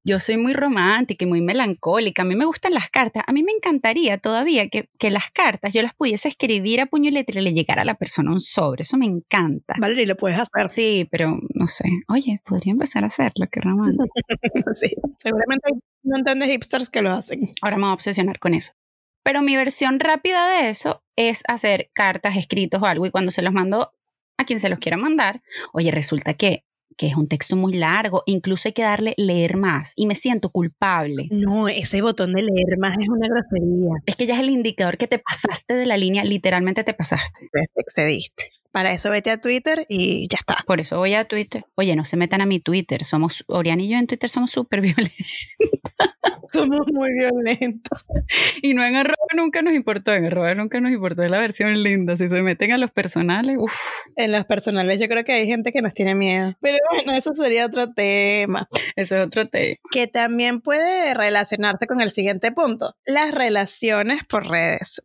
Yo 0.03 0.19
soy 0.19 0.37
muy 0.37 0.53
romántica 0.53 1.25
y 1.25 1.27
muy 1.27 1.41
melancólica. 1.41 2.21
A 2.21 2.25
mí 2.25 2.35
me 2.35 2.45
gustan 2.45 2.73
las 2.73 2.89
cartas. 2.89 3.23
A 3.27 3.31
mí 3.33 3.43
me 3.43 3.51
encantaría 3.51 4.17
todavía 4.17 4.69
que, 4.69 4.89
que 4.97 5.11
las 5.11 5.31
cartas 5.31 5.73
yo 5.73 5.81
las 5.81 5.93
pudiese 5.93 6.27
escribir 6.27 6.81
a 6.81 6.85
puño 6.85 7.09
y 7.09 7.11
letra 7.11 7.39
y 7.39 7.43
le 7.43 7.53
llegara 7.53 7.81
a 7.81 7.85
la 7.85 7.95
persona 7.95 8.31
un 8.31 8.41
sobre. 8.41 8.83
Eso 8.83 8.97
me 8.97 9.05
encanta. 9.05 9.75
Valerie, 9.79 10.05
lo 10.05 10.15
puedes 10.15 10.39
hacer. 10.39 10.69
Sí, 10.69 11.07
pero 11.11 11.39
no 11.53 11.67
sé. 11.67 11.89
Oye, 12.07 12.41
podría 12.47 12.71
empezar 12.71 13.03
a 13.03 13.07
hacerlo, 13.07 13.47
qué 13.51 13.61
romántico. 13.61 14.05
sí. 14.71 14.93
Seguramente 15.21 15.67
hay 15.67 15.73
un 15.73 16.11
montón 16.11 16.39
de 16.39 16.47
hipsters 16.47 16.89
que 16.89 17.01
lo 17.01 17.11
hacen. 17.11 17.41
Ahora 17.61 17.77
me 17.77 17.83
voy 17.83 17.91
a 17.91 17.93
obsesionar 17.93 18.39
con 18.39 18.53
eso. 18.53 18.73
Pero 19.23 19.41
mi 19.41 19.55
versión 19.55 19.99
rápida 19.99 20.47
de 20.47 20.69
eso 20.69 21.03
es 21.15 21.43
hacer 21.47 21.91
cartas, 21.93 22.37
escritos 22.37 22.81
o 22.81 22.85
algo 22.85 23.05
y 23.05 23.11
cuando 23.11 23.31
se 23.31 23.41
los 23.41 23.53
mando 23.53 23.91
a 24.37 24.45
quien 24.45 24.59
se 24.59 24.69
los 24.69 24.79
quiera 24.79 24.97
mandar, 24.97 25.41
oye, 25.73 25.91
resulta 25.91 26.33
que, 26.33 26.63
que 26.99 27.07
es 27.07 27.15
un 27.15 27.29
texto 27.29 27.55
muy 27.55 27.73
largo, 27.73 28.23
incluso 28.25 28.67
hay 28.67 28.73
que 28.73 28.81
darle 28.81 29.13
leer 29.15 29.55
más 29.55 29.93
y 29.95 30.05
me 30.05 30.15
siento 30.15 30.49
culpable. 30.49 31.29
No, 31.31 31.69
ese 31.69 32.01
botón 32.01 32.33
de 32.33 32.43
leer 32.43 32.77
más 32.77 32.93
es 32.99 33.07
una 33.07 33.25
grosería. 33.25 33.91
Es 34.05 34.17
que 34.17 34.25
ya 34.25 34.33
es 34.33 34.41
el 34.41 34.49
indicador 34.49 34.97
que 34.97 35.07
te 35.07 35.17
pasaste 35.17 35.75
de 35.75 35.85
la 35.85 35.95
línea, 35.95 36.25
literalmente 36.25 36.83
te 36.83 36.93
pasaste. 36.93 37.47
Te 37.53 37.81
excediste. 37.81 38.51
Para 38.71 38.91
eso 38.91 39.09
vete 39.09 39.31
a 39.31 39.39
Twitter 39.39 39.85
y 39.87 40.27
ya 40.27 40.37
está. 40.37 40.57
Por 40.67 40.81
eso 40.81 40.97
voy 40.97 41.13
a 41.13 41.25
Twitter. 41.25 41.63
Oye, 41.75 41.95
no 41.95 42.03
se 42.03 42.17
metan 42.17 42.41
a 42.41 42.45
mi 42.45 42.59
Twitter. 42.59 43.05
Somos, 43.05 43.45
Orián 43.47 43.79
y 43.79 43.87
yo 43.87 43.97
en 43.97 44.05
Twitter 44.05 44.29
somos 44.29 44.51
súper 44.51 44.81
violentos. 44.81 45.15
Somos 46.51 46.91
muy 46.93 47.13
violentos. 47.13 48.05
Y 48.61 48.73
no 48.73 48.83
en 48.83 48.95
arroba 48.95 49.15
nunca 49.35 49.61
nos 49.61 49.73
importó, 49.73 50.13
en 50.13 50.25
arroba 50.25 50.53
nunca 50.53 50.81
nos 50.81 50.91
importó, 50.91 51.23
es 51.23 51.29
la 51.29 51.39
versión 51.39 51.81
linda. 51.81 52.17
Si 52.17 52.27
se 52.27 52.41
meten 52.41 52.71
a 52.71 52.77
los 52.77 52.91
personales, 52.91 53.57
uff. 53.57 53.73
En 54.15 54.31
los 54.31 54.45
personales 54.45 54.99
yo 54.99 55.07
creo 55.07 55.23
que 55.23 55.33
hay 55.33 55.45
gente 55.45 55.71
que 55.71 55.81
nos 55.81 55.93
tiene 55.93 56.15
miedo. 56.15 56.55
Pero 56.61 56.77
bueno, 56.91 57.13
eso 57.13 57.33
sería 57.33 57.65
otro 57.65 57.93
tema. 57.93 58.67
Eso 58.95 59.17
es 59.17 59.25
otro 59.25 59.47
tema. 59.47 59.75
Que 59.91 60.07
también 60.07 60.61
puede 60.61 61.13
relacionarse 61.13 61.87
con 61.87 62.01
el 62.01 62.09
siguiente 62.11 62.51
punto. 62.51 62.95
Las 63.05 63.31
relaciones 63.31 64.25
por 64.25 64.47
redes. 64.47 65.01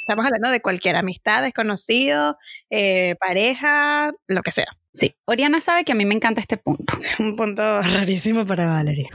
Estamos 0.00 0.26
hablando 0.26 0.50
de 0.50 0.60
cualquier 0.60 0.96
amistad, 0.96 1.42
desconocido, 1.42 2.36
eh, 2.68 3.16
pareja, 3.18 4.12
lo 4.28 4.42
que 4.42 4.50
sea. 4.50 4.66
Sí, 4.92 5.16
Oriana 5.24 5.60
sabe 5.60 5.84
que 5.84 5.92
a 5.92 5.94
mí 5.94 6.04
me 6.04 6.14
encanta 6.14 6.40
este 6.40 6.56
punto. 6.56 6.94
Un 7.18 7.36
punto 7.36 7.82
rarísimo 7.82 8.46
para 8.46 8.66
Valerie. 8.66 9.08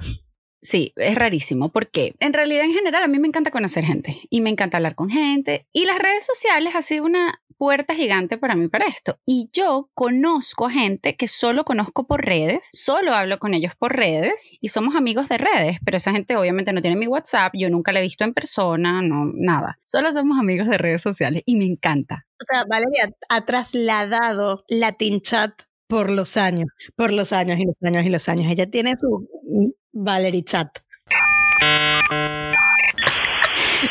Sí, 0.61 0.93
es 0.97 1.15
rarísimo 1.15 1.69
porque 1.69 2.15
en 2.19 2.33
realidad 2.33 2.65
en 2.65 2.73
general 2.73 3.03
a 3.03 3.07
mí 3.07 3.17
me 3.17 3.27
encanta 3.27 3.51
conocer 3.51 3.85
gente 3.85 4.21
y 4.29 4.41
me 4.41 4.49
encanta 4.49 4.77
hablar 4.77 4.95
con 4.95 5.09
gente 5.09 5.67
y 5.71 5.85
las 5.85 5.99
redes 5.99 6.25
sociales 6.25 6.75
ha 6.75 6.81
sido 6.81 7.05
una 7.05 7.41
puerta 7.59 7.93
gigante 7.93 8.37
para 8.37 8.55
mí 8.55 8.69
para 8.69 8.85
esto. 8.85 9.19
Y 9.25 9.49
yo 9.53 9.89
conozco 9.93 10.67
a 10.67 10.71
gente 10.71 11.15
que 11.17 11.27
solo 11.27 11.65
conozco 11.65 12.07
por 12.07 12.25
redes, 12.25 12.69
solo 12.71 13.13
hablo 13.13 13.37
con 13.37 13.53
ellos 13.53 13.73
por 13.77 13.95
redes 13.95 14.57
y 14.61 14.69
somos 14.69 14.95
amigos 14.95 15.27
de 15.27 15.37
redes, 15.37 15.77
pero 15.83 15.97
esa 15.97 16.13
gente 16.13 16.37
obviamente 16.37 16.71
no 16.71 16.81
tiene 16.81 16.95
mi 16.95 17.07
WhatsApp, 17.07 17.53
yo 17.55 17.69
nunca 17.69 17.91
la 17.91 17.99
he 17.99 18.03
visto 18.03 18.23
en 18.23 18.33
persona, 18.33 19.01
no, 19.01 19.29
nada. 19.35 19.77
Solo 19.83 20.11
somos 20.13 20.39
amigos 20.39 20.67
de 20.67 20.77
redes 20.77 21.01
sociales 21.01 21.43
y 21.45 21.57
me 21.57 21.65
encanta. 21.65 22.25
O 22.41 22.45
sea, 22.45 22.63
Valeria 22.63 23.13
ha 23.27 23.45
trasladado 23.45 24.63
Latin 24.69 25.19
Chat 25.19 25.63
por 25.87 26.09
los 26.09 26.37
años, 26.37 26.69
por 26.95 27.11
los 27.11 27.33
años 27.33 27.59
y 27.59 27.65
los 27.65 27.75
años 27.81 28.05
y 28.05 28.09
los 28.09 28.29
años. 28.29 28.49
Ella 28.49 28.71
tiene 28.71 28.95
su 28.95 29.27
Valerie 29.91 30.43
Chat. 30.43 30.79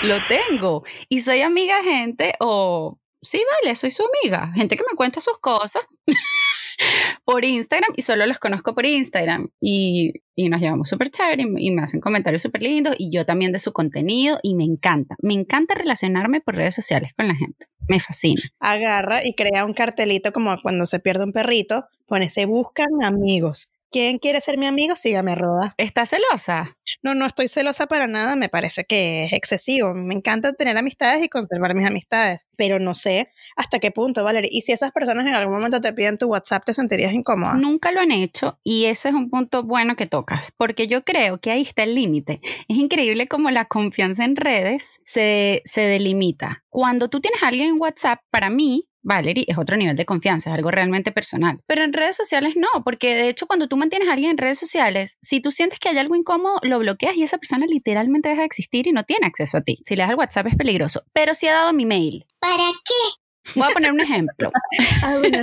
Lo 0.03 0.19
tengo. 0.29 0.85
Y 1.09 1.23
soy 1.23 1.43
amiga 1.43 1.83
gente 1.83 2.35
o... 2.41 2.99
Sí, 3.21 3.43
vale, 3.63 3.75
soy 3.75 3.91
su 3.91 4.05
amiga. 4.05 4.53
Gente 4.55 4.77
que 4.77 4.85
me 4.89 4.97
cuenta 4.97 5.21
sus 5.21 5.39
cosas 5.39 5.83
por 7.25 7.45
Instagram 7.45 7.93
y 7.97 8.03
solo 8.03 8.25
los 8.27 8.39
conozco 8.39 8.75
por 8.75 8.87
Instagram. 8.87 9.49
Y, 9.61 10.13
y 10.37 10.49
nos 10.49 10.61
llevamos 10.61 10.89
súper 10.89 11.11
chévere 11.11 11.43
y, 11.43 11.69
y 11.69 11.71
me 11.73 11.83
hacen 11.83 12.01
comentarios 12.01 12.43
súper 12.43 12.63
lindos 12.63 12.95
y 12.97 13.11
yo 13.11 13.27
también 13.27 13.51
de 13.51 13.59
su 13.59 13.73
contenido 13.73 14.39
y 14.43 14.55
me 14.55 14.63
encanta. 14.63 15.17
Me 15.21 15.35
encanta 15.35 15.75
relacionarme 15.75 16.41
por 16.41 16.55
redes 16.55 16.77
sociales 16.77 17.13
con 17.17 17.27
la 17.27 17.35
gente. 17.35 17.67
Me 17.89 17.99
fascina. 17.99 18.43
Agarra 18.61 19.27
y 19.27 19.35
crea 19.35 19.65
un 19.65 19.73
cartelito 19.73 20.33
como 20.33 20.57
cuando 20.63 20.85
se 20.85 21.01
pierde 21.01 21.25
un 21.25 21.33
perrito. 21.33 21.87
Pone, 22.07 22.31
se 22.31 22.47
buscan 22.47 23.03
amigos. 23.03 23.69
¿Quién 23.91 24.19
quiere 24.19 24.41
ser 24.41 24.59
mi 24.59 24.67
amigo? 24.67 24.97
Sígame, 24.97 25.35
Roda. 25.35 25.75
¿Estás 25.79 26.11
celosa? 26.11 26.77
No, 27.03 27.15
no 27.15 27.25
estoy 27.25 27.49
celosa 27.49 27.87
para 27.87 28.07
nada, 28.07 28.37
me 28.37 28.49
parece 28.51 28.85
que 28.85 29.25
es 29.25 29.33
excesivo. 29.33 29.95
Me 29.95 30.15
encanta 30.15 30.53
tener 30.53 30.77
amistades 30.77 31.25
y 31.25 31.29
conservar 31.29 31.75
mis 31.75 31.87
amistades, 31.87 32.47
pero 32.57 32.79
no 32.79 32.95
sé 32.95 33.31
hasta 33.57 33.79
qué 33.79 33.91
punto, 33.91 34.25
Valerie. 34.25 34.51
Y 34.53 34.61
si 34.63 34.73
esas 34.73 34.93
personas 34.93 35.27
en 35.27 35.35
algún 35.35 35.55
momento 35.55 35.81
te 35.81 35.93
piden 35.93 36.19
tu 36.19 36.27
WhatsApp, 36.27 36.65
¿te 36.65 36.75
sentirías 36.75 37.15
incómoda? 37.15 37.55
Nunca 37.55 37.91
lo 37.91 38.01
han 38.01 38.13
hecho 38.13 38.59
y 38.63 38.85
ese 38.87 39.09
es 39.09 39.15
un 39.15 39.31
punto 39.31 39.63
bueno 39.63 39.97
que 39.97 40.07
tocas, 40.07 40.53
porque 40.57 40.87
yo 40.87 41.05
creo 41.05 41.41
que 41.41 41.51
ahí 41.51 41.63
está 41.63 41.83
el 41.85 41.95
límite. 41.95 42.41
Es 42.69 42.77
increíble 42.77 43.27
cómo 43.27 43.51
la 43.51 43.65
confianza 43.65 44.25
en 44.25 44.37
redes 44.37 45.01
se, 45.05 45.63
se 45.65 45.81
delimita. 45.83 46.65
Cuando 46.69 47.09
tú 47.09 47.21
tienes 47.21 47.43
a 47.43 47.49
alguien 47.49 47.71
en 47.71 47.81
WhatsApp, 47.81 48.21
para 48.31 48.51
mí, 48.51 48.89
Valerie, 49.09 49.47
es 49.49 49.59
otro 49.59 49.77
nivel 49.77 49.97
de 49.97 50.05
confianza, 50.05 50.51
es 50.51 50.55
algo 50.55 50.71
realmente 50.71 51.11
personal. 51.11 51.61
Pero 51.67 51.83
en 51.83 51.93
redes 51.93 52.15
sociales 52.15 52.55
no, 52.57 52.69
porque 52.85 53.15
de 53.15 53.29
hecho 53.29 53.47
cuando 53.47 53.67
tú 53.67 53.77
mantienes 53.77 54.09
a 54.09 54.13
alguien 54.13 54.33
en 54.33 54.39
redes 54.39 54.59
sociales, 54.59 55.19
si 55.23 55.41
tú 55.41 55.51
sientes 55.51 55.81
que 55.81 55.89
hay 55.89 55.99
algo 55.99 56.15
incómodo, 56.15 56.61
lo 56.63 56.79
bloqueas 56.79 57.17
y 57.17 57.23
esa 57.23 57.39
persona 57.39 57.67
literalmente 57.67 58.29
deja 58.29 58.43
de 58.43 58.47
existir 58.47 58.87
y 58.87 58.93
no 58.93 59.05
tiene 59.05 59.27
acceso 59.27 59.57
a 59.57 59.63
ti. 59.63 59.83
Si 59.87 59.97
le 59.97 60.03
das 60.03 60.11
el 60.11 60.17
WhatsApp 60.17 60.49
es 60.49 60.57
peligroso. 60.57 61.03
Pero 61.15 61.35
si 61.35 61.49
ha 61.49 61.55
dado 61.55 61.73
mi 61.73 61.87
mail. 61.87 62.27
¿Para 62.39 62.71
qué? 62.85 63.55
Voy 63.59 63.67
a 63.71 63.73
poner 63.73 63.93
un 63.93 64.01
ejemplo. 64.01 64.53
ah, 65.03 65.17
bueno, 65.19 65.39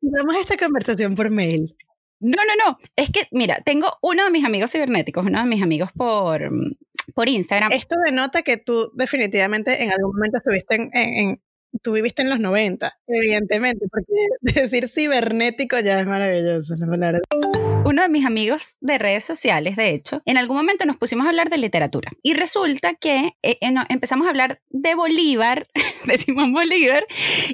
sigamos 0.00 0.36
esta 0.36 0.56
conversación 0.56 1.14
por 1.14 1.30
mail. 1.30 1.76
No, 2.20 2.38
no, 2.44 2.64
no. 2.66 2.78
Es 2.96 3.10
que, 3.10 3.28
mira, 3.32 3.60
tengo 3.64 3.98
uno 4.00 4.24
de 4.24 4.30
mis 4.30 4.44
amigos 4.46 4.72
cibernéticos, 4.72 5.26
uno 5.26 5.40
de 5.40 5.46
mis 5.46 5.62
amigos 5.62 5.90
por, 5.92 6.50
por 7.14 7.28
Instagram. 7.28 7.70
Esto 7.72 7.96
denota 8.04 8.40
que 8.40 8.56
tú 8.56 8.90
definitivamente 8.94 9.82
en 9.82 9.92
algún 9.92 10.14
momento 10.14 10.38
estuviste 10.38 10.88
en 10.92 11.40
tú 11.82 11.92
viviste 11.92 12.22
en 12.22 12.30
los 12.30 12.40
90, 12.40 12.92
evidentemente, 13.06 13.86
porque 13.90 14.12
decir 14.60 14.88
cibernético 14.88 15.78
ya 15.80 16.00
es 16.00 16.06
maravilloso, 16.06 16.74
la 16.76 16.86
palabra. 16.86 17.20
Uno 17.84 18.02
de 18.02 18.08
mis 18.08 18.26
amigos 18.26 18.76
de 18.80 18.98
redes 18.98 19.24
sociales, 19.24 19.76
de 19.76 19.90
hecho, 19.94 20.22
en 20.26 20.36
algún 20.36 20.56
momento 20.56 20.84
nos 20.84 20.96
pusimos 20.96 21.26
a 21.26 21.30
hablar 21.30 21.48
de 21.48 21.58
literatura 21.58 22.10
y 22.22 22.34
resulta 22.34 22.94
que 22.94 23.36
eh, 23.42 23.58
eh, 23.60 23.70
no, 23.70 23.84
empezamos 23.88 24.26
a 24.26 24.30
hablar 24.30 24.60
de 24.68 24.94
Bolívar, 24.94 25.68
de 26.06 26.18
Simón 26.18 26.52
Bolívar, 26.52 27.06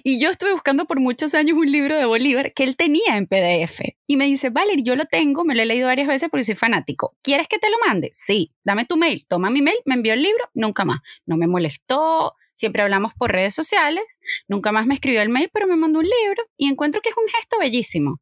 y 0.02 0.20
yo 0.20 0.30
estuve 0.30 0.52
buscando 0.52 0.86
por 0.86 1.00
muchos 1.00 1.34
años 1.34 1.56
un 1.56 1.70
libro 1.70 1.96
de 1.96 2.04
Bolívar 2.04 2.52
que 2.54 2.64
él 2.64 2.76
tenía 2.76 3.16
en 3.16 3.26
PDF. 3.26 3.80
Y 4.06 4.16
me 4.16 4.26
dice, 4.26 4.50
Valerie, 4.50 4.84
yo 4.84 4.96
lo 4.96 5.04
tengo, 5.06 5.44
me 5.44 5.54
lo 5.54 5.62
he 5.62 5.66
leído 5.66 5.86
varias 5.86 6.08
veces 6.08 6.28
porque 6.28 6.44
soy 6.44 6.54
fanático. 6.54 7.16
¿Quieres 7.22 7.48
que 7.48 7.58
te 7.58 7.70
lo 7.70 7.76
mande? 7.86 8.10
Sí, 8.12 8.52
dame 8.64 8.84
tu 8.84 8.96
mail. 8.96 9.26
Toma 9.28 9.50
mi 9.50 9.62
mail, 9.62 9.78
me 9.84 9.94
envió 9.94 10.12
el 10.12 10.22
libro, 10.22 10.44
nunca 10.54 10.84
más. 10.84 11.00
No 11.24 11.36
me 11.36 11.46
molestó, 11.46 12.34
siempre 12.56 12.82
hablamos 12.82 13.12
por 13.14 13.30
redes 13.30 13.54
sociales, 13.54 14.18
nunca 14.48 14.72
más 14.72 14.86
me 14.86 14.94
escribió 14.94 15.22
el 15.22 15.28
mail, 15.28 15.50
pero 15.52 15.66
me 15.66 15.76
mandó 15.76 16.00
un 16.00 16.06
libro 16.06 16.42
y 16.56 16.68
encuentro 16.68 17.00
que 17.00 17.10
es 17.10 17.16
un 17.16 17.28
gesto 17.28 17.58
bellísimo. 17.60 18.20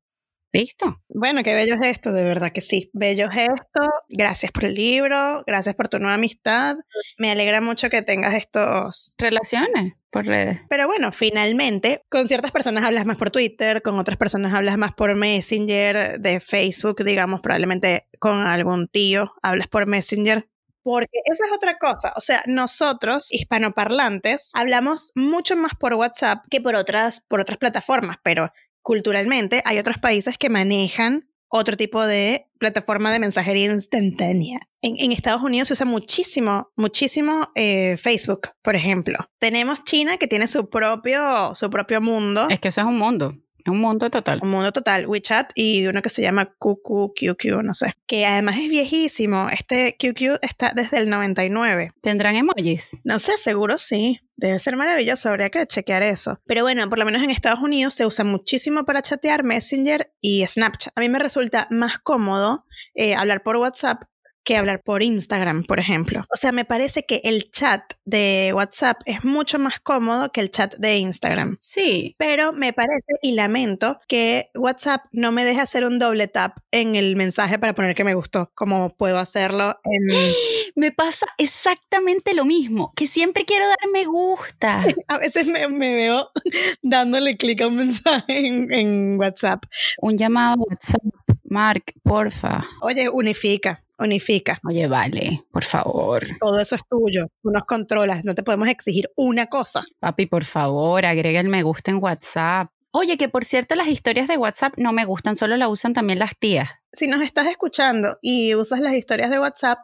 ¿Listo? 0.55 1.03
Bueno, 1.09 1.43
qué 1.43 1.53
bello 1.53 1.77
gesto, 1.81 2.13
de 2.13 2.23
verdad 2.23 2.53
que 2.53 2.61
sí. 2.61 2.89
Bello 2.93 3.29
gesto. 3.29 3.81
Gracias 4.09 4.53
por 4.53 4.67
el 4.67 4.75
libro, 4.75 5.43
gracias 5.49 5.75
por 5.75 5.89
tu 5.89 5.99
nueva 5.99 6.15
amistad. 6.15 6.77
Me 7.19 7.33
alegra 7.33 7.61
mucho 7.61 7.91
que 7.91 8.03
tengas 8.03 8.35
estos 8.35 9.15
relaciones 9.19 9.95
por 10.13 10.27
redes. 10.27 10.61
Pero 10.71 10.87
bueno, 10.87 11.11
finalmente, 11.11 12.03
con 12.09 12.29
ciertas 12.29 12.53
personas 12.53 12.85
hablas 12.85 13.05
más 13.05 13.19
por 13.19 13.33
Twitter, 13.33 13.83
con 13.83 13.99
otras 13.99 14.17
personas 14.17 14.55
hablas 14.55 14.79
más 14.79 14.93
por 14.93 15.17
Messenger, 15.17 16.21
de 16.21 16.39
Facebook, 16.39 17.03
digamos, 17.03 17.43
probablemente 17.43 18.07
con 18.21 18.47
algún 18.47 18.87
tío 18.87 19.35
hablas 19.43 19.67
por 19.67 19.89
Messenger. 19.89 20.49
Porque 20.85 21.19
esa 21.25 21.47
es 21.47 21.53
otra 21.53 21.79
cosa. 21.79 22.13
O 22.17 22.21
sea, 22.21 22.45
nosotros, 22.47 23.33
hispanoparlantes, 23.33 24.53
hablamos 24.55 25.11
mucho 25.17 25.57
más 25.57 25.73
por 25.75 25.95
WhatsApp 25.95 26.45
que 26.51 26.61
por 26.61 26.77
otras, 26.77 27.23
por 27.23 27.41
otras 27.41 27.59
plataformas, 27.59 28.19
pero 28.23 28.53
culturalmente 28.83 29.63
hay 29.65 29.79
otros 29.79 29.99
países 29.99 30.39
que 30.39 30.51
manejan 30.51 31.29
otro 31.49 31.77
tipo 31.77 32.05
de 32.05 32.49
plataforma 32.59 33.13
de 33.13 33.21
mensajería 33.21 33.67
instantánea. 33.67 34.61
En, 34.83 35.13
Estados 35.13 35.43
Unidos 35.43 35.69
se 35.69 35.75
usa 35.75 35.87
muchísimo, 35.87 36.71
muchísimo 36.77 37.49
eh, 37.55 37.97
Facebook, 37.97 38.51
por 38.61 38.75
ejemplo. 38.77 39.19
Tenemos 39.39 39.85
China 39.85 40.19
que 40.19 40.27
tiene 40.27 40.47
su 40.47 40.69
propio, 40.69 41.55
su 41.55 41.71
propio 41.71 42.01
mundo. 42.01 42.49
Es 42.51 42.61
que 42.61 42.69
eso 42.69 42.81
es 42.81 42.87
un 42.87 42.99
mundo. 42.99 43.37
Un 43.67 43.81
mundo 43.81 44.11
total. 44.11 44.41
Un 44.43 44.51
mundo 44.51 44.73
total. 44.73 45.07
WeChat 45.07 45.53
y 45.55 45.87
uno 45.87 46.03
que 46.03 46.11
se 46.11 46.23
llama 46.23 46.55
QQ, 46.59 47.63
no 47.63 47.75
sé. 47.75 47.95
Que 48.07 48.27
además 48.27 48.57
es 48.59 48.69
viejísimo. 48.69 49.49
Este 49.51 49.97
QQ 49.99 50.39
está 50.43 50.73
desde 50.75 50.99
el 50.99 51.09
99. 51.09 51.93
¿Tendrán 52.03 52.37
emojis? 52.37 52.97
No 53.05 53.19
sé, 53.19 53.39
seguro 53.39 53.79
sí. 53.79 54.21
Debe 54.37 54.59
ser 54.59 54.77
maravilloso, 54.77 55.29
habría 55.29 55.51
que 55.51 55.65
chequear 55.67 56.03
eso. 56.03 56.41
Pero 56.45 56.63
bueno, 56.63 56.89
por 56.89 56.99
lo 56.99 57.05
menos 57.05 57.23
en 57.23 57.31
Estados 57.31 57.61
Unidos 57.61 57.95
se 57.95 58.05
usa 58.05 58.25
muchísimo 58.25 58.85
para 58.85 59.01
chatear 59.01 59.45
Messenger 59.45 60.13
y 60.21 60.45
Snapchat. 60.47 60.93
A 60.97 61.01
mí 61.01 61.09
me 61.09 61.21
resulta 61.21 61.69
más 61.71 61.99
cómodo 61.99 62.67
eh, 62.95 63.15
hablar 63.15 63.43
por 63.43 63.57
WhatsApp 63.57 64.03
que 64.45 64.57
hablar 64.57 64.83
por 64.83 65.03
Instagram, 65.03 65.65
por 65.65 65.81
ejemplo. 65.81 66.25
O 66.33 66.37
sea, 66.37 66.53
me 66.53 66.65
parece 66.65 67.05
que 67.05 67.21
el 67.25 67.51
chat 67.51 67.95
de 68.05 68.53
WhatsApp 68.55 69.01
es 69.07 69.25
mucho 69.25 69.59
más 69.59 69.81
cómodo 69.81 70.31
que 70.31 70.41
el 70.41 70.51
chat 70.51 70.77
de 70.77 70.99
Instagram. 70.99 71.57
Sí. 71.59 72.15
Pero 72.19 72.53
me 72.53 72.73
parece 72.73 73.15
y 73.23 73.33
lamento 73.33 73.99
que 74.07 74.51
WhatsApp 74.55 75.03
no 75.13 75.33
me 75.33 75.45
deje 75.45 75.61
hacer 75.61 75.85
un 75.85 75.99
doble 75.99 76.29
tap 76.29 76.59
en 76.71 76.95
el 76.95 77.17
mensaje 77.17 77.59
para 77.59 77.75
poner 77.75 77.95
que 77.95 78.05
me 78.05 78.15
gustó, 78.15 78.51
como 78.55 78.95
puedo 78.97 79.19
hacerlo 79.19 79.79
en... 79.85 80.07
Me 80.77 80.91
pasa 80.91 81.27
exactamente 81.39 82.35
lo 82.35 82.45
mismo, 82.45 82.93
que 82.97 83.07
siempre 83.07 83.45
quiero 83.45 83.65
dar 83.69 83.79
me 83.93 84.07
gusta. 84.07 84.85
A 85.09 85.19
veces 85.19 85.47
me, 85.47 85.69
me 85.69 85.95
veo 85.95 86.31
dándole 86.83 87.37
clic 87.37 87.61
a 87.61 87.69
un 87.69 87.77
mensaje 87.77 88.47
en, 88.47 88.73
en 88.73 89.19
WhatsApp. 89.19 89.65
Un 89.99 90.19
llamado 90.19 90.55
a 90.55 90.71
WhatsApp. 90.71 91.03
Mark, 91.45 91.93
porfa. 92.03 92.67
Oye, 92.81 93.09
unifica, 93.09 93.84
unifica. 93.99 94.59
Oye, 94.69 94.87
vale, 94.89 95.45
por 95.51 95.65
favor. 95.65 96.27
Todo 96.41 96.59
eso 96.59 96.75
es 96.75 96.83
tuyo. 96.89 97.29
Tú 97.43 97.51
nos 97.51 97.65
controlas. 97.65 98.25
No 98.25 98.35
te 98.35 98.43
podemos 98.43 98.69
exigir 98.69 99.11
una 99.17 99.47
cosa. 99.47 99.85
Papi, 100.01 100.27
por 100.27 100.45
favor, 100.45 101.05
agrega 101.07 101.41
el 101.41 101.49
me 101.49 101.63
gusta 101.63 101.91
en 101.91 102.03
WhatsApp. 102.03 102.71
Oye, 102.91 103.17
que 103.17 103.29
por 103.29 103.45
cierto 103.45 103.75
las 103.75 103.89
historias 103.89 104.29
de 104.29 104.37
WhatsApp 104.37 104.75
no 104.77 104.93
me 104.93 105.05
gustan, 105.05 105.35
solo 105.35 105.57
la 105.57 105.69
usan 105.69 105.95
también 105.95 106.19
las 106.21 106.39
tías. 106.39 106.71
Si 106.93 107.09
nos 107.09 107.23
estás 107.23 107.49
escuchando 107.49 108.19
y 108.23 108.55
usas 108.55 108.79
las 108.81 108.93
historias 108.95 109.31
de 109.31 109.41
WhatsApp, 109.41 109.79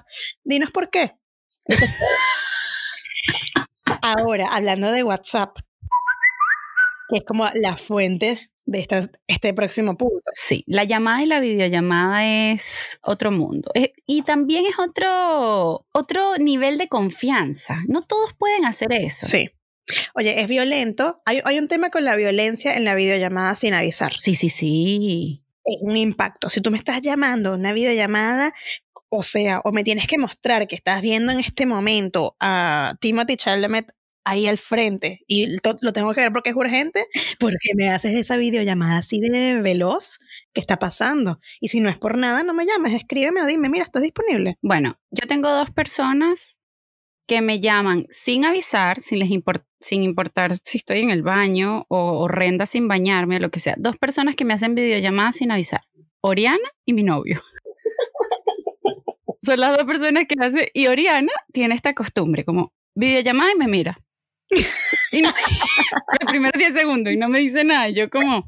dinos 0.45 0.71
por 0.71 0.91
qué. 0.91 1.17
Eso 1.65 1.85
es- 1.85 1.93
Ahora, 4.03 4.47
hablando 4.53 4.93
de 4.93 5.03
WhatsApp, 5.03 5.57
que 7.11 7.19
es 7.19 7.25
como 7.25 7.47
la 7.55 7.77
fuente 7.77 8.51
de 8.67 8.79
esta- 8.81 9.11
este 9.27 9.53
próximo 9.55 9.97
punto. 9.97 10.23
Sí, 10.33 10.63
la 10.67 10.85
llamada 10.85 11.23
y 11.23 11.27
la 11.27 11.41
videollamada 11.41 12.25
es 12.27 12.99
otro 13.03 13.33
mundo. 13.33 13.71
Eh, 13.75 13.93
y 14.07 14.23
también 14.23 14.65
es 14.67 14.79
otro, 14.79 15.87
otro 15.93 16.37
nivel 16.39 16.79
de 16.79 16.89
confianza. 16.89 17.83
No 17.89 18.03
todos 18.03 18.33
pueden 18.35 18.65
hacer 18.65 18.93
eso. 18.93 19.27
Sí. 19.27 19.51
Oye, 20.15 20.41
es 20.41 20.49
violento. 20.49 21.21
Hay, 21.27 21.41
hay 21.45 21.59
un 21.59 21.67
tema 21.67 21.91
con 21.91 22.05
la 22.05 22.15
violencia 22.15 22.77
en 22.77 22.85
la 22.85 22.95
videollamada 22.95 23.55
sin 23.57 23.75
avisar. 23.75 24.13
Sí, 24.15 24.37
sí, 24.37 24.49
sí. 24.49 25.43
Es 25.65 25.77
un 25.81 25.97
impacto. 25.97 26.49
Si 26.49 26.61
tú 26.61 26.71
me 26.71 26.77
estás 26.77 27.03
llamando 27.03 27.51
a 27.51 27.55
una 27.57 27.73
videollamada, 27.73 28.53
o 29.09 29.25
sea, 29.25 29.61
o 29.65 29.73
me 29.73 29.83
tienes 29.83 30.07
que 30.07 30.17
mostrar 30.19 30.69
que 30.69 30.77
estás 30.77 31.03
viendo 31.03 31.33
en 31.33 31.41
este 31.41 31.67
momento 31.67 32.37
a 32.39 32.95
Timothy 33.01 33.37
Chalamet 33.37 33.93
ahí 34.25 34.47
al 34.47 34.59
frente 34.59 35.21
y 35.27 35.47
lo 35.81 35.93
tengo 35.93 36.13
que 36.15 36.21
ver 36.21 36.33
porque 36.33 36.51
es 36.51 36.57
urgente, 36.57 37.07
porque 37.39 37.71
me 37.77 37.89
haces 37.91 38.15
esa 38.15 38.37
videollamada 38.37 38.99
así 38.99 39.21
de 39.21 39.61
veloz 39.63 40.19
que 40.53 40.61
está 40.61 40.79
pasando. 40.79 41.41
Y 41.61 41.69
si 41.69 41.81
no 41.81 41.89
es 41.89 41.99
por 41.99 42.17
nada, 42.19 42.43
no 42.43 42.55
me 42.55 42.67
llames, 42.67 42.93
escríbeme 42.95 43.43
o 43.43 43.47
dime, 43.47 43.69
mira, 43.69 43.85
estás 43.85 44.03
disponible. 44.03 44.59
Bueno, 44.63 44.99
yo 45.11 45.27
tengo 45.29 45.51
dos 45.51 45.71
personas 45.71 46.57
que 47.27 47.43
me 47.43 47.61
llaman 47.61 48.07
sin 48.11 48.45
avisar, 48.45 49.01
sin, 49.01 49.21
les 49.21 49.31
import- 49.31 49.65
sin 49.81 50.03
importar 50.03 50.57
si 50.57 50.79
estoy 50.79 51.01
en 51.01 51.11
el 51.11 51.23
baño 51.23 51.85
o 51.89 52.19
horrenda 52.21 52.67
sin 52.67 52.89
bañarme 52.89 53.37
o 53.37 53.41
lo 53.41 53.51
que 53.51 53.61
sea. 53.61 53.77
Dos 53.79 53.99
personas 53.99 54.35
que 54.37 54.45
me 54.45 54.55
hacen 54.55 54.75
videollamadas 54.75 55.37
sin 55.37 55.53
avisar. 55.53 55.83
Oriana 56.23 56.59
y 56.85 56.93
mi 56.93 57.03
novio. 57.05 57.41
Son 59.41 59.59
las 59.61 59.77
dos 59.77 59.87
personas 59.87 60.25
que 60.27 60.35
hace. 60.41 60.71
Y 60.75 60.87
Oriana 60.89 61.33
tiene 61.53 61.75
esta 61.75 61.95
costumbre, 61.95 62.45
como 62.45 62.73
videollamada 62.95 63.53
y 63.53 63.57
me 63.59 63.69
mira. 63.69 63.99
Y 65.13 65.23
no, 65.23 65.29
los 65.29 66.31
primeros 66.31 66.59
10 66.59 66.75
segundos 66.75 67.13
y 67.13 67.17
no 67.17 67.29
me 67.29 67.41
dice 67.41 67.65
nada. 67.65 67.89
Y 67.89 67.95
yo 67.95 68.11
como, 68.11 68.45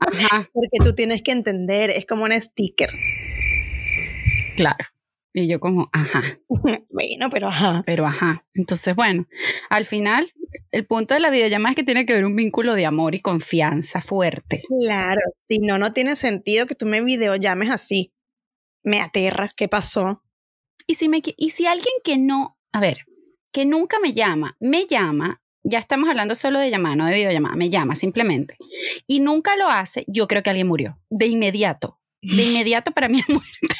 ajá, 0.00 0.48
Porque 0.52 0.78
tú 0.82 0.94
tienes 0.94 1.22
que 1.22 1.32
entender, 1.32 1.90
es 1.90 2.06
como 2.06 2.24
un 2.24 2.32
sticker. 2.40 2.90
claro. 4.56 4.84
Y 5.34 5.46
yo 5.46 5.60
como, 5.60 5.88
ajá. 5.92 6.22
bueno, 6.90 7.28
pero 7.30 7.48
ajá. 7.48 7.82
Pero 7.86 8.06
ajá. 8.06 8.44
Entonces, 8.54 8.96
bueno, 8.96 9.28
al 9.68 9.84
final, 9.84 10.32
el 10.72 10.86
punto 10.86 11.14
de 11.14 11.20
la 11.20 11.30
videollamada 11.30 11.72
es 11.72 11.76
que 11.76 11.84
tiene 11.84 12.06
que 12.06 12.14
haber 12.14 12.24
un 12.24 12.34
vínculo 12.34 12.74
de 12.74 12.86
amor 12.86 13.14
y 13.14 13.20
confianza 13.20 14.00
fuerte. 14.00 14.62
Claro, 14.80 15.20
si 15.46 15.58
no, 15.58 15.78
no 15.78 15.92
tiene 15.92 16.16
sentido 16.16 16.66
que 16.66 16.74
tú 16.74 16.86
me 16.86 17.02
videollames 17.02 17.70
así. 17.70 18.12
Me 18.82 19.00
aterra, 19.00 19.50
¿qué 19.54 19.68
pasó? 19.68 20.24
Y 20.86 20.94
si, 20.94 21.08
me, 21.08 21.20
y 21.22 21.50
si 21.50 21.66
alguien 21.66 21.94
que 22.02 22.16
no, 22.16 22.58
a 22.72 22.80
ver, 22.80 23.04
que 23.52 23.64
nunca 23.64 23.98
me 24.00 24.12
llama, 24.12 24.56
me 24.60 24.86
llama, 24.86 25.40
ya 25.62 25.78
estamos 25.78 26.08
hablando 26.08 26.34
solo 26.34 26.58
de 26.58 26.70
llamada, 26.70 26.96
no 26.96 27.06
de 27.06 27.14
videollamada, 27.14 27.56
me 27.56 27.70
llama 27.70 27.94
simplemente, 27.94 28.56
y 29.06 29.20
nunca 29.20 29.56
lo 29.56 29.68
hace, 29.68 30.04
yo 30.06 30.28
creo 30.28 30.42
que 30.42 30.50
alguien 30.50 30.68
murió, 30.68 30.98
de 31.10 31.26
inmediato. 31.26 31.98
De 32.20 32.42
inmediato 32.42 32.90
para 32.92 33.08
mí 33.08 33.20
es 33.20 33.28
muerte. 33.28 33.76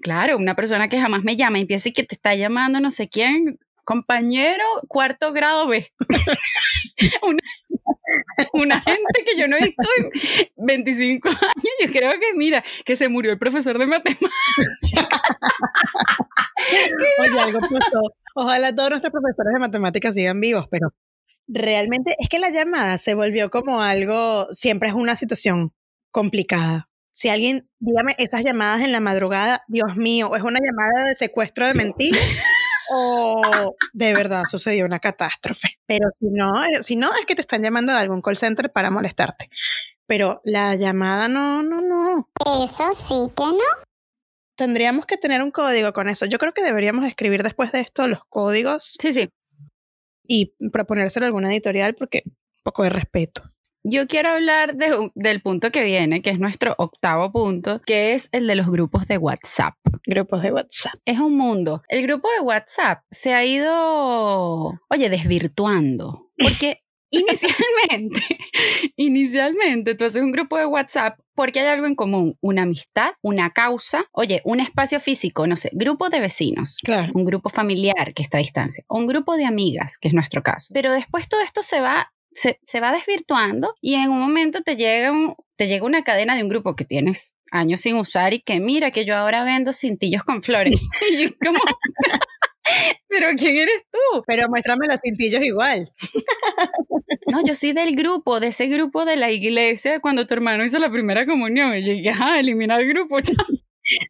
claro, 0.00 0.36
una 0.36 0.54
persona 0.54 0.88
que 0.88 1.00
jamás 1.00 1.24
me 1.24 1.36
llama 1.36 1.58
y 1.58 1.62
empieza 1.62 1.88
y 1.88 1.92
que 1.92 2.04
te 2.04 2.14
está 2.14 2.34
llamando 2.34 2.80
no 2.80 2.90
sé 2.90 3.08
quién, 3.08 3.58
compañero, 3.84 4.64
cuarto 4.88 5.32
grado 5.32 5.66
B. 5.66 5.92
una, 7.22 7.42
una 8.52 8.80
gente 8.80 9.24
que 9.24 9.38
yo 9.38 9.48
no 9.48 9.56
he 9.56 9.64
visto 9.64 9.88
en 9.98 10.10
25 10.56 11.28
años, 11.28 11.74
yo 11.84 11.92
creo 11.92 12.12
que 12.12 12.34
mira, 12.36 12.64
que 12.84 12.96
se 12.96 13.08
murió 13.08 13.32
el 13.32 13.38
profesor 13.38 13.78
de 13.78 13.86
matemáticas. 13.86 14.30
Oye, 17.20 17.40
algo 17.40 17.60
pasó. 17.60 18.14
Ojalá 18.34 18.74
todos 18.74 18.90
nuestros 18.90 19.12
profesores 19.12 19.52
de 19.52 19.58
matemáticas 19.58 20.14
sigan 20.14 20.40
vivos, 20.40 20.66
pero 20.70 20.92
realmente 21.48 22.14
es 22.18 22.28
que 22.28 22.38
la 22.38 22.50
llamada 22.50 22.98
se 22.98 23.14
volvió 23.14 23.50
como 23.50 23.82
algo, 23.82 24.46
siempre 24.52 24.88
es 24.88 24.94
una 24.94 25.16
situación 25.16 25.72
complicada. 26.10 26.88
Si 27.12 27.28
alguien, 27.28 27.68
dígame, 27.80 28.14
esas 28.18 28.44
llamadas 28.44 28.82
en 28.82 28.92
la 28.92 29.00
madrugada, 29.00 29.64
Dios 29.68 29.96
mío, 29.96 30.34
es 30.36 30.42
una 30.42 30.60
llamada 30.60 31.08
de 31.08 31.14
secuestro 31.14 31.66
de 31.66 31.74
mentiras 31.74 32.22
o 32.90 33.74
de 33.92 34.14
verdad 34.14 34.42
sucedió 34.50 34.84
una 34.84 34.98
catástrofe. 34.98 35.68
Pero 35.86 36.08
si 36.10 36.26
no, 36.30 36.64
eh, 36.64 36.82
si 36.82 36.96
no 36.96 37.08
es 37.18 37.26
que 37.26 37.34
te 37.34 37.40
están 37.42 37.62
llamando 37.62 37.92
de 37.92 37.98
algún 37.98 38.20
call 38.22 38.36
center 38.36 38.70
para 38.72 38.90
molestarte. 38.90 39.48
Pero 40.06 40.40
la 40.44 40.74
llamada 40.74 41.28
no, 41.28 41.62
no, 41.62 41.80
no. 41.80 42.28
Eso 42.64 42.92
sí 42.94 43.32
que 43.36 43.44
no. 43.44 43.84
Tendríamos 44.56 45.06
que 45.06 45.16
tener 45.16 45.42
un 45.42 45.50
código 45.50 45.92
con 45.92 46.08
eso. 46.08 46.26
Yo 46.26 46.38
creo 46.38 46.52
que 46.52 46.62
deberíamos 46.62 47.06
escribir 47.06 47.42
después 47.42 47.72
de 47.72 47.80
esto 47.80 48.06
los 48.08 48.24
códigos 48.28 48.96
Sí, 49.00 49.12
sí. 49.12 49.30
y 50.26 50.54
proponérselo 50.70 51.24
a 51.24 51.28
alguna 51.28 51.52
editorial 51.52 51.94
porque 51.94 52.22
un 52.26 52.32
poco 52.62 52.82
de 52.82 52.90
respeto. 52.90 53.42
Yo 53.82 54.06
quiero 54.06 54.30
hablar 54.30 54.76
de 54.76 55.10
del 55.14 55.40
punto 55.40 55.70
que 55.70 55.84
viene, 55.84 56.22
que 56.22 56.30
es 56.30 56.38
nuestro 56.38 56.74
octavo 56.78 57.32
punto, 57.32 57.80
que 57.80 58.14
es 58.14 58.28
el 58.32 58.46
de 58.46 58.54
los 58.54 58.70
grupos 58.70 59.06
de 59.06 59.18
WhatsApp. 59.18 59.74
Grupos 60.06 60.42
de 60.42 60.52
WhatsApp. 60.52 60.94
Es 61.04 61.18
un 61.18 61.36
mundo. 61.36 61.82
El 61.88 62.02
grupo 62.02 62.28
de 62.36 62.40
WhatsApp 62.44 63.02
se 63.10 63.32
ha 63.32 63.44
ido, 63.44 64.78
oye, 64.90 65.08
desvirtuando. 65.08 66.30
Porque 66.36 66.82
inicialmente, 67.10 68.20
inicialmente 68.96 69.94
tú 69.94 70.04
haces 70.04 70.22
un 70.22 70.32
grupo 70.32 70.58
de 70.58 70.66
WhatsApp 70.66 71.18
porque 71.34 71.60
hay 71.60 71.68
algo 71.68 71.86
en 71.86 71.94
común, 71.94 72.36
una 72.42 72.62
amistad, 72.62 73.12
una 73.22 73.50
causa, 73.50 74.04
oye, 74.12 74.42
un 74.44 74.60
espacio 74.60 75.00
físico, 75.00 75.46
no 75.46 75.56
sé, 75.56 75.70
grupo 75.72 76.10
de 76.10 76.20
vecinos. 76.20 76.80
Claro. 76.82 77.12
un 77.14 77.24
grupo 77.24 77.48
familiar 77.48 78.12
que 78.14 78.22
está 78.22 78.36
a 78.36 78.40
distancia, 78.40 78.84
un 78.88 79.06
grupo 79.06 79.36
de 79.36 79.46
amigas, 79.46 79.96
que 79.98 80.08
es 80.08 80.14
nuestro 80.14 80.42
caso. 80.42 80.72
Pero 80.74 80.92
después 80.92 81.28
todo 81.28 81.40
esto 81.40 81.62
se 81.62 81.80
va, 81.80 82.12
se, 82.32 82.58
se 82.62 82.80
va 82.80 82.92
desvirtuando 82.92 83.74
y 83.80 83.94
en 83.94 84.10
un 84.10 84.20
momento 84.20 84.62
te 84.62 84.76
llega, 84.76 85.12
un- 85.12 85.34
te 85.56 85.66
llega 85.68 85.84
una 85.84 86.04
cadena 86.04 86.36
de 86.36 86.42
un 86.42 86.48
grupo 86.48 86.76
que 86.76 86.84
tienes 86.84 87.34
años 87.52 87.80
sin 87.80 87.96
usar 87.96 88.32
y 88.34 88.40
que 88.42 88.60
mira 88.60 88.90
que 88.92 89.04
yo 89.04 89.16
ahora 89.16 89.42
vendo 89.44 89.72
cintillos 89.72 90.22
con 90.24 90.42
flores. 90.42 90.76
y 91.10 91.24
yo 91.24 91.30
como, 91.44 91.58
pero 93.08 93.28
¿quién 93.36 93.56
eres 93.56 93.82
tú? 93.90 94.22
Pero 94.26 94.48
muéstrame 94.48 94.86
los 94.88 95.00
cintillos 95.02 95.42
igual. 95.42 95.90
No, 97.26 97.42
yo 97.44 97.54
soy 97.54 97.72
del 97.72 97.94
grupo, 97.96 98.40
de 98.40 98.48
ese 98.48 98.66
grupo 98.66 99.04
de 99.04 99.16
la 99.16 99.30
iglesia 99.30 100.00
cuando 100.00 100.26
tu 100.26 100.34
hermano 100.34 100.64
hizo 100.64 100.78
la 100.78 100.90
primera 100.90 101.26
comunión. 101.26 101.74
Y 101.76 101.84
yo 101.84 101.92
dije, 101.92 102.12
eliminar 102.38 102.80
el 102.80 102.88
grupo, 102.88 103.20
chao. 103.22 103.34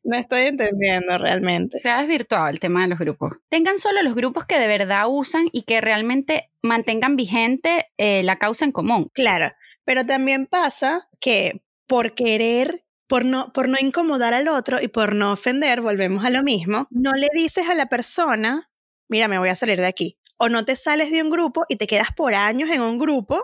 No 0.04 0.16
estoy 0.16 0.42
entendiendo 0.42 1.18
realmente. 1.18 1.78
Se 1.78 1.90
ha 1.90 2.00
desvirtuado 2.00 2.48
el 2.48 2.60
tema 2.60 2.82
de 2.82 2.88
los 2.88 2.98
grupos. 2.98 3.32
Tengan 3.48 3.78
solo 3.78 4.02
los 4.02 4.14
grupos 4.14 4.44
que 4.44 4.58
de 4.58 4.66
verdad 4.66 5.04
usan 5.08 5.48
y 5.52 5.62
que 5.62 5.80
realmente 5.80 6.50
mantengan 6.62 7.16
vigente 7.16 7.86
eh, 7.96 8.22
la 8.22 8.36
causa 8.36 8.64
en 8.64 8.72
común. 8.72 9.10
Claro, 9.14 9.52
pero 9.84 10.04
también 10.04 10.46
pasa 10.46 11.08
que 11.20 11.62
por 11.86 12.14
querer, 12.14 12.84
por 13.06 13.24
no, 13.24 13.52
por 13.52 13.68
no 13.68 13.76
incomodar 13.80 14.34
al 14.34 14.48
otro 14.48 14.78
y 14.80 14.88
por 14.88 15.14
no 15.14 15.32
ofender, 15.32 15.80
volvemos 15.80 16.24
a 16.24 16.30
lo 16.30 16.42
mismo, 16.42 16.86
no 16.90 17.12
le 17.12 17.28
dices 17.32 17.68
a 17.68 17.74
la 17.74 17.86
persona, 17.86 18.70
mira, 19.08 19.28
me 19.28 19.38
voy 19.38 19.48
a 19.48 19.56
salir 19.56 19.80
de 19.80 19.86
aquí. 19.86 20.16
O 20.38 20.48
no 20.48 20.64
te 20.64 20.76
sales 20.76 21.10
de 21.10 21.22
un 21.22 21.30
grupo 21.30 21.64
y 21.68 21.76
te 21.76 21.86
quedas 21.86 22.08
por 22.16 22.34
años 22.34 22.70
en 22.70 22.80
un 22.80 22.98
grupo 22.98 23.42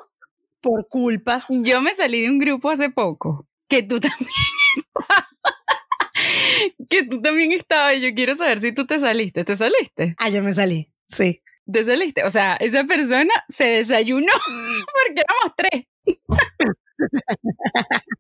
por 0.60 0.88
culpa. 0.88 1.44
Yo 1.48 1.80
me 1.80 1.94
salí 1.94 2.22
de 2.22 2.30
un 2.30 2.38
grupo 2.38 2.70
hace 2.70 2.90
poco, 2.90 3.46
que 3.68 3.82
tú 3.82 4.00
también. 4.00 4.30
que 6.88 7.04
tú 7.04 7.20
también 7.22 7.52
estabas 7.52 7.96
y 7.96 8.00
yo 8.00 8.14
quiero 8.14 8.34
saber 8.36 8.60
si 8.60 8.72
tú 8.72 8.86
te 8.86 8.98
saliste. 8.98 9.44
¿Te 9.44 9.56
saliste? 9.56 10.14
Ah, 10.18 10.28
yo 10.28 10.42
me 10.42 10.52
salí. 10.52 10.90
Sí. 11.08 11.42
¿Te 11.70 11.84
saliste? 11.84 12.24
O 12.24 12.30
sea, 12.30 12.54
esa 12.54 12.84
persona 12.84 13.32
se 13.48 13.68
desayunó 13.68 14.32
porque 15.06 15.22
éramos 15.22 15.56
tres. 15.56 15.86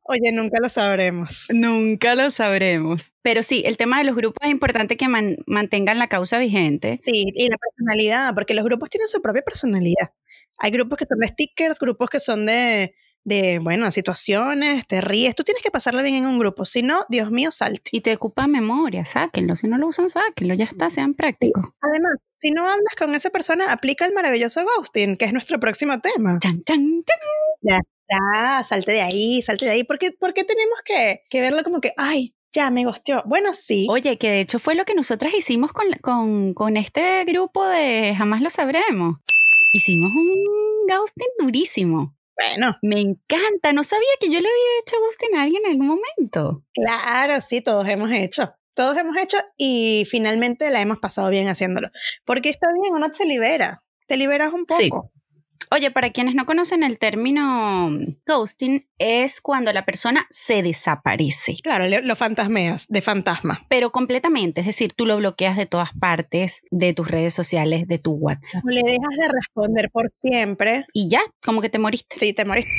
Oye, 0.04 0.32
nunca 0.32 0.58
lo 0.60 0.68
sabremos. 0.68 1.46
Nunca 1.52 2.14
lo 2.14 2.30
sabremos. 2.30 3.12
Pero 3.22 3.42
sí, 3.42 3.62
el 3.66 3.76
tema 3.76 3.98
de 3.98 4.04
los 4.04 4.14
grupos 4.16 4.38
es 4.46 4.50
importante 4.50 4.96
que 4.96 5.08
man- 5.08 5.36
mantengan 5.46 5.98
la 5.98 6.08
causa 6.08 6.38
vigente. 6.38 6.96
Sí, 6.98 7.32
y 7.34 7.48
la 7.48 7.56
personalidad, 7.58 8.34
porque 8.34 8.54
los 8.54 8.64
grupos 8.64 8.88
tienen 8.90 9.08
su 9.08 9.20
propia 9.22 9.42
personalidad. 9.42 10.12
Hay 10.58 10.70
grupos 10.70 10.98
que 10.98 11.06
son 11.06 11.18
de 11.20 11.28
stickers, 11.28 11.78
grupos 11.78 12.10
que 12.10 12.20
son 12.20 12.46
de, 12.46 12.94
de, 13.26 13.58
bueno, 13.58 13.90
situaciones, 13.90 14.86
te 14.86 15.00
ríes. 15.00 15.34
Tú 15.34 15.42
tienes 15.42 15.62
que 15.62 15.72
pasarla 15.72 16.00
bien 16.00 16.14
en 16.14 16.26
un 16.26 16.38
grupo, 16.38 16.64
si 16.64 16.82
no, 16.82 17.04
Dios 17.08 17.30
mío, 17.32 17.50
salte. 17.50 17.90
Y 17.90 18.00
te 18.00 18.14
ocupa 18.14 18.46
memoria, 18.46 19.04
sáquenlo. 19.04 19.56
Si 19.56 19.66
no 19.66 19.78
lo 19.78 19.88
usan, 19.88 20.08
sáquenlo. 20.08 20.54
Ya 20.54 20.64
está, 20.64 20.90
sean 20.90 21.14
prácticos. 21.14 21.64
Además, 21.80 22.12
si 22.34 22.52
no 22.52 22.62
hablas 22.62 22.94
con 22.96 23.14
esa 23.16 23.30
persona, 23.30 23.72
aplica 23.72 24.06
el 24.06 24.14
maravilloso 24.14 24.64
ghosting, 24.64 25.16
que 25.16 25.24
es 25.24 25.32
nuestro 25.32 25.58
próximo 25.58 25.98
tema. 25.98 26.38
Chan, 26.40 26.62
chan, 26.64 27.04
chan. 27.04 27.80
Ya, 28.08 28.62
salte 28.62 28.92
de 28.92 29.02
ahí, 29.02 29.42
salte 29.42 29.64
de 29.64 29.72
ahí. 29.72 29.82
¿Por 29.82 29.98
qué, 29.98 30.12
por 30.12 30.32
qué 30.32 30.44
tenemos 30.44 30.78
que, 30.84 31.22
que 31.28 31.40
verlo 31.40 31.64
como 31.64 31.80
que, 31.80 31.94
ay, 31.96 32.36
ya 32.54 32.70
me 32.70 32.84
gosteó? 32.84 33.24
Bueno, 33.26 33.52
sí. 33.54 33.88
Oye, 33.90 34.18
que 34.18 34.30
de 34.30 34.40
hecho 34.40 34.60
fue 34.60 34.76
lo 34.76 34.84
que 34.84 34.94
nosotras 34.94 35.34
hicimos 35.34 35.72
con, 35.72 35.86
con, 36.00 36.54
con 36.54 36.76
este 36.76 37.24
grupo 37.24 37.66
de 37.66 38.14
Jamás 38.16 38.40
lo 38.40 38.50
sabremos. 38.50 39.16
Hicimos 39.72 40.12
un 40.14 40.86
ghosting 40.88 41.26
durísimo. 41.40 42.15
Bueno, 42.36 42.76
Me 42.82 43.00
encanta. 43.00 43.72
No 43.72 43.84
sabía 43.84 44.08
que 44.20 44.26
yo 44.26 44.40
le 44.40 44.48
había 44.48 44.80
hecho 44.82 44.96
ghosting 45.00 45.36
a 45.36 45.42
alguien 45.42 45.62
en 45.64 45.72
algún 45.72 45.86
momento. 45.88 46.64
claro, 46.74 47.40
sí, 47.40 47.60
todos 47.60 47.86
hemos 47.88 48.10
hecho. 48.10 48.54
Todos 48.74 48.96
hemos 48.98 49.16
hecho 49.16 49.38
y 49.56 50.06
finalmente 50.06 50.68
la 50.70 50.82
hemos 50.82 50.98
pasado 50.98 51.30
bien 51.30 51.48
haciéndolo. 51.48 51.88
Porque 52.26 52.50
está 52.50 52.68
bien, 52.82 52.94
uno 52.94 53.08
se 53.12 53.24
libera. 53.24 53.82
Te 54.06 54.18
liberas 54.18 54.52
un 54.52 54.66
Sí. 54.68 54.90
Oye, 55.70 55.90
para 55.90 56.10
quienes 56.10 56.34
no 56.34 56.46
conocen 56.46 56.82
el 56.82 56.98
término 56.98 57.90
ghosting, 58.26 58.88
es 58.98 59.40
cuando 59.40 59.72
la 59.72 59.84
persona 59.84 60.26
se 60.30 60.62
desaparece. 60.62 61.56
Claro, 61.62 61.84
lo 62.02 62.16
fantasmeas, 62.16 62.86
de 62.88 63.02
fantasma. 63.02 63.66
Pero 63.68 63.90
completamente, 63.90 64.60
es 64.60 64.66
decir, 64.66 64.92
tú 64.94 65.06
lo 65.06 65.16
bloqueas 65.16 65.56
de 65.56 65.66
todas 65.66 65.90
partes, 65.92 66.62
de 66.70 66.92
tus 66.92 67.10
redes 67.10 67.34
sociales, 67.34 67.86
de 67.86 67.98
tu 67.98 68.12
WhatsApp. 68.12 68.64
O 68.64 68.68
le 68.68 68.82
dejas 68.82 69.16
de 69.18 69.28
responder 69.28 69.90
por 69.90 70.10
siempre. 70.10 70.86
Y 70.92 71.08
ya, 71.08 71.20
como 71.44 71.60
que 71.60 71.68
te 71.68 71.78
moriste. 71.78 72.18
Sí, 72.18 72.32
te 72.32 72.44
moriste. 72.44 72.70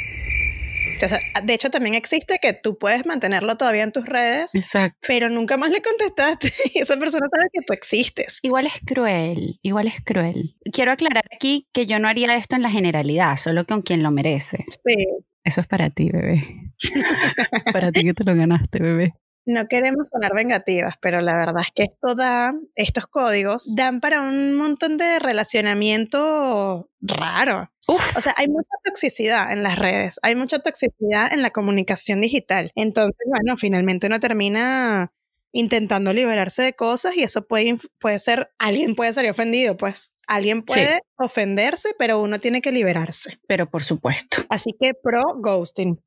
O 1.05 1.09
sea, 1.09 1.19
de 1.43 1.53
hecho, 1.53 1.69
también 1.69 1.95
existe 1.95 2.39
que 2.41 2.53
tú 2.53 2.77
puedes 2.77 3.05
mantenerlo 3.05 3.55
todavía 3.57 3.83
en 3.83 3.91
tus 3.91 4.05
redes, 4.05 4.55
Exacto. 4.55 4.97
pero 5.07 5.29
nunca 5.29 5.57
más 5.57 5.71
le 5.71 5.81
contestaste 5.81 6.53
y 6.73 6.79
esa 6.79 6.97
persona 6.97 7.27
sabe 7.31 7.49
que 7.53 7.61
tú 7.65 7.73
existes. 7.73 8.39
Igual 8.41 8.67
es 8.67 8.79
cruel, 8.85 9.59
igual 9.61 9.87
es 9.87 10.01
cruel. 10.03 10.55
Quiero 10.71 10.91
aclarar 10.91 11.25
aquí 11.33 11.67
que 11.73 11.85
yo 11.85 11.99
no 11.99 12.07
haría 12.07 12.35
esto 12.35 12.55
en 12.55 12.61
la 12.61 12.69
generalidad, 12.69 13.35
solo 13.37 13.65
con 13.65 13.81
quien 13.81 14.03
lo 14.03 14.11
merece. 14.11 14.63
Sí. 14.67 14.95
Eso 15.43 15.61
es 15.61 15.67
para 15.67 15.89
ti, 15.89 16.09
bebé. 16.09 16.43
para 17.73 17.91
ti 17.91 18.03
que 18.03 18.13
te 18.13 18.23
lo 18.25 18.35
ganaste, 18.35 18.79
bebé. 18.79 19.13
No 19.47 19.67
queremos 19.69 20.09
sonar 20.09 20.35
vengativas, 20.35 20.95
pero 21.01 21.21
la 21.21 21.37
verdad 21.37 21.63
es 21.63 21.71
que 21.73 21.83
esto 21.83 22.15
da, 22.15 22.53
estos 22.75 23.07
códigos 23.07 23.75
dan 23.75 24.01
para 24.01 24.21
un 24.21 24.55
montón 24.57 24.97
de 24.97 25.19
relacionamiento 25.19 26.89
raro. 26.99 27.71
Uf, 27.87 28.17
O 28.17 28.21
sea, 28.21 28.33
hay 28.35 28.49
mucha 28.49 28.75
toxicidad 28.83 29.53
en 29.53 29.63
las 29.63 29.79
redes, 29.79 30.19
hay 30.21 30.35
mucha 30.35 30.59
toxicidad 30.59 31.31
en 31.31 31.41
la 31.41 31.51
comunicación 31.51 32.19
digital. 32.19 32.73
Entonces, 32.75 33.25
bueno, 33.25 33.55
finalmente 33.55 34.07
uno 34.07 34.19
termina 34.19 35.13
intentando 35.53 36.11
liberarse 36.11 36.63
de 36.63 36.73
cosas 36.73 37.15
y 37.15 37.23
eso 37.23 37.47
puede, 37.47 37.77
puede 37.99 38.19
ser, 38.19 38.51
alguien 38.59 38.95
puede 38.95 39.13
ser 39.13 39.29
ofendido, 39.29 39.77
pues. 39.77 40.11
Alguien 40.27 40.61
puede 40.61 40.99
ofenderse, 41.15 41.95
pero 41.97 42.21
uno 42.21 42.39
tiene 42.39 42.61
que 42.61 42.73
liberarse. 42.73 43.39
pero 43.47 43.69
por 43.69 43.85
supuesto. 43.85 44.43
Así 44.49 44.71
que 44.77 44.93
pro 44.93 45.23
ghosting. 45.37 46.03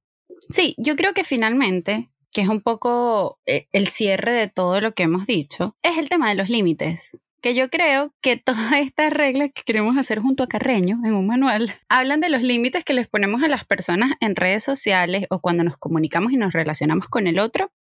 Sí, 0.51 0.75
yo 0.77 0.95
creo 0.95 1.15
que 1.15 1.25
finalmente, 1.25 2.11
que 2.33 2.43
es 2.43 2.49
un 2.49 2.61
poco 2.61 3.39
eh, 3.47 3.67
el 3.73 3.89
cierre 3.89 4.33
de 4.33 4.49
todo 4.49 4.81
lo 4.81 4.93
que 4.95 5.05
hemos 5.05 5.27
dicho, 5.27 5.77
es 5.83 5.99
el 5.99 6.09
tema 6.09 6.29
de 6.29 6.37
los 6.37 6.49
límites. 6.49 7.19
Que 7.43 7.55
yo 7.55 7.71
creo 7.71 8.15
que 8.21 8.37
todas 8.45 8.73
estas 8.75 9.13
reglas 9.13 9.51
que 9.55 9.63
queremos 9.63 9.97
hacer 9.97 10.21
junto 10.21 10.43
a 10.43 10.49
Carreño 10.49 11.01
en 11.05 11.15
un 11.15 11.27
manual 11.27 11.73
hablan 11.89 12.21
de 12.21 12.29
los 12.29 12.43
límites 12.43 12.85
que 12.85 12.95
les 12.95 13.09
ponemos 13.09 13.43
a 13.43 13.49
las 13.49 13.65
personas 13.65 14.13
en 14.21 14.37
redes 14.37 14.65
sociales 14.65 15.27
o 15.31 15.41
cuando 15.41 15.65
nos 15.65 15.77
comunicamos 15.77 16.33
y 16.33 16.37
nos 16.37 16.53
relacionamos 16.53 17.09
con 17.09 17.27
el 17.27 17.39
otro 17.39 17.73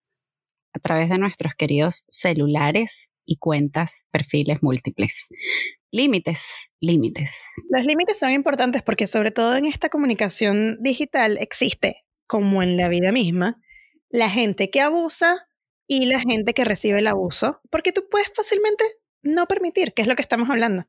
a 0.74 0.80
través 0.80 1.10
de 1.10 1.18
nuestros 1.18 1.56
queridos 1.56 2.06
celulares 2.10 3.10
y 3.26 3.38
cuentas, 3.38 4.06
perfiles 4.12 4.60
múltiples. 4.62 5.30
Límites, 5.92 6.68
límites. 6.80 7.44
Los 7.70 7.84
límites 7.84 8.18
son 8.20 8.32
importantes 8.32 8.84
porque 8.84 9.08
sobre 9.08 9.32
todo 9.32 9.56
en 9.56 9.66
esta 9.66 9.90
comunicación 9.90 10.78
digital 10.82 11.38
existe, 11.40 12.06
como 12.28 12.62
en 12.62 12.78
la 12.78 12.90
vida 12.90 13.12
misma, 13.12 13.60
la 14.10 14.30
gente 14.30 14.70
que 14.70 14.82
abusa 14.82 15.50
y 15.88 16.06
la 16.06 16.20
gente 16.20 16.54
que 16.54 16.66
recibe 16.66 17.00
el 17.00 17.08
abuso, 17.08 17.62
porque 17.70 17.92
tú 17.92 18.08
puedes 18.10 18.32
fácilmente 18.36 18.84
no 19.22 19.48
permitir, 19.48 19.94
que 19.94 20.02
es 20.02 20.08
lo 20.08 20.16
que 20.16 20.22
estamos 20.22 20.50
hablando. 20.50 20.86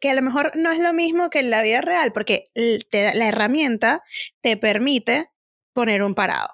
Que 0.00 0.10
a 0.10 0.14
lo 0.14 0.22
mejor 0.22 0.52
no 0.54 0.70
es 0.72 0.78
lo 0.78 0.92
mismo 0.92 1.30
que 1.30 1.40
en 1.40 1.50
la 1.50 1.62
vida 1.62 1.80
real, 1.80 2.12
porque 2.12 2.50
te 2.90 3.14
la 3.14 3.28
herramienta 3.28 4.02
te 4.40 4.56
permite 4.56 5.30
poner 5.74 6.02
un 6.02 6.14
parado. 6.14 6.48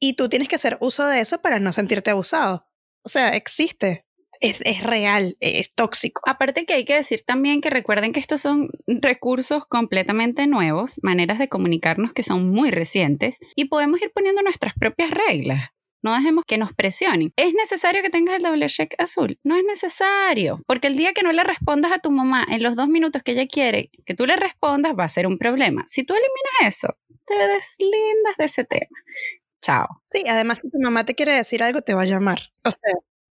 Y 0.00 0.14
tú 0.14 0.28
tienes 0.28 0.48
que 0.48 0.56
hacer 0.56 0.76
uso 0.80 1.06
de 1.06 1.20
eso 1.20 1.40
para 1.40 1.58
no 1.58 1.72
sentirte 1.72 2.10
abusado. 2.10 2.66
O 3.02 3.08
sea, 3.08 3.30
existe. 3.30 4.05
Es, 4.40 4.60
es 4.64 4.82
real, 4.82 5.36
es 5.40 5.74
tóxico. 5.74 6.22
Aparte 6.26 6.66
que 6.66 6.74
hay 6.74 6.84
que 6.84 6.94
decir 6.94 7.22
también 7.22 7.60
que 7.60 7.70
recuerden 7.70 8.12
que 8.12 8.20
estos 8.20 8.40
son 8.40 8.68
recursos 8.86 9.66
completamente 9.66 10.46
nuevos, 10.46 11.00
maneras 11.02 11.38
de 11.38 11.48
comunicarnos 11.48 12.12
que 12.12 12.22
son 12.22 12.50
muy 12.50 12.70
recientes 12.70 13.38
y 13.54 13.66
podemos 13.66 14.00
ir 14.02 14.10
poniendo 14.14 14.42
nuestras 14.42 14.74
propias 14.74 15.10
reglas. 15.10 15.70
No 16.02 16.14
dejemos 16.14 16.44
que 16.46 16.56
nos 16.56 16.72
presionen. 16.72 17.32
¿Es 17.34 17.52
necesario 17.54 18.00
que 18.00 18.10
tengas 18.10 18.36
el 18.36 18.42
doble 18.42 18.66
check 18.66 18.94
azul? 18.98 19.40
No 19.42 19.56
es 19.56 19.64
necesario, 19.64 20.62
porque 20.66 20.86
el 20.86 20.96
día 20.96 21.12
que 21.12 21.24
no 21.24 21.32
le 21.32 21.42
respondas 21.42 21.90
a 21.90 21.98
tu 21.98 22.12
mamá 22.12 22.46
en 22.48 22.62
los 22.62 22.76
dos 22.76 22.86
minutos 22.86 23.22
que 23.24 23.32
ella 23.32 23.48
quiere 23.48 23.90
que 24.04 24.14
tú 24.14 24.24
le 24.24 24.36
respondas 24.36 24.92
va 24.96 25.02
a 25.02 25.08
ser 25.08 25.26
un 25.26 25.36
problema. 25.36 25.82
Si 25.86 26.04
tú 26.04 26.14
eliminas 26.14 26.76
eso, 26.76 26.96
te 27.24 27.34
deslindas 27.34 28.36
de 28.38 28.44
ese 28.44 28.64
tema. 28.64 28.96
Chao. 29.60 30.00
Sí, 30.04 30.22
además 30.28 30.60
si 30.60 30.70
tu 30.70 30.78
mamá 30.78 31.04
te 31.04 31.16
quiere 31.16 31.32
decir 31.32 31.62
algo, 31.62 31.82
te 31.82 31.94
va 31.94 32.02
a 32.02 32.06
llamar. 32.06 32.38
O 32.64 32.70
sea, 32.70 32.92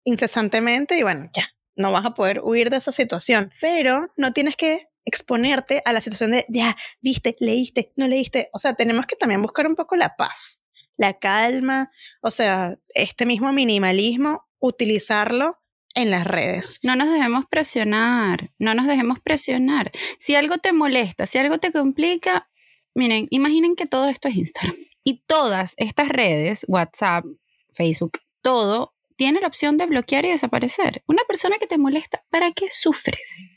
incesantemente 0.08 0.98
y 0.98 1.04
bueno, 1.04 1.30
ya, 1.34 1.50
no 1.76 1.92
vas 1.92 2.06
a 2.06 2.14
poder 2.14 2.40
huir 2.42 2.70
de 2.70 2.78
esa 2.78 2.94
situación. 2.94 3.52
Pero 3.60 4.08
no 4.16 4.32
tienes 4.32 4.56
que 4.56 4.88
exponerte 5.04 5.82
a 5.84 5.92
la 5.92 6.00
situación 6.00 6.32
de, 6.32 6.46
ya, 6.48 6.78
viste, 7.02 7.36
leíste, 7.42 7.92
no 7.98 8.08
leíste. 8.08 8.50
O 8.54 8.58
sea, 8.58 8.74
tenemos 8.74 9.06
que 9.06 9.18
también 9.18 9.42
buscar 9.42 9.68
un 9.68 9.76
poco 9.76 9.98
la 9.98 10.16
paz, 10.16 10.64
la 10.96 11.20
calma, 11.20 11.92
o 12.22 12.32
sea, 12.32 12.78
este 12.90 13.26
mismo 13.26 13.52
minimalismo, 13.52 14.48
utilizarlo 14.60 15.58
en 15.94 16.10
las 16.10 16.26
redes. 16.26 16.80
No 16.84 16.96
nos 16.96 17.12
dejemos 17.12 17.44
presionar, 17.50 18.52
no 18.60 18.74
nos 18.74 18.88
dejemos 18.88 19.20
presionar. 19.20 19.92
Si 20.20 20.36
algo 20.36 20.58
te 20.58 20.72
molesta, 20.72 21.26
si 21.26 21.38
algo 21.38 21.58
te 21.58 21.74
complica, 21.74 22.50
miren, 22.96 23.28
imaginen 23.30 23.76
que 23.76 23.88
todo 23.88 24.08
esto 24.08 24.30
es 24.30 24.38
Instagram. 24.38 24.78
Y 25.04 25.24
todas 25.28 25.74
estas 25.76 26.08
redes, 26.08 26.66
WhatsApp, 26.70 27.26
Facebook, 27.74 28.20
todo, 28.42 28.97
tiene 29.18 29.42
la 29.42 29.48
opción 29.48 29.78
de 29.78 29.88
bloquear 29.88 30.26
y 30.26 30.30
desaparecer. 30.30 31.04
Una 31.08 31.24
persona 31.28 31.58
que 31.60 31.68
te 31.68 31.78
molesta, 31.78 32.24
¿para 32.30 32.52
qué 32.52 32.70
sufres? 32.70 33.52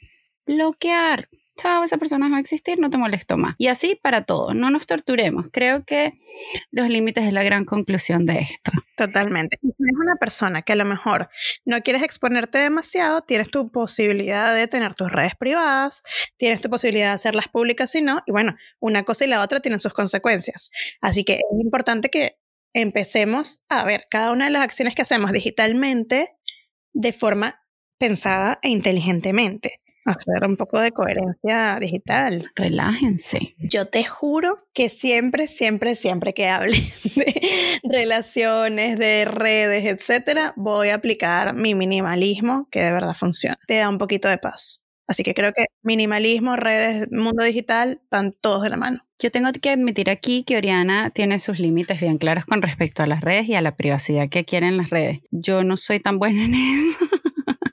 Bloquear. 0.46 1.28
Chao, 1.56 1.84
esa 1.84 1.98
persona 1.98 2.26
no 2.26 2.32
va 2.32 2.38
a 2.38 2.40
existir, 2.40 2.78
no 2.78 2.88
te 2.88 2.96
molesto 2.96 3.36
más. 3.36 3.54
Y 3.58 3.66
así 3.66 3.94
para 4.02 4.24
todo, 4.24 4.54
no 4.54 4.70
nos 4.70 4.86
torturemos. 4.86 5.48
Creo 5.52 5.84
que 5.84 6.14
los 6.70 6.88
límites 6.88 7.24
es 7.24 7.34
la 7.34 7.42
gran 7.42 7.66
conclusión 7.66 8.24
de 8.24 8.38
esto. 8.38 8.72
Totalmente. 8.96 9.58
Si 9.60 9.68
eres 9.68 9.94
una 10.00 10.16
persona 10.16 10.62
que 10.62 10.72
a 10.72 10.76
lo 10.76 10.86
mejor 10.86 11.28
no 11.66 11.82
quieres 11.82 12.02
exponerte 12.02 12.56
demasiado, 12.56 13.20
tienes 13.20 13.50
tu 13.50 13.70
posibilidad 13.70 14.54
de 14.54 14.68
tener 14.68 14.94
tus 14.94 15.12
redes 15.12 15.34
privadas, 15.34 16.02
tienes 16.38 16.62
tu 16.62 16.70
posibilidad 16.70 17.08
de 17.08 17.14
hacerlas 17.14 17.48
públicas 17.48 17.90
si 17.90 18.00
no, 18.00 18.22
y 18.24 18.32
bueno, 18.32 18.56
una 18.78 19.02
cosa 19.02 19.26
y 19.26 19.28
la 19.28 19.42
otra 19.42 19.60
tienen 19.60 19.80
sus 19.80 19.92
consecuencias. 19.92 20.70
Así 21.02 21.24
que 21.24 21.34
es 21.34 21.60
importante 21.60 22.08
que 22.08 22.39
empecemos 22.72 23.62
a 23.68 23.84
ver 23.84 24.06
cada 24.10 24.32
una 24.32 24.46
de 24.46 24.50
las 24.50 24.62
acciones 24.62 24.94
que 24.94 25.02
hacemos 25.02 25.32
digitalmente 25.32 26.36
de 26.92 27.12
forma 27.12 27.60
pensada 27.98 28.58
e 28.62 28.68
inteligentemente. 28.68 29.80
Hacer 30.06 30.44
un 30.48 30.56
poco 30.56 30.80
de 30.80 30.92
coherencia 30.92 31.76
digital. 31.78 32.50
Relájense. 32.56 33.54
Yo 33.58 33.86
te 33.88 34.04
juro 34.04 34.66
que 34.72 34.88
siempre, 34.88 35.46
siempre, 35.46 35.94
siempre 35.94 36.32
que 36.32 36.48
hable 36.48 36.76
de 37.16 37.80
relaciones, 37.82 38.98
de 38.98 39.26
redes, 39.26 39.84
etcétera, 39.84 40.54
voy 40.56 40.88
a 40.88 40.94
aplicar 40.94 41.54
mi 41.54 41.74
minimalismo 41.74 42.66
que 42.70 42.80
de 42.80 42.92
verdad 42.92 43.14
funciona. 43.14 43.58
Te 43.66 43.76
da 43.76 43.88
un 43.88 43.98
poquito 43.98 44.28
de 44.28 44.38
paz. 44.38 44.82
Así 45.10 45.24
que 45.24 45.34
creo 45.34 45.52
que 45.52 45.64
minimalismo, 45.82 46.54
redes, 46.54 47.08
mundo 47.10 47.42
digital 47.42 48.00
van 48.12 48.32
todos 48.32 48.62
de 48.62 48.70
la 48.70 48.76
mano. 48.76 49.04
Yo 49.18 49.32
tengo 49.32 49.50
que 49.50 49.70
admitir 49.70 50.08
aquí 50.08 50.44
que 50.44 50.56
Oriana 50.56 51.10
tiene 51.10 51.40
sus 51.40 51.58
límites 51.58 52.00
bien 52.00 52.16
claros 52.16 52.46
con 52.46 52.62
respecto 52.62 53.02
a 53.02 53.08
las 53.08 53.20
redes 53.20 53.48
y 53.48 53.56
a 53.56 53.60
la 53.60 53.74
privacidad 53.74 54.28
que 54.28 54.44
quieren 54.44 54.76
las 54.76 54.90
redes. 54.90 55.18
Yo 55.32 55.64
no 55.64 55.76
soy 55.76 55.98
tan 55.98 56.20
buena 56.20 56.44
en 56.44 56.54
eso. 56.54 57.06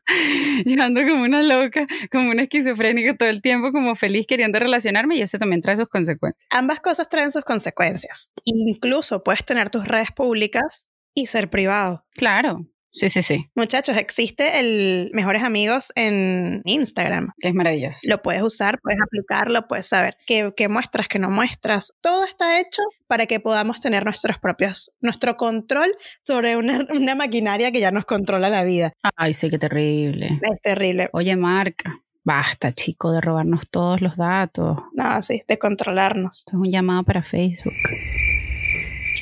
Yo 0.66 0.82
ando 0.82 1.05
como 1.07 1.26
una 1.26 1.43
loca, 1.43 1.86
como 2.11 2.32
una 2.32 2.41
esquizofrénica 2.41 3.16
todo 3.16 3.30
el 3.30 3.43
tiempo, 3.43 3.72
como 3.72 3.93
feliz 3.93 4.26
queriendo 4.26 4.57
relacionarme 4.57 5.18
y 5.18 5.22
eso 5.22 5.38
también 5.38 5.61
trae 5.61 5.78
sus 5.78 5.89
consecuencias. 5.89 6.47
Ambas 6.49 6.80
cosas 6.80 7.07
traen 7.07 7.30
sus 7.30 7.43
consecuencias. 7.43 8.32
Incluso 8.45 9.24
puedes 9.24 9.45
tener 9.45 9.70
tus 9.70 9.88
redes 9.88 10.11
públicas 10.11 10.88
y 11.14 11.28
ser 11.28 11.51
privado. 11.51 12.03
Claro, 12.16 12.66
sí, 12.91 13.09
sí, 13.09 13.21
sí, 13.21 13.45
Muchachos, 13.55 13.97
existe 13.97 14.59
el 14.59 15.11
Mejores 15.13 15.43
Amigos 15.43 15.91
en 15.95 16.61
Instagram. 16.65 17.29
que 17.39 17.49
es 17.49 17.53
maravilloso. 17.53 17.99
Lo 18.07 18.21
puedes 18.21 18.41
usar, 18.41 18.79
puedes 18.81 19.01
aplicarlo, 19.01 19.67
puedes 19.67 19.88
saber 19.88 20.17
qué, 20.25 20.51
qué 20.55 20.67
muestras, 20.67 21.07
qué 21.07 21.19
no 21.19 21.29
muestras. 21.29 21.93
Todo 22.01 22.23
está 22.23 22.59
hecho 22.59 22.81
para 23.07 23.25
que 23.25 23.39
podamos 23.39 23.79
tener 23.79 24.03
nuestros 24.03 24.38
propios, 24.39 24.91
nuestro 25.01 25.38
control 25.38 25.91
sobre 26.19 26.55
una, 26.57 26.85
una 26.89 27.15
maquinaria 27.15 27.71
que 27.71 27.79
ya 27.79 27.91
nos 27.91 28.05
controla 28.05 28.49
la 28.49 28.63
vida. 28.63 28.93
Ay, 29.15 29.33
sí, 29.33 29.49
qué 29.49 29.57
terrible. 29.59 30.39
Es 30.41 30.61
terrible. 30.61 31.09
Oye, 31.13 31.35
Marca, 31.35 32.01
basta, 32.23 32.73
chico, 32.73 33.11
de 33.11 33.21
robarnos 33.21 33.69
todos 33.69 34.01
los 34.01 34.17
datos. 34.17 34.77
No, 34.93 35.21
sí, 35.21 35.43
de 35.47 35.57
controlarnos. 35.57 36.39
Esto 36.39 36.51
es 36.57 36.57
un 36.61 36.71
llamado 36.71 37.03
para 37.03 37.21
Facebook. 37.21 37.73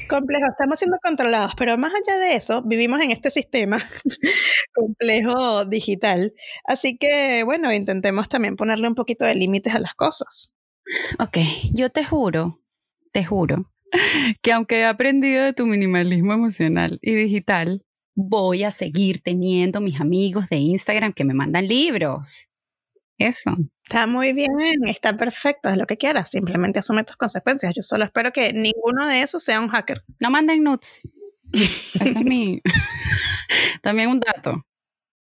Complejo, 0.08 0.46
estamos 0.50 0.80
siendo 0.80 0.98
controlados, 1.02 1.54
pero 1.56 1.78
más 1.78 1.92
allá 1.94 2.18
de 2.20 2.36
eso, 2.36 2.62
vivimos 2.64 3.02
en 3.02 3.12
este 3.12 3.30
sistema 3.30 3.78
complejo 4.74 5.66
digital. 5.66 6.34
Así 6.66 6.98
que, 6.98 7.44
bueno, 7.44 7.74
intentemos 7.74 8.30
también 8.30 8.56
ponerle 8.56 8.88
un 8.88 8.96
poquito 8.96 9.26
de 9.26 9.36
límites 9.36 9.74
a 9.74 9.80
las 9.80 9.96
cosas. 9.96 10.52
Ok, 11.20 11.38
yo 11.74 11.90
te 11.90 12.04
juro, 12.04 12.62
te 13.12 13.26
juro, 13.26 13.72
que 14.42 14.52
aunque 14.52 14.80
he 14.80 14.86
aprendido 14.86 15.44
de 15.44 15.54
tu 15.54 15.66
minimalismo 15.66 16.34
emocional 16.34 17.00
y 17.02 17.16
digital, 17.16 17.84
voy 18.16 18.64
a 18.64 18.72
seguir 18.72 19.22
teniendo 19.22 19.82
mis 19.82 20.00
amigos 20.00 20.50
de 20.50 20.58
Instagram 20.58 21.14
que 21.14 21.26
me 21.26 21.34
mandan 21.34 21.68
libros. 21.68 22.50
Eso. 23.18 23.56
Está 23.84 24.08
muy 24.08 24.34
bien, 24.34 24.50
está 24.88 25.16
perfecto, 25.16 25.70
es 25.70 25.78
lo 25.78 25.86
que 25.86 25.98
quieras, 25.98 26.32
simplemente 26.32 26.80
asume 26.80 27.04
tus 27.04 27.18
consecuencias. 27.18 27.74
Yo 27.76 27.82
solo 27.82 28.04
espero 28.04 28.32
que 28.32 28.52
ninguno 28.52 29.08
de 29.08 29.22
esos 29.22 29.44
sea 29.44 29.60
un 29.60 29.70
hacker. 29.70 30.04
No 30.20 30.30
manden 30.30 30.64
nudes. 30.64 31.08
Ese 31.54 32.10
es 32.10 32.16
mi... 32.16 32.62
También 33.82 34.10
un 34.10 34.20
dato. 34.20 34.66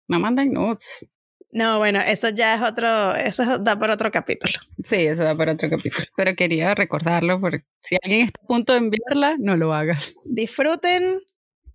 No 0.08 0.18
manden 0.18 0.52
nudes. 0.52 1.06
No, 1.54 1.78
bueno, 1.78 2.00
eso 2.00 2.30
ya 2.30 2.56
es 2.56 2.62
otro, 2.62 3.14
eso 3.14 3.58
da 3.58 3.78
por 3.78 3.88
otro 3.88 4.10
capítulo. 4.10 4.54
Sí, 4.82 4.96
eso 4.96 5.22
da 5.22 5.36
para 5.36 5.52
otro 5.52 5.70
capítulo. 5.70 6.04
Pero 6.16 6.34
quería 6.34 6.74
recordarlo 6.74 7.40
porque 7.40 7.64
si 7.80 7.96
alguien 8.02 8.22
está 8.22 8.40
a 8.42 8.46
punto 8.46 8.72
de 8.72 8.80
enviarla, 8.80 9.36
no 9.38 9.56
lo 9.56 9.72
hagas. 9.72 10.16
Disfruten, 10.34 11.20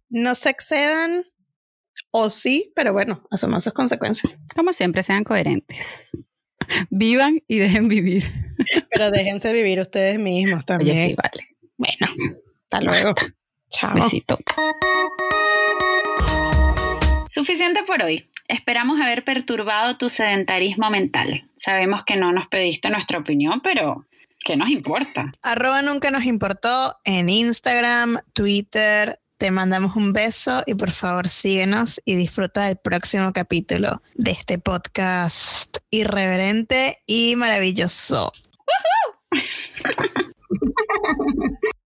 no 0.09 0.36
se 0.36 0.49
excedan, 0.49 1.24
o 2.12 2.30
sí, 2.30 2.72
pero 2.76 2.93
bueno, 2.93 3.24
asuman 3.30 3.62
sus 3.62 3.74
consecuencias. 3.74 4.34
Como 4.55 4.74
siempre, 4.74 5.03
sean 5.03 5.24
coherentes. 5.24 6.12
Vivan 6.89 7.41
y 7.47 7.60
dejen 7.60 7.88
vivir. 7.88 8.32
Pero 8.91 9.12
déjense 9.12 9.53
vivir 9.53 9.80
ustedes 9.80 10.20
mismos 10.20 10.66
también. 10.66 10.97
Oye, 10.97 11.07
sí, 11.10 11.16
vale. 11.16 11.57
Bueno, 11.78 12.07
hasta 12.64 12.82
luego. 12.82 13.16
Chao. 13.70 13.95
Besito. 13.95 14.38
Suficiente 17.28 17.84
por 17.84 18.01
hoy. 18.03 18.30
Esperamos 18.47 18.99
haber 18.99 19.24
perturbado 19.24 19.97
tu 19.97 20.10
sedentarismo 20.10 20.89
mental. 20.89 21.47
Sabemos 21.55 22.03
que 22.03 22.16
no 22.16 22.32
nos 22.32 22.47
pediste 22.47 22.89
nuestra 22.89 23.20
opinión, 23.20 23.62
pero 23.62 24.07
¿qué 24.43 24.55
nos 24.55 24.70
importa? 24.70 25.32
Arroba 25.43 25.84
nunca 25.84 26.10
nos 26.10 26.26
importó 26.26 26.97
en 27.03 27.30
Instagram, 27.30 28.20
Twitter. 28.34 29.22
Te 29.40 29.52
mandamos 29.52 29.96
un 29.96 30.12
beso 30.12 30.64
y 30.66 30.76
por 30.76 30.92
favor 30.92 31.30
síguenos 31.30 32.02
y 32.04 32.16
disfruta 32.16 32.66
del 32.66 32.76
próximo 32.76 33.32
capítulo 33.32 34.02
de 34.16 34.32
este 34.32 34.60
podcast 34.60 35.78
irreverente 35.92 37.02
y 37.08 37.38
maravilloso. 37.38 38.34